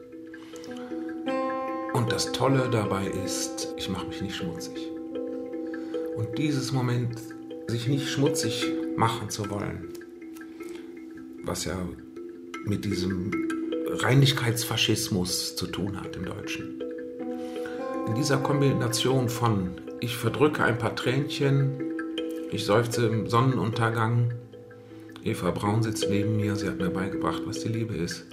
Und 1.92 2.12
das 2.12 2.32
Tolle 2.32 2.68
dabei 2.70 3.06
ist, 3.24 3.72
ich 3.76 3.88
mache 3.88 4.06
mich 4.08 4.20
nicht 4.20 4.36
schmutzig. 4.36 4.90
Und 6.16 6.38
dieses 6.38 6.72
Moment, 6.72 7.18
sich 7.66 7.88
nicht 7.88 8.08
schmutzig 8.08 8.66
machen 8.96 9.30
zu 9.30 9.48
wollen, 9.50 9.88
was 11.44 11.64
ja 11.64 11.76
mit 12.64 12.84
diesem 12.84 13.30
Reinigkeitsfaschismus 13.88 15.56
zu 15.56 15.66
tun 15.66 16.00
hat 16.00 16.16
im 16.16 16.24
Deutschen. 16.24 16.82
In 18.06 18.14
dieser 18.14 18.38
Kombination 18.38 19.28
von 19.28 19.70
ich 20.00 20.16
verdrücke 20.16 20.64
ein 20.64 20.78
paar 20.78 20.94
Tränchen. 20.94 21.80
Ich 22.50 22.64
seufze 22.64 23.06
im 23.06 23.28
Sonnenuntergang. 23.28 24.34
Eva 25.24 25.50
Braun 25.50 25.82
sitzt 25.82 26.08
neben 26.10 26.36
mir. 26.36 26.56
Sie 26.56 26.68
hat 26.68 26.78
mir 26.78 26.90
beigebracht, 26.90 27.42
was 27.46 27.60
die 27.60 27.68
Liebe 27.68 27.94
ist. 27.94 28.26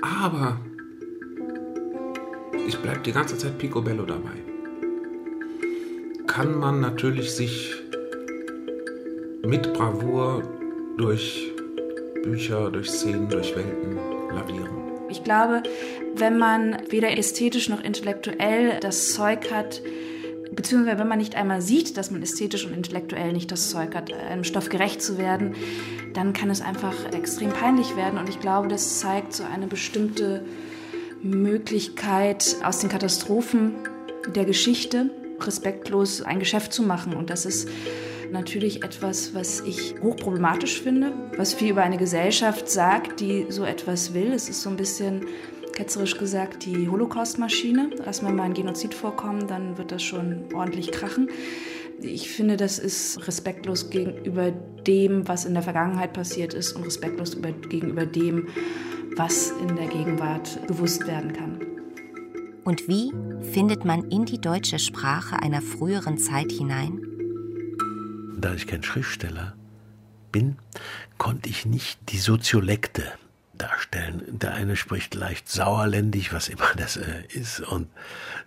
Aber 0.00 0.60
ich 2.66 2.78
bleibe 2.78 3.00
die 3.00 3.12
ganze 3.12 3.36
Zeit 3.36 3.58
picobello 3.58 4.04
dabei. 4.04 4.36
Kann 6.26 6.58
man 6.58 6.80
natürlich 6.80 7.32
sich 7.32 7.74
mit 9.44 9.72
Bravour 9.72 10.42
durch 10.96 11.52
Bücher, 12.22 12.70
durch 12.70 12.90
Szenen, 12.90 13.28
durch 13.28 13.56
Welten 13.56 13.96
lavieren. 14.32 14.88
Ich 15.08 15.24
glaube, 15.24 15.62
wenn 16.14 16.38
man 16.38 16.76
weder 16.90 17.16
ästhetisch 17.16 17.68
noch 17.68 17.82
intellektuell 17.82 18.78
das 18.80 19.14
Zeug 19.14 19.50
hat, 19.50 19.80
beziehungsweise 20.58 20.98
wenn 20.98 21.06
man 21.06 21.18
nicht 21.18 21.36
einmal 21.36 21.62
sieht, 21.62 21.96
dass 21.96 22.10
man 22.10 22.20
ästhetisch 22.20 22.66
und 22.66 22.72
intellektuell 22.72 23.32
nicht 23.32 23.52
das 23.52 23.70
Zeug 23.70 23.94
hat, 23.94 24.12
einem 24.12 24.42
Stoff 24.42 24.68
gerecht 24.68 25.00
zu 25.00 25.16
werden, 25.16 25.54
dann 26.14 26.32
kann 26.32 26.50
es 26.50 26.60
einfach 26.60 27.12
extrem 27.12 27.50
peinlich 27.50 27.94
werden. 27.94 28.18
Und 28.18 28.28
ich 28.28 28.40
glaube, 28.40 28.66
das 28.66 28.98
zeigt 28.98 29.34
so 29.34 29.44
eine 29.44 29.68
bestimmte 29.68 30.44
Möglichkeit 31.22 32.56
aus 32.64 32.80
den 32.80 32.88
Katastrophen 32.88 33.76
der 34.34 34.44
Geschichte 34.46 35.10
respektlos 35.40 36.22
ein 36.22 36.40
Geschäft 36.40 36.72
zu 36.72 36.82
machen. 36.82 37.14
Und 37.14 37.30
das 37.30 37.46
ist 37.46 37.68
natürlich 38.32 38.82
etwas, 38.82 39.34
was 39.34 39.60
ich 39.60 39.94
hochproblematisch 40.02 40.82
finde, 40.82 41.12
was 41.36 41.54
viel 41.54 41.70
über 41.70 41.82
eine 41.82 41.98
Gesellschaft 41.98 42.68
sagt, 42.68 43.20
die 43.20 43.46
so 43.48 43.64
etwas 43.64 44.12
will. 44.12 44.32
Es 44.32 44.48
ist 44.48 44.62
so 44.62 44.70
ein 44.70 44.76
bisschen 44.76 45.24
ketzerisch 45.78 46.18
gesagt, 46.18 46.64
die 46.64 46.88
Holocaust-Maschine. 46.88 47.90
Lass 48.04 48.20
mir 48.20 48.32
mal 48.32 48.42
ein 48.42 48.54
Genozid 48.54 48.94
vorkommen, 48.94 49.46
dann 49.46 49.78
wird 49.78 49.92
das 49.92 50.02
schon 50.02 50.52
ordentlich 50.52 50.90
krachen. 50.90 51.30
Ich 52.02 52.32
finde, 52.32 52.56
das 52.56 52.80
ist 52.80 53.28
respektlos 53.28 53.88
gegenüber 53.88 54.50
dem, 54.50 55.28
was 55.28 55.44
in 55.44 55.54
der 55.54 55.62
Vergangenheit 55.62 56.12
passiert 56.12 56.52
ist 56.52 56.72
und 56.72 56.82
respektlos 56.82 57.34
über, 57.34 57.52
gegenüber 57.52 58.06
dem, 58.06 58.48
was 59.14 59.52
in 59.52 59.76
der 59.76 59.86
Gegenwart 59.86 60.58
gewusst 60.66 61.06
werden 61.06 61.32
kann. 61.32 61.60
Und 62.64 62.88
wie 62.88 63.12
findet 63.52 63.84
man 63.84 64.02
in 64.10 64.24
die 64.24 64.40
deutsche 64.40 64.80
Sprache 64.80 65.40
einer 65.40 65.62
früheren 65.62 66.18
Zeit 66.18 66.50
hinein? 66.50 67.00
Da 68.36 68.52
ich 68.52 68.66
kein 68.66 68.82
Schriftsteller 68.82 69.54
bin, 70.32 70.56
konnte 71.18 71.48
ich 71.48 71.66
nicht 71.66 72.00
die 72.08 72.18
Soziolekte 72.18 73.04
darstellen. 73.58 74.24
Der 74.26 74.54
eine 74.54 74.76
spricht 74.76 75.14
leicht 75.14 75.48
sauerländisch, 75.48 76.32
was 76.32 76.48
immer 76.48 76.70
das 76.76 76.96
äh, 76.96 77.24
ist, 77.28 77.60
und 77.60 77.88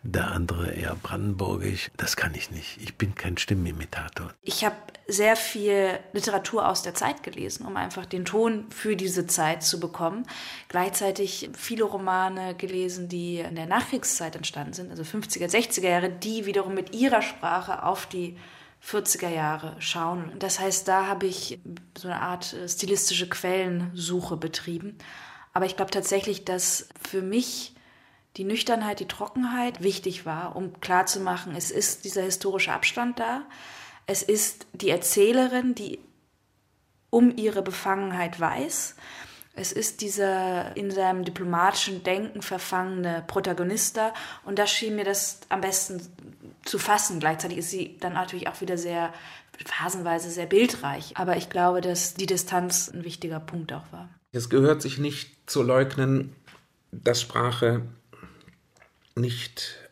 der 0.03 0.32
andere 0.32 0.72
eher 0.72 0.95
brandenburgisch. 0.95 1.91
Das 1.97 2.16
kann 2.16 2.34
ich 2.34 2.51
nicht. 2.51 2.82
Ich 2.82 2.95
bin 2.95 3.14
kein 3.16 3.38
Stimmenimitator. 3.38 4.34
Ich 4.41 4.66
habe 4.66 4.76
sehr 5.07 5.36
viel 5.36 5.99
Literatur 6.14 6.68
aus 6.68 6.82
der 6.82 6.93
Zeit 6.93 7.24
gelesen, 7.24 7.66
um 7.66 7.78
einfach 7.78 8.05
den 8.05 8.26
Ton 8.26 8.66
für 8.72 8.95
diese 8.95 9.28
Zeit 9.28 9.64
zu 9.64 9.80
bekommen. 9.80 10.26
Gleichzeitig 10.70 11.49
viele 11.53 11.84
Romane 11.84 12.55
gelesen, 12.55 13.09
die 13.09 13.39
in 13.39 13.55
der 13.55 13.66
Nachkriegszeit 13.66 14.36
entstanden 14.36 14.74
sind, 14.74 14.89
also 14.89 15.03
50er, 15.03 15.49
60er 15.49 15.88
Jahre, 15.88 16.09
die 16.09 16.45
wiederum 16.45 16.74
mit 16.74 16.95
ihrer 16.95 17.22
Sprache 17.22 17.84
auf 17.84 18.05
die 18.05 18.38
40er 18.84 19.30
Jahre 19.30 19.76
schauen. 19.80 20.32
Das 20.40 20.60
heißt, 20.60 20.88
da 20.88 21.08
habe 21.08 21.28
ich 21.28 21.60
so 21.98 22.08
eine 22.08 22.22
Art 22.22 22.54
äh, 22.54 22.68
stilistische 22.68 23.30
Quellensuche 23.30 24.38
betrieben. 24.38 24.98
Aber 25.54 25.66
ich 25.66 25.76
glaube 25.76 25.92
tatsächlich, 25.92 26.46
dass 26.46 26.90
für 27.02 27.22
mich 27.22 27.76
die 28.38 28.44
Nüchternheit, 28.44 29.00
die 29.00 29.08
Trockenheit 29.08 29.84
wichtig 29.84 30.26
war, 30.26 30.56
um 30.56 30.80
klarzumachen, 30.80 31.56
es 31.56 31.70
ist 31.70 32.06
dieser 32.06 32.22
historische 32.22 32.72
Abstand 32.72 33.20
da. 33.20 33.44
Es 34.06 34.24
ist 34.24 34.66
die 34.74 34.90
Erzählerin, 34.90 35.76
die 35.76 36.00
um 37.10 37.36
ihre 37.36 37.62
Befangenheit 37.62 38.40
weiß. 38.40 38.96
Es 39.54 39.74
ist 39.74 40.00
dieser 40.00 40.76
in 40.78 40.92
seinem 40.92 41.26
diplomatischen 41.26 42.04
Denken 42.04 42.42
verfangene 42.42 43.24
Protagonist 43.28 43.98
da. 43.98 44.14
Und 44.46 44.58
da 44.60 44.66
schien 44.66 44.96
mir 44.96 45.04
das 45.04 45.42
am 45.50 45.60
besten 45.60 46.02
zu 46.66 46.80
fassen. 46.80 47.20
Gleichzeitig 47.20 47.57
ist 47.57 47.70
sie 47.70 47.97
dann 47.99 48.14
natürlich 48.14 48.47
auch 48.47 48.62
wieder 48.62 48.78
sehr 48.78 49.14
phasenweise 49.66 50.30
sehr 50.30 50.45
bildreich. 50.45 51.14
Aber 51.16 51.38
ich 51.38 51.49
glaube, 51.49 51.82
dass 51.82 52.14
die 52.14 52.26
Distanz 52.26 52.89
ein 52.93 53.03
wichtiger 53.03 53.39
Punkt 53.39 53.74
auch 53.74 53.91
war. 53.91 54.09
Es 54.32 54.49
gehört 54.49 54.82
sich 54.82 54.97
nicht 54.97 55.49
zu 55.49 55.62
leugnen, 55.62 56.36
dass 56.91 57.22
Sprache 57.22 57.84
nicht 59.16 59.89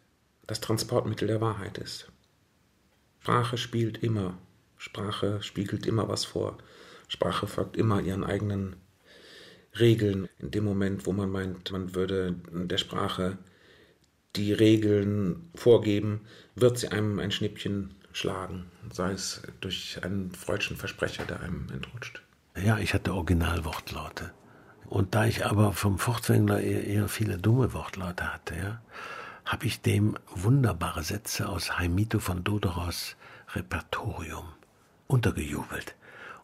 das 0.47 0.61
Transportmittel 0.61 1.28
der 1.28 1.41
Wahrheit 1.41 1.78
ist. 1.78 2.11
Sprache 3.22 3.57
spielt 3.57 4.01
immer, 4.01 4.38
Sprache 4.78 5.43
spiegelt 5.43 5.86
immer 5.86 6.07
was 6.07 6.26
vor. 6.26 6.57
Sprache 7.07 7.47
folgt 7.47 7.76
immer 7.76 8.01
ihren 8.01 8.24
eigenen 8.24 8.76
Regeln. 9.78 10.30
In 10.39 10.51
dem 10.51 10.63
Moment, 10.63 11.05
wo 11.05 11.11
man 11.11 11.30
meint, 11.30 11.72
man 11.72 11.93
würde 11.95 12.36
der 12.51 12.78
Sprache 12.78 13.38
die 14.36 14.53
Regeln 14.53 15.49
vorgeben, 15.55 16.21
wird 16.55 16.77
sie 16.77 16.89
einem 16.89 17.19
ein 17.19 17.32
Schnippchen 17.32 17.95
schlagen, 18.11 18.65
sei 18.91 19.11
es 19.11 19.41
durch 19.61 19.99
einen 20.03 20.32
freudschen 20.32 20.77
Versprecher, 20.77 21.25
der 21.25 21.41
einem 21.41 21.67
entrutscht. 21.71 22.21
Ja, 22.57 22.77
ich 22.77 22.93
hatte 22.93 23.13
Originalwortlaute. 23.13 24.32
Und 24.86 25.13
da 25.13 25.25
ich 25.25 25.45
aber 25.45 25.73
vom 25.73 25.99
Furtwängler 25.99 26.61
eher, 26.61 26.84
eher 26.84 27.07
viele 27.07 27.38
dumme 27.38 27.73
Wortlaute 27.73 28.34
hatte, 28.34 28.55
ja, 28.55 28.82
habe 29.45 29.65
ich 29.65 29.82
dem 29.82 30.17
wunderbare 30.34 31.03
Sätze 31.03 31.47
aus 31.47 31.77
Heimito 31.77 32.19
von 32.19 32.43
Doderos 32.43 33.15
Repertorium 33.53 34.45
untergejubelt. 35.07 35.95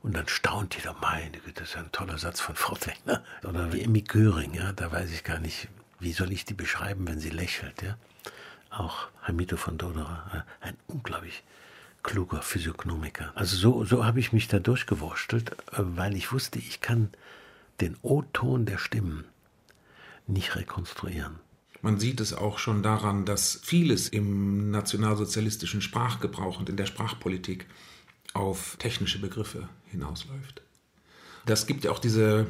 Und 0.01 0.15
dann 0.15 0.27
staunt 0.27 0.75
jeder, 0.75 0.95
meine 1.01 1.39
Güte, 1.39 1.61
das 1.61 1.69
ist 1.69 1.77
ein 1.77 1.91
toller 1.91 2.19
Satz 2.19 2.39
von 2.39 2.55
Furtwängler. 2.55 3.23
Oder 3.43 3.73
wie 3.73 3.81
Emmy 3.81 4.01
Göring, 4.01 4.53
ja, 4.53 4.71
da 4.71 4.91
weiß 4.91 5.11
ich 5.11 5.23
gar 5.23 5.39
nicht, 5.39 5.67
wie 5.99 6.13
soll 6.13 6.31
ich 6.31 6.45
die 6.45 6.53
beschreiben, 6.53 7.07
wenn 7.07 7.19
sie 7.19 7.29
lächelt, 7.29 7.81
ja. 7.81 7.97
Auch 8.69 9.07
Hamito 9.21 9.57
von 9.57 9.77
Dodora, 9.77 10.45
äh, 10.61 10.65
ein 10.67 10.77
unglaublich 10.87 11.43
kluger 12.03 12.41
Physiognomiker. 12.41 13.31
Also 13.35 13.55
so, 13.55 13.85
so 13.85 14.05
habe 14.05 14.19
ich 14.19 14.33
mich 14.33 14.47
da 14.47 14.59
durchgewurschtelt, 14.59 15.51
äh, 15.51 15.55
weil 15.77 16.15
ich 16.15 16.31
wusste, 16.31 16.59
ich 16.59 16.81
kann 16.81 17.09
den 17.81 17.97
O-Ton 18.01 18.65
der 18.65 18.77
Stimmen 18.77 19.25
nicht 20.27 20.55
rekonstruieren. 20.55 21.39
Man 21.81 21.99
sieht 21.99 22.19
es 22.19 22.33
auch 22.33 22.57
schon 22.57 22.81
daran, 22.81 23.25
dass 23.25 23.59
vieles 23.63 24.09
im 24.09 24.71
nationalsozialistischen 24.71 25.81
Sprachgebrauch 25.81 26.59
und 26.59 26.69
in 26.69 26.77
der 26.77 26.87
Sprachpolitik 26.87 27.67
auf 28.33 28.75
technische 28.77 29.19
Begriffe 29.19 29.69
hinausläuft. 29.91 30.61
Das 31.45 31.67
gibt 31.67 31.83
ja 31.83 31.91
auch 31.91 31.99
diese 31.99 32.47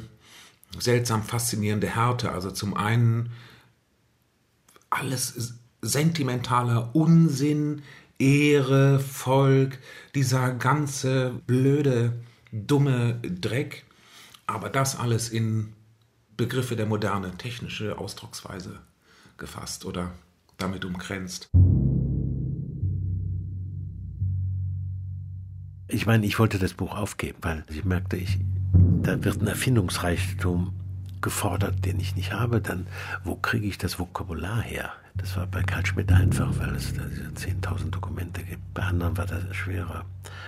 seltsam 0.80 1.24
faszinierende 1.24 1.88
Härte. 1.88 2.32
Also 2.32 2.52
zum 2.52 2.76
einen 2.76 3.32
alles 4.90 5.56
sentimentaler 5.82 6.96
Unsinn, 6.96 7.82
Ehre, 8.18 9.00
Volk, 9.00 9.80
dieser 10.16 10.54
ganze 10.54 11.42
blöde, 11.46 12.14
dumme 12.52 13.20
Dreck. 13.22 13.86
Aber 14.48 14.70
das 14.70 14.98
alles 14.98 15.30
in 15.30 15.74
Begriffe 16.38 16.76
der 16.76 16.86
Moderne, 16.86 17.38
technische 17.38 17.98
Ausdrucksweise 17.98 18.80
gefasst 19.38 19.86
oder 19.86 20.12
damit 20.58 20.86
umgrenzt. 20.86 21.50
Ich 25.88 26.06
meine, 26.06 26.26
ich 26.26 26.40
wollte 26.40 26.58
das 26.58 26.74
Buch 26.74 26.96
aufgeben, 26.96 27.38
weil 27.42 27.66
ich 27.70 27.86
merkte, 27.86 28.18
ich, 28.18 28.40
da 29.06 29.24
wird 29.24 29.42
ein 29.42 29.48
Erfindungsreichtum 29.48 30.74
gefordert, 31.22 31.86
den 31.86 32.00
ich 32.00 32.16
nicht 32.16 32.34
habe. 32.34 32.60
Dann, 32.60 32.88
wo 33.24 33.36
kriege 33.36 33.68
ich 33.68 33.78
das 33.78 34.00
Vokabular 34.00 34.62
her? 34.62 34.92
Das 35.16 35.38
war 35.38 35.48
bei 35.48 35.62
Karl 35.62 35.86
Schmidt 35.86 36.12
einfach, 36.12 36.50
weil 36.60 36.76
es 36.76 36.94
da 36.94 37.04
diese 37.04 37.30
10.000 37.30 37.92
Dokumente 37.92 38.44
gibt. 38.44 38.74
Bei 38.74 38.84
anderen 38.84 39.16
war 39.18 39.26
das 39.26 39.56
schwerer. 39.56 40.06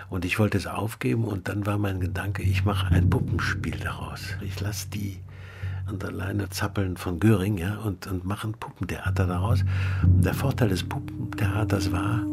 Und 0.09 0.25
ich 0.25 0.39
wollte 0.39 0.57
es 0.57 0.67
aufgeben 0.67 1.23
und 1.23 1.47
dann 1.47 1.65
war 1.65 1.77
mein 1.77 1.99
Gedanke, 1.99 2.41
ich 2.41 2.65
mache 2.65 2.93
ein 2.93 3.09
Puppenspiel 3.09 3.77
daraus. 3.77 4.21
Ich 4.41 4.59
lasse 4.59 4.89
die 4.89 5.19
und 5.89 6.03
alleine 6.03 6.49
zappeln 6.49 6.97
von 6.97 7.19
Göring, 7.19 7.57
ja, 7.57 7.77
und, 7.77 8.07
und 8.07 8.25
machen 8.25 8.53
Puppentheater 8.53 9.25
daraus. 9.25 9.63
Und 10.03 10.25
der 10.25 10.33
Vorteil 10.33 10.69
des 10.69 10.83
Puppentheaters 10.83 11.91
war, 11.91 12.25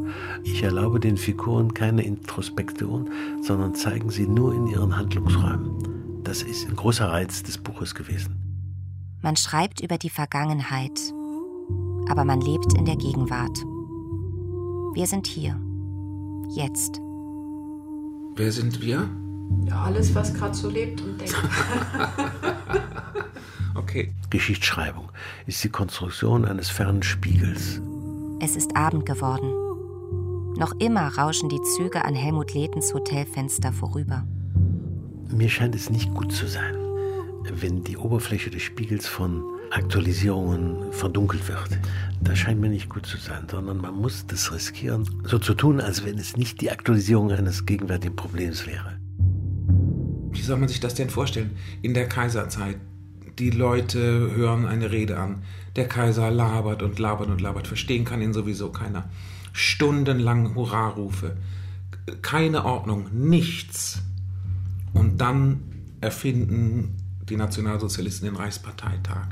ich 0.43 0.62
erlaube 0.62 0.99
den 0.99 1.16
Figuren 1.16 1.72
keine 1.72 2.03
Introspektion, 2.03 3.11
sondern 3.43 3.75
zeigen 3.77 4.11
sie 4.11 4.27
nur 4.27 4.55
in 4.55 4.66
ihren 4.66 4.97
Handlungsräumen. 4.97 6.03
Das 6.25 6.43
ist 6.43 6.66
ein 6.66 6.75
großer 6.75 7.07
Reiz 7.07 7.43
des 7.43 7.59
Buches 7.59 7.95
gewesen. 7.95 8.41
Man 9.20 9.37
schreibt 9.37 9.81
über 9.81 9.99
die 9.99 10.11
Vergangenheit, 10.11 10.99
aber 12.09 12.25
man 12.25 12.41
lebt 12.41 12.72
in 12.77 12.87
der 12.87 12.97
Gegenwart. 12.97 13.57
Wir 14.95 15.07
sind 15.07 15.27
hier. 15.27 15.61
Jetzt. 16.49 17.01
Wer 18.37 18.53
sind 18.53 18.81
wir? 18.81 19.09
Ja, 19.66 19.83
alles, 19.83 20.14
was 20.14 20.33
gerade 20.33 20.55
so 20.55 20.70
lebt 20.70 21.03
und 21.03 21.20
denkt. 21.20 21.35
okay. 23.75 24.12
Geschichtsschreibung 24.31 25.11
ist 25.47 25.62
die 25.62 25.68
Konstruktion 25.68 26.45
eines 26.45 26.68
fernen 26.68 27.03
Spiegels. 27.03 27.81
Es 28.41 28.57
ist 28.57 28.77
Abend 28.77 29.07
geworden. 29.07 29.53
Noch 30.59 30.72
immer 30.81 31.16
rauschen 31.16 31.49
die 31.49 31.61
Züge 31.77 32.05
an 32.05 32.14
Helmut 32.14 32.55
Letens 32.55 32.95
Hotelfenster 32.95 33.72
vorüber. 33.72 34.25
Mir 35.35 35.49
scheint 35.49 35.74
es 35.74 35.91
nicht 35.91 36.14
gut 36.14 36.30
zu 36.32 36.47
sein, 36.47 36.76
wenn 37.61 37.82
die 37.82 37.97
Oberfläche 37.97 38.51
des 38.51 38.62
Spiegels 38.62 39.09
von 39.09 39.43
Aktualisierungen 39.72 40.93
verdunkelt 40.93 41.49
wird. 41.49 41.80
Das 42.22 42.39
scheint 42.39 42.61
mir 42.61 42.68
nicht 42.68 42.89
gut 42.89 43.05
zu 43.05 43.16
sein, 43.16 43.49
sondern 43.51 43.78
man 43.78 43.97
muss 43.97 44.24
das 44.28 44.53
riskieren, 44.53 45.09
so 45.24 45.41
zu 45.41 45.55
tun, 45.55 45.80
als 45.80 46.05
wenn 46.05 46.18
es 46.18 46.37
nicht 46.37 46.61
die 46.61 46.70
Aktualisierung 46.70 47.32
eines 47.32 47.66
gegenwärtigen 47.66 48.14
Problems 48.14 48.64
wäre. 48.68 48.97
Wie 50.30 50.41
soll 50.41 50.59
man 50.59 50.68
sich 50.68 50.78
das 50.78 50.95
denn 50.95 51.11
vorstellen? 51.11 51.51
In 51.82 51.95
der 51.95 52.09
Kaiserzeit, 52.09 52.76
die 53.41 53.51
Leute 53.51 54.30
hören 54.37 54.66
eine 54.66 54.93
Rede 54.93 55.18
an. 55.18 55.43
Der 55.74 55.89
Kaiser 55.89 56.30
labert 56.30 56.80
und 56.85 57.01
labert 57.01 57.28
und 57.28 57.41
labert. 57.41 57.66
Verstehen 57.66 58.05
kann 58.05 58.22
ihn 58.22 58.35
sowieso 58.35 58.70
keiner. 58.70 59.11
Stundenlang 59.53 60.55
Hurrarufe. 60.55 61.37
Keine 62.22 62.64
Ordnung, 62.64 63.09
nichts. 63.12 64.01
Und 64.95 65.18
dann 65.18 65.62
erfinden 66.01 66.97
die 67.28 67.36
Nationalsozialisten 67.36 68.26
den 68.26 68.36
Reichsparteitag. 68.36 69.28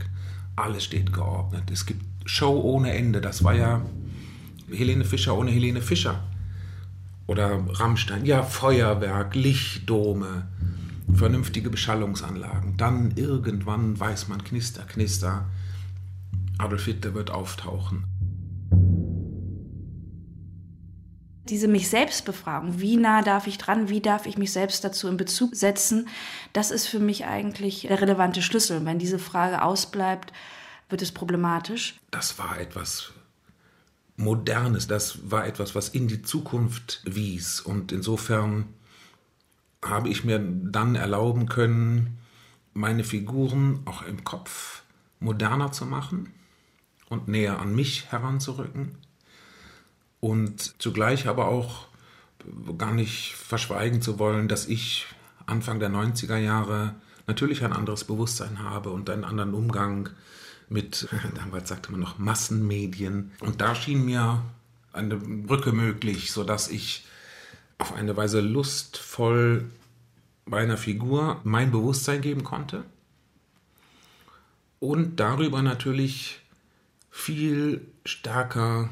Alles 0.57 0.85
steht 0.85 1.13
geordnet. 1.13 1.71
Es 1.71 1.87
gibt 1.87 2.05
Show 2.29 2.61
ohne 2.61 2.93
Ende. 2.93 3.21
Das 3.21 3.43
war 3.43 3.55
ja 3.55 3.83
Helene 4.71 5.05
Fischer 5.05 5.37
ohne 5.37 5.51
Helene 5.51 5.81
Fischer. 5.81 6.23
Oder 7.27 7.65
Rammstein. 7.69 8.27
Ja, 8.27 8.43
Feuerwerk, 8.43 9.35
Lichtdome, 9.35 10.49
vernünftige 11.15 11.71
Beschallungsanlagen. 11.71 12.77
Dann 12.77 13.13
irgendwann 13.17 13.99
weiß 13.99 14.29
man, 14.29 14.43
Knister, 14.45 14.83
Knister. 14.83 15.47
Adolf 16.59 16.85
Hitler 16.85 17.15
wird 17.15 17.31
auftauchen. 17.31 18.05
Diese 21.49 21.67
mich 21.67 21.89
selbst 21.89 22.25
Befragung, 22.25 22.81
wie 22.81 22.97
nah 22.97 23.23
darf 23.23 23.49
ich 23.49 23.59
dran, 23.59 23.89
wie 23.89 24.01
darf 24.01 24.27
ich 24.27 24.39
mich 24.39 24.53
selbst 24.53 24.85
dazu 24.85 25.09
in 25.09 25.17
Bezug 25.17 25.57
setzen, 25.57 26.09
das 26.53 26.71
ist 26.71 26.87
für 26.87 27.01
mich 27.01 27.25
eigentlich 27.25 27.83
der 27.83 28.01
relevante 28.01 28.43
Schlüssel. 28.43 28.79
Und 28.79 28.87
wenn 28.87 29.01
diese 29.01 29.19
Frage 29.19 29.63
ausbleibt, 29.63 30.33
wird 30.89 31.03
es 31.03 31.11
problematisch. 31.11 31.99
Das 32.13 32.39
war 32.39 32.61
etwas 32.61 33.13
Modernes, 34.17 34.87
das 34.87 35.31
war 35.31 35.47
etwas, 35.47 35.75
was 35.75 35.89
in 35.89 36.07
die 36.07 36.23
Zukunft 36.23 37.03
wies. 37.05 37.61
Und 37.61 37.91
insofern 37.91 38.69
habe 39.85 40.11
ich 40.11 40.23
mir 40.23 40.39
dann 40.39 40.95
erlauben 40.95 41.49
können, 41.49 42.19
meine 42.73 43.03
Figuren 43.03 43.81
auch 43.85 44.03
im 44.03 44.23
Kopf 44.23 44.83
moderner 45.19 45.73
zu 45.73 45.87
machen 45.87 46.33
und 47.09 47.27
näher 47.27 47.59
an 47.59 47.75
mich 47.75 48.13
heranzurücken 48.13 48.97
und 50.23 50.81
zugleich 50.81 51.27
aber 51.27 51.49
auch 51.49 51.89
gar 52.79 52.95
nicht 52.95 53.35
verschweigen 53.35 54.01
zu 54.01 54.21
wollen, 54.21 54.47
dass 54.47 54.67
ich 54.67 55.07
Anfang 55.47 55.81
der 55.81 55.91
90er 55.91 56.37
Jahre 56.37 56.95
natürlich 57.27 57.65
ein 57.65 57.73
anderes 57.73 58.05
Bewusstsein 58.05 58.61
habe 58.61 58.91
und 58.91 59.11
einen 59.11 59.25
anderen 59.25 59.53
Umgang 59.53 60.11
mit, 60.69 61.09
damals 61.35 61.69
sagte 61.69 61.91
man 61.91 62.01
noch 62.01 62.19
Massenmedien. 62.19 63.33
Und 63.41 63.61
da 63.61 63.75
schien 63.75 64.05
mir 64.05 64.43
eine 64.93 65.17
Brücke 65.17 65.73
möglich, 65.73 66.31
sodass 66.31 66.69
ich 66.69 67.05
auf 67.79 67.93
eine 67.93 68.17
Weise 68.17 68.41
lustvoll 68.41 69.65
meiner 70.45 70.77
Figur 70.77 71.41
mein 71.43 71.73
Bewusstsein 71.73 72.21
geben 72.21 72.45
konnte 72.45 72.85
und 74.79 75.19
darüber 75.19 75.63
natürlich 75.63 76.41
viel 77.11 77.81
stärker 78.05 78.89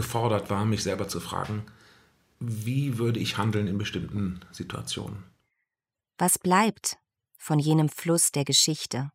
gefordert 0.00 0.48
war, 0.48 0.64
mich 0.64 0.82
selber 0.82 1.08
zu 1.08 1.20
fragen, 1.20 1.66
wie 2.38 2.96
würde 2.96 3.20
ich 3.20 3.36
handeln 3.36 3.66
in 3.66 3.76
bestimmten 3.76 4.40
Situationen. 4.50 5.24
Was 6.16 6.38
bleibt 6.38 6.96
von 7.36 7.58
jenem 7.58 7.90
Fluss 7.90 8.32
der 8.32 8.44
Geschichte, 8.46 9.10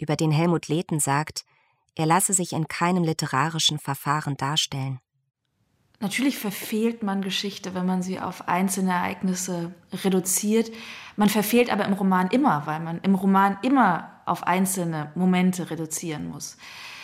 über 0.00 0.16
den 0.16 0.30
Helmut 0.30 0.68
Lehten 0.68 0.98
sagt, 0.98 1.44
er 1.94 2.06
lasse 2.06 2.32
sich 2.32 2.52
in 2.52 2.68
keinem 2.68 3.04
literarischen 3.04 3.78
Verfahren 3.78 4.36
darstellen? 4.38 5.00
Natürlich 6.00 6.38
verfehlt 6.38 7.02
man 7.02 7.22
Geschichte, 7.22 7.74
wenn 7.74 7.84
man 7.84 8.02
sie 8.02 8.20
auf 8.20 8.48
einzelne 8.48 8.92
Ereignisse 8.92 9.74
reduziert. 10.04 10.70
Man 11.16 11.28
verfehlt 11.28 11.70
aber 11.70 11.84
im 11.84 11.92
Roman 11.92 12.28
immer, 12.28 12.66
weil 12.66 12.80
man 12.80 13.00
im 13.00 13.14
Roman 13.14 13.58
immer 13.62 14.22
auf 14.24 14.44
einzelne 14.44 15.10
Momente 15.16 15.70
reduzieren 15.70 16.28
muss. 16.28 16.56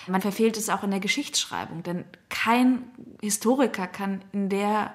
Man 0.07 0.21
verfehlt 0.21 0.57
es 0.57 0.69
auch 0.69 0.83
in 0.83 0.91
der 0.91 1.01
Geschichtsschreibung, 1.01 1.83
denn 1.83 2.05
kein 2.29 2.85
Historiker 3.21 3.87
kann 3.87 4.23
in 4.33 4.49
der 4.49 4.95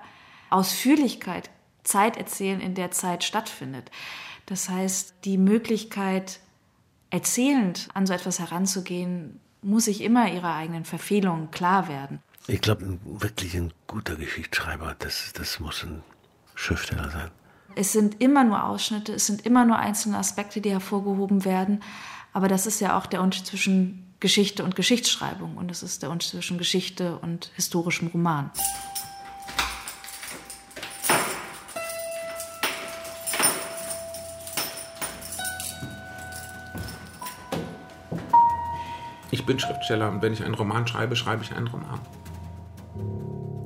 Ausführlichkeit 0.49 1.49
Zeit 1.83 2.17
erzählen, 2.17 2.61
in 2.61 2.75
der 2.75 2.91
Zeit 2.91 3.23
stattfindet. 3.23 3.89
Das 4.45 4.69
heißt, 4.69 5.15
die 5.25 5.37
Möglichkeit, 5.37 6.39
erzählend 7.09 7.89
an 7.93 8.05
so 8.05 8.13
etwas 8.13 8.39
heranzugehen, 8.39 9.39
muss 9.61 9.85
sich 9.85 10.01
immer 10.01 10.31
ihrer 10.31 10.55
eigenen 10.55 10.85
Verfehlungen 10.85 11.51
klar 11.51 11.87
werden. 11.87 12.19
Ich 12.47 12.61
glaube, 12.61 12.97
wirklich 13.03 13.55
ein 13.55 13.73
guter 13.87 14.15
Geschichtsschreiber, 14.15 14.95
das, 14.99 15.33
das 15.33 15.59
muss 15.59 15.83
ein 15.83 16.03
Schriftsteller 16.55 17.09
sein. 17.09 17.31
Es 17.75 17.91
sind 17.91 18.21
immer 18.21 18.43
nur 18.43 18.63
Ausschnitte, 18.63 19.13
es 19.13 19.27
sind 19.27 19.45
immer 19.45 19.65
nur 19.65 19.77
einzelne 19.77 20.17
Aspekte, 20.17 20.61
die 20.61 20.71
hervorgehoben 20.71 21.45
werden. 21.45 21.83
Aber 22.33 22.47
das 22.47 22.65
ist 22.65 22.79
ja 22.79 22.97
auch 22.97 23.05
der 23.05 23.21
Unterschied 23.21 23.47
zwischen 23.47 24.08
Geschichte 24.19 24.63
und 24.63 24.75
Geschichtsschreibung. 24.75 25.57
Und 25.57 25.71
es 25.71 25.83
ist 25.83 26.03
der 26.03 26.09
Unterschied 26.09 26.31
zwischen 26.31 26.57
Geschichte 26.57 27.17
und 27.19 27.51
historischem 27.55 28.09
Roman. 28.09 28.51
Ich 39.31 39.45
bin 39.45 39.59
Schriftsteller 39.59 40.09
und 40.09 40.21
wenn 40.21 40.33
ich 40.33 40.43
einen 40.43 40.55
Roman 40.55 40.85
schreibe, 40.87 41.15
schreibe 41.15 41.43
ich 41.43 41.53
einen 41.53 41.67
Roman. 41.67 42.01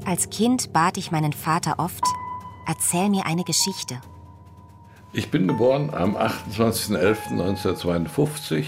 Als 0.05 0.29
Kind 0.29 0.71
bat 0.73 0.97
ich 0.97 1.11
meinen 1.11 1.33
Vater 1.33 1.79
oft, 1.79 2.03
erzähl 2.67 3.09
mir 3.09 3.25
eine 3.25 3.43
Geschichte. 3.43 3.99
Ich 5.13 5.31
bin 5.31 5.47
geboren 5.47 5.91
am 5.93 6.17
28.11.1952, 6.17 8.65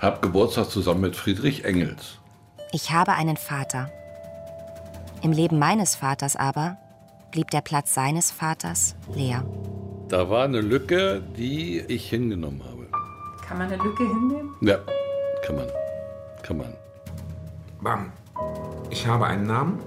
habe 0.00 0.20
Geburtstag 0.20 0.70
zusammen 0.70 1.00
mit 1.02 1.16
Friedrich 1.16 1.64
Engels. 1.64 2.18
Ich 2.72 2.90
habe 2.90 3.12
einen 3.12 3.36
Vater. 3.36 3.90
Im 5.22 5.32
Leben 5.32 5.58
meines 5.58 5.96
Vaters 5.96 6.36
aber 6.36 6.76
blieb 7.32 7.50
der 7.50 7.60
Platz 7.60 7.94
seines 7.94 8.30
Vaters 8.30 8.96
leer. 9.14 9.44
Da 10.08 10.30
war 10.30 10.44
eine 10.44 10.60
Lücke, 10.60 11.22
die 11.36 11.80
ich 11.80 12.08
hingenommen 12.10 12.62
habe. 12.64 12.86
Kann 13.46 13.58
man 13.58 13.72
eine 13.72 13.82
Lücke 13.82 14.06
hinnehmen? 14.06 14.54
Ja, 14.60 14.78
kann 15.44 15.56
man. 15.56 15.66
Kann 16.42 16.58
man. 16.58 16.74
Bam. 17.80 18.12
Ich 18.90 19.06
habe 19.06 19.26
einen 19.26 19.46
Namen 19.46 19.80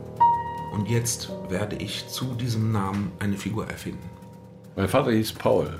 und 0.74 0.89
jetzt 0.89 1.32
werde 1.49 1.76
ich 1.76 2.07
zu 2.07 2.36
diesem 2.36 2.72
Namen 2.72 3.12
eine 3.20 3.38
Figur 3.38 3.68
erfinden. 3.68 4.10
Mein 4.76 4.88
Vater 4.88 5.12
hieß 5.12 5.34
Paul. 5.34 5.80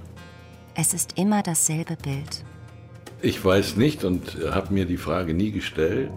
Es 0.76 0.94
ist 0.94 1.18
immer 1.18 1.44
dasselbe 1.44 1.96
Bild. 1.96 2.44
Ich 3.22 3.44
weiß 3.44 3.76
nicht 3.76 4.06
und 4.06 4.38
habe 4.50 4.74
mir 4.74 4.86
die 4.86 4.98
Frage 4.98 5.34
nie 5.34 5.52
gestellt, 5.52 6.12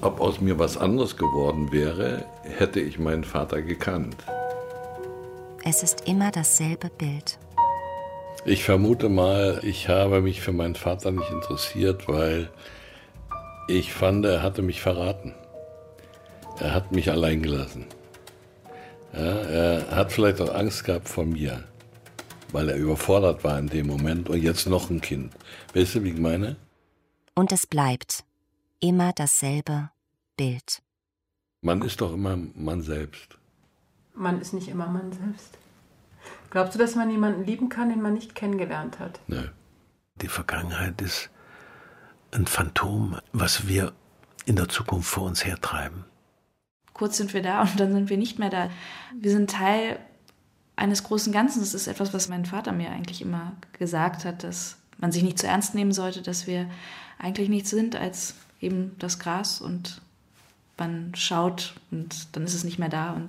ob 0.00 0.20
aus 0.20 0.40
mir 0.40 0.58
was 0.58 0.76
anderes 0.76 1.16
geworden 1.16 1.72
wäre, 1.72 2.24
hätte 2.44 2.78
ich 2.78 3.00
meinen 3.00 3.24
Vater 3.24 3.62
gekannt. 3.62 4.16
Es 5.64 5.82
ist 5.82 6.06
immer 6.06 6.30
dasselbe 6.30 6.88
Bild. 6.88 7.38
Ich 8.44 8.62
vermute 8.62 9.08
mal, 9.08 9.60
ich 9.64 9.88
habe 9.88 10.20
mich 10.20 10.40
für 10.40 10.52
meinen 10.52 10.76
Vater 10.76 11.10
nicht 11.10 11.30
interessiert, 11.30 12.06
weil 12.06 12.48
ich 13.66 13.92
fand, 13.92 14.24
er 14.24 14.42
hatte 14.42 14.62
mich 14.62 14.80
verraten. 14.80 15.34
Er 16.60 16.74
hat 16.74 16.92
mich 16.92 17.10
allein 17.10 17.42
gelassen. 17.42 17.86
Ja, 19.12 19.20
er 19.20 19.90
hat 19.90 20.12
vielleicht 20.12 20.40
auch 20.40 20.54
Angst 20.54 20.84
gehabt 20.84 21.08
vor 21.08 21.24
mir, 21.24 21.64
weil 22.52 22.68
er 22.68 22.76
überfordert 22.76 23.44
war 23.44 23.58
in 23.58 23.68
dem 23.68 23.86
Moment 23.86 24.28
und 24.28 24.42
jetzt 24.42 24.66
noch 24.66 24.90
ein 24.90 25.00
Kind. 25.00 25.32
Weißt 25.74 25.96
du, 25.96 26.04
wie 26.04 26.10
ich 26.10 26.18
meine? 26.18 26.56
Und 27.34 27.52
es 27.52 27.66
bleibt 27.66 28.24
immer 28.80 29.12
dasselbe 29.12 29.90
Bild. 30.36 30.82
Man 31.60 31.82
ist 31.82 32.00
doch 32.00 32.12
immer 32.12 32.38
man 32.54 32.82
selbst. 32.82 33.38
Man 34.14 34.40
ist 34.40 34.52
nicht 34.52 34.68
immer 34.68 34.86
man 34.86 35.12
selbst. 35.12 35.58
Glaubst 36.50 36.74
du, 36.74 36.78
dass 36.78 36.94
man 36.94 37.10
jemanden 37.10 37.44
lieben 37.44 37.68
kann, 37.68 37.90
den 37.90 38.00
man 38.00 38.14
nicht 38.14 38.34
kennengelernt 38.34 38.98
hat? 38.98 39.20
Nö. 39.26 39.48
Die 40.16 40.28
Vergangenheit 40.28 41.00
ist 41.00 41.30
ein 42.32 42.46
Phantom, 42.46 43.18
was 43.32 43.68
wir 43.68 43.92
in 44.46 44.56
der 44.56 44.68
Zukunft 44.68 45.08
vor 45.08 45.24
uns 45.24 45.44
hertreiben. 45.44 46.04
Kurz 46.94 47.16
sind 47.16 47.34
wir 47.34 47.42
da 47.42 47.62
und 47.62 47.78
dann 47.78 47.92
sind 47.92 48.10
wir 48.10 48.16
nicht 48.16 48.38
mehr 48.38 48.50
da. 48.50 48.70
Wir 49.14 49.30
sind 49.30 49.50
Teil 49.50 50.00
eines 50.78 51.02
großen 51.02 51.32
Ganzen. 51.32 51.60
Das 51.60 51.74
ist 51.74 51.88
etwas, 51.88 52.14
was 52.14 52.28
mein 52.28 52.46
Vater 52.46 52.72
mir 52.72 52.90
eigentlich 52.90 53.20
immer 53.20 53.52
gesagt 53.78 54.24
hat, 54.24 54.44
dass 54.44 54.76
man 54.98 55.12
sich 55.12 55.22
nicht 55.22 55.38
zu 55.38 55.46
ernst 55.46 55.74
nehmen 55.74 55.92
sollte, 55.92 56.22
dass 56.22 56.46
wir 56.46 56.66
eigentlich 57.18 57.48
nichts 57.48 57.70
sind 57.70 57.96
als 57.96 58.34
eben 58.60 58.94
das 58.98 59.18
Gras 59.18 59.60
und 59.60 60.00
man 60.78 61.12
schaut 61.16 61.74
und 61.90 62.36
dann 62.36 62.44
ist 62.44 62.54
es 62.54 62.64
nicht 62.64 62.78
mehr 62.78 62.88
da 62.88 63.12
und 63.12 63.28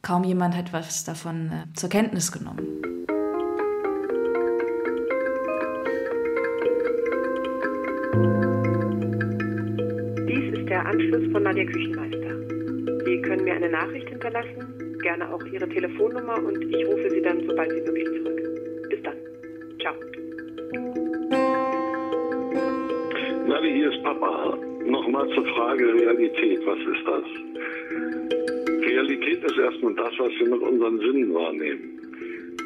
kaum 0.00 0.24
jemand 0.24 0.56
hat 0.56 0.72
was 0.72 1.04
davon 1.04 1.50
äh, 1.52 1.74
zur 1.74 1.90
Kenntnis 1.90 2.32
genommen. 2.32 2.66
Dies 10.26 10.58
ist 10.58 10.68
der 10.68 10.86
Anschluss 10.86 11.30
von 11.32 11.42
Nadja 11.42 11.64
Küchenmeister. 11.64 13.04
Sie 13.04 13.20
können 13.22 13.44
mir 13.44 13.54
eine 13.54 13.70
Nachricht 13.70 14.08
hinterlassen, 14.08 14.83
gerne 15.02 15.32
auch 15.32 15.44
Ihre 15.46 15.68
Telefonnummer 15.68 16.36
und 16.44 16.62
ich 16.62 16.86
rufe 16.86 17.10
Sie 17.10 17.22
dann 17.22 17.46
sobald 17.46 17.70
wie 17.70 17.80
möglich 17.80 18.08
zurück. 18.22 18.40
Bis 18.90 19.02
dann. 19.02 19.16
Ciao. 19.80 19.94
Navi, 23.46 23.72
hier 23.72 23.92
ist 23.92 24.02
Papa. 24.02 24.58
Nochmal 24.86 25.28
zur 25.34 25.46
Frage 25.46 25.94
Realität. 25.94 26.60
Was 26.66 26.78
ist 26.78 27.06
das? 27.06 27.24
Realität 28.86 29.44
ist 29.44 29.58
erstmal 29.58 29.94
das, 29.94 30.12
was 30.18 30.30
wir 30.38 30.48
mit 30.48 30.60
unseren 30.60 30.98
Sinnen 30.98 31.34
wahrnehmen. 31.34 32.00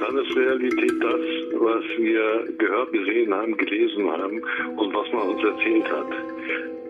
Dann 0.01 0.16
ist 0.16 0.37
Realität 0.37 0.95
das, 1.01 1.20
was 1.59 1.85
wir 1.97 2.53
gehört, 2.59 2.93
gesehen 2.93 3.35
haben, 3.35 3.57
gelesen 3.57 4.11
haben 4.11 4.43
und 4.76 4.95
was 4.95 5.12
man 5.12 5.29
uns 5.29 5.43
erzählt 5.43 5.91
hat. 5.91 6.07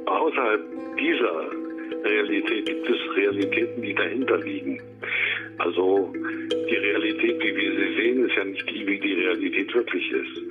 Außerhalb 0.07 0.61
dieser 0.99 1.51
Realität 2.05 2.67
gibt 2.67 2.89
es 2.89 3.17
Realitäten, 3.17 3.83
die 3.83 3.95
dahinter 3.95 4.39
liegen. 4.39 4.81
Also 5.59 6.13
die 6.71 6.77
Realität, 6.77 7.43
wie 7.43 7.57
wir 7.57 7.73
sie 7.73 7.97
sehen, 7.97 8.27
ist 8.29 8.37
ja 8.37 8.45
nicht 8.45 8.71
die, 8.71 8.87
wie 8.87 8.99
die 8.99 9.15
Realität 9.15 9.75
wirklich 9.75 10.13
ist. 10.13 10.43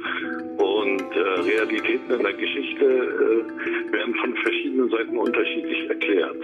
Und 0.57 1.01
äh, 1.15 1.39
Realitäten 1.49 2.11
in 2.11 2.23
der 2.23 2.33
Geschichte 2.33 2.85
äh, 2.85 3.93
werden 3.93 4.15
von 4.15 4.35
verschiedenen 4.35 4.89
Seiten 4.89 5.17
unterschiedlich 5.17 5.89
erklärt. 5.89 6.43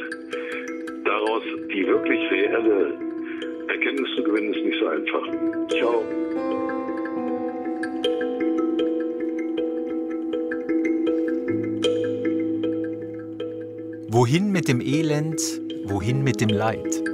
Daraus 1.06 1.44
die 1.74 1.86
wirklich 1.86 2.32
reelle 2.32 2.94
Erkenntnis 3.68 4.10
zu 4.16 4.24
gewinnen, 4.24 4.54
ist 4.54 4.66
nicht 4.66 4.80
so 4.80 4.88
einfach. 4.88 5.28
Ciao. 5.70 6.04
Wohin 14.10 14.52
mit 14.52 14.68
dem 14.68 14.80
Elend, 14.80 15.42
wohin 15.86 16.24
mit 16.24 16.40
dem 16.40 16.50
Leid? 16.50 17.13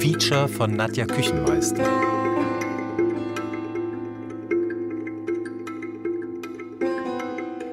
Feature 0.00 0.46
von 0.46 0.76
Nadja 0.76 1.06
Küchenmeister. 1.06 1.82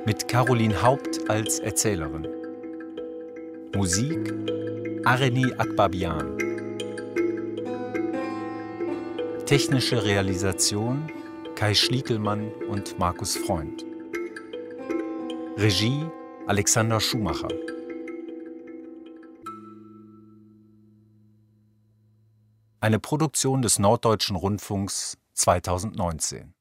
Mit 0.08 0.28
Caroline 0.28 0.82
Haupt 0.82 1.30
als 1.30 1.60
Erzählerin. 1.60 2.28
Musik 3.76 4.34
Areni 5.04 5.54
Akbabian. 5.58 6.36
Technische 9.46 10.04
Realisation 10.04 11.12
Kai 11.54 11.76
Schliekelmann 11.76 12.52
und 12.68 12.98
Markus 12.98 13.38
Freund. 13.38 13.86
Regie 15.58 16.08
Alexander 16.48 17.00
Schumacher. 17.00 17.65
Eine 22.86 23.00
Produktion 23.00 23.64
des 23.64 23.80
Norddeutschen 23.80 24.36
Rundfunks 24.36 25.18
2019. 25.34 26.55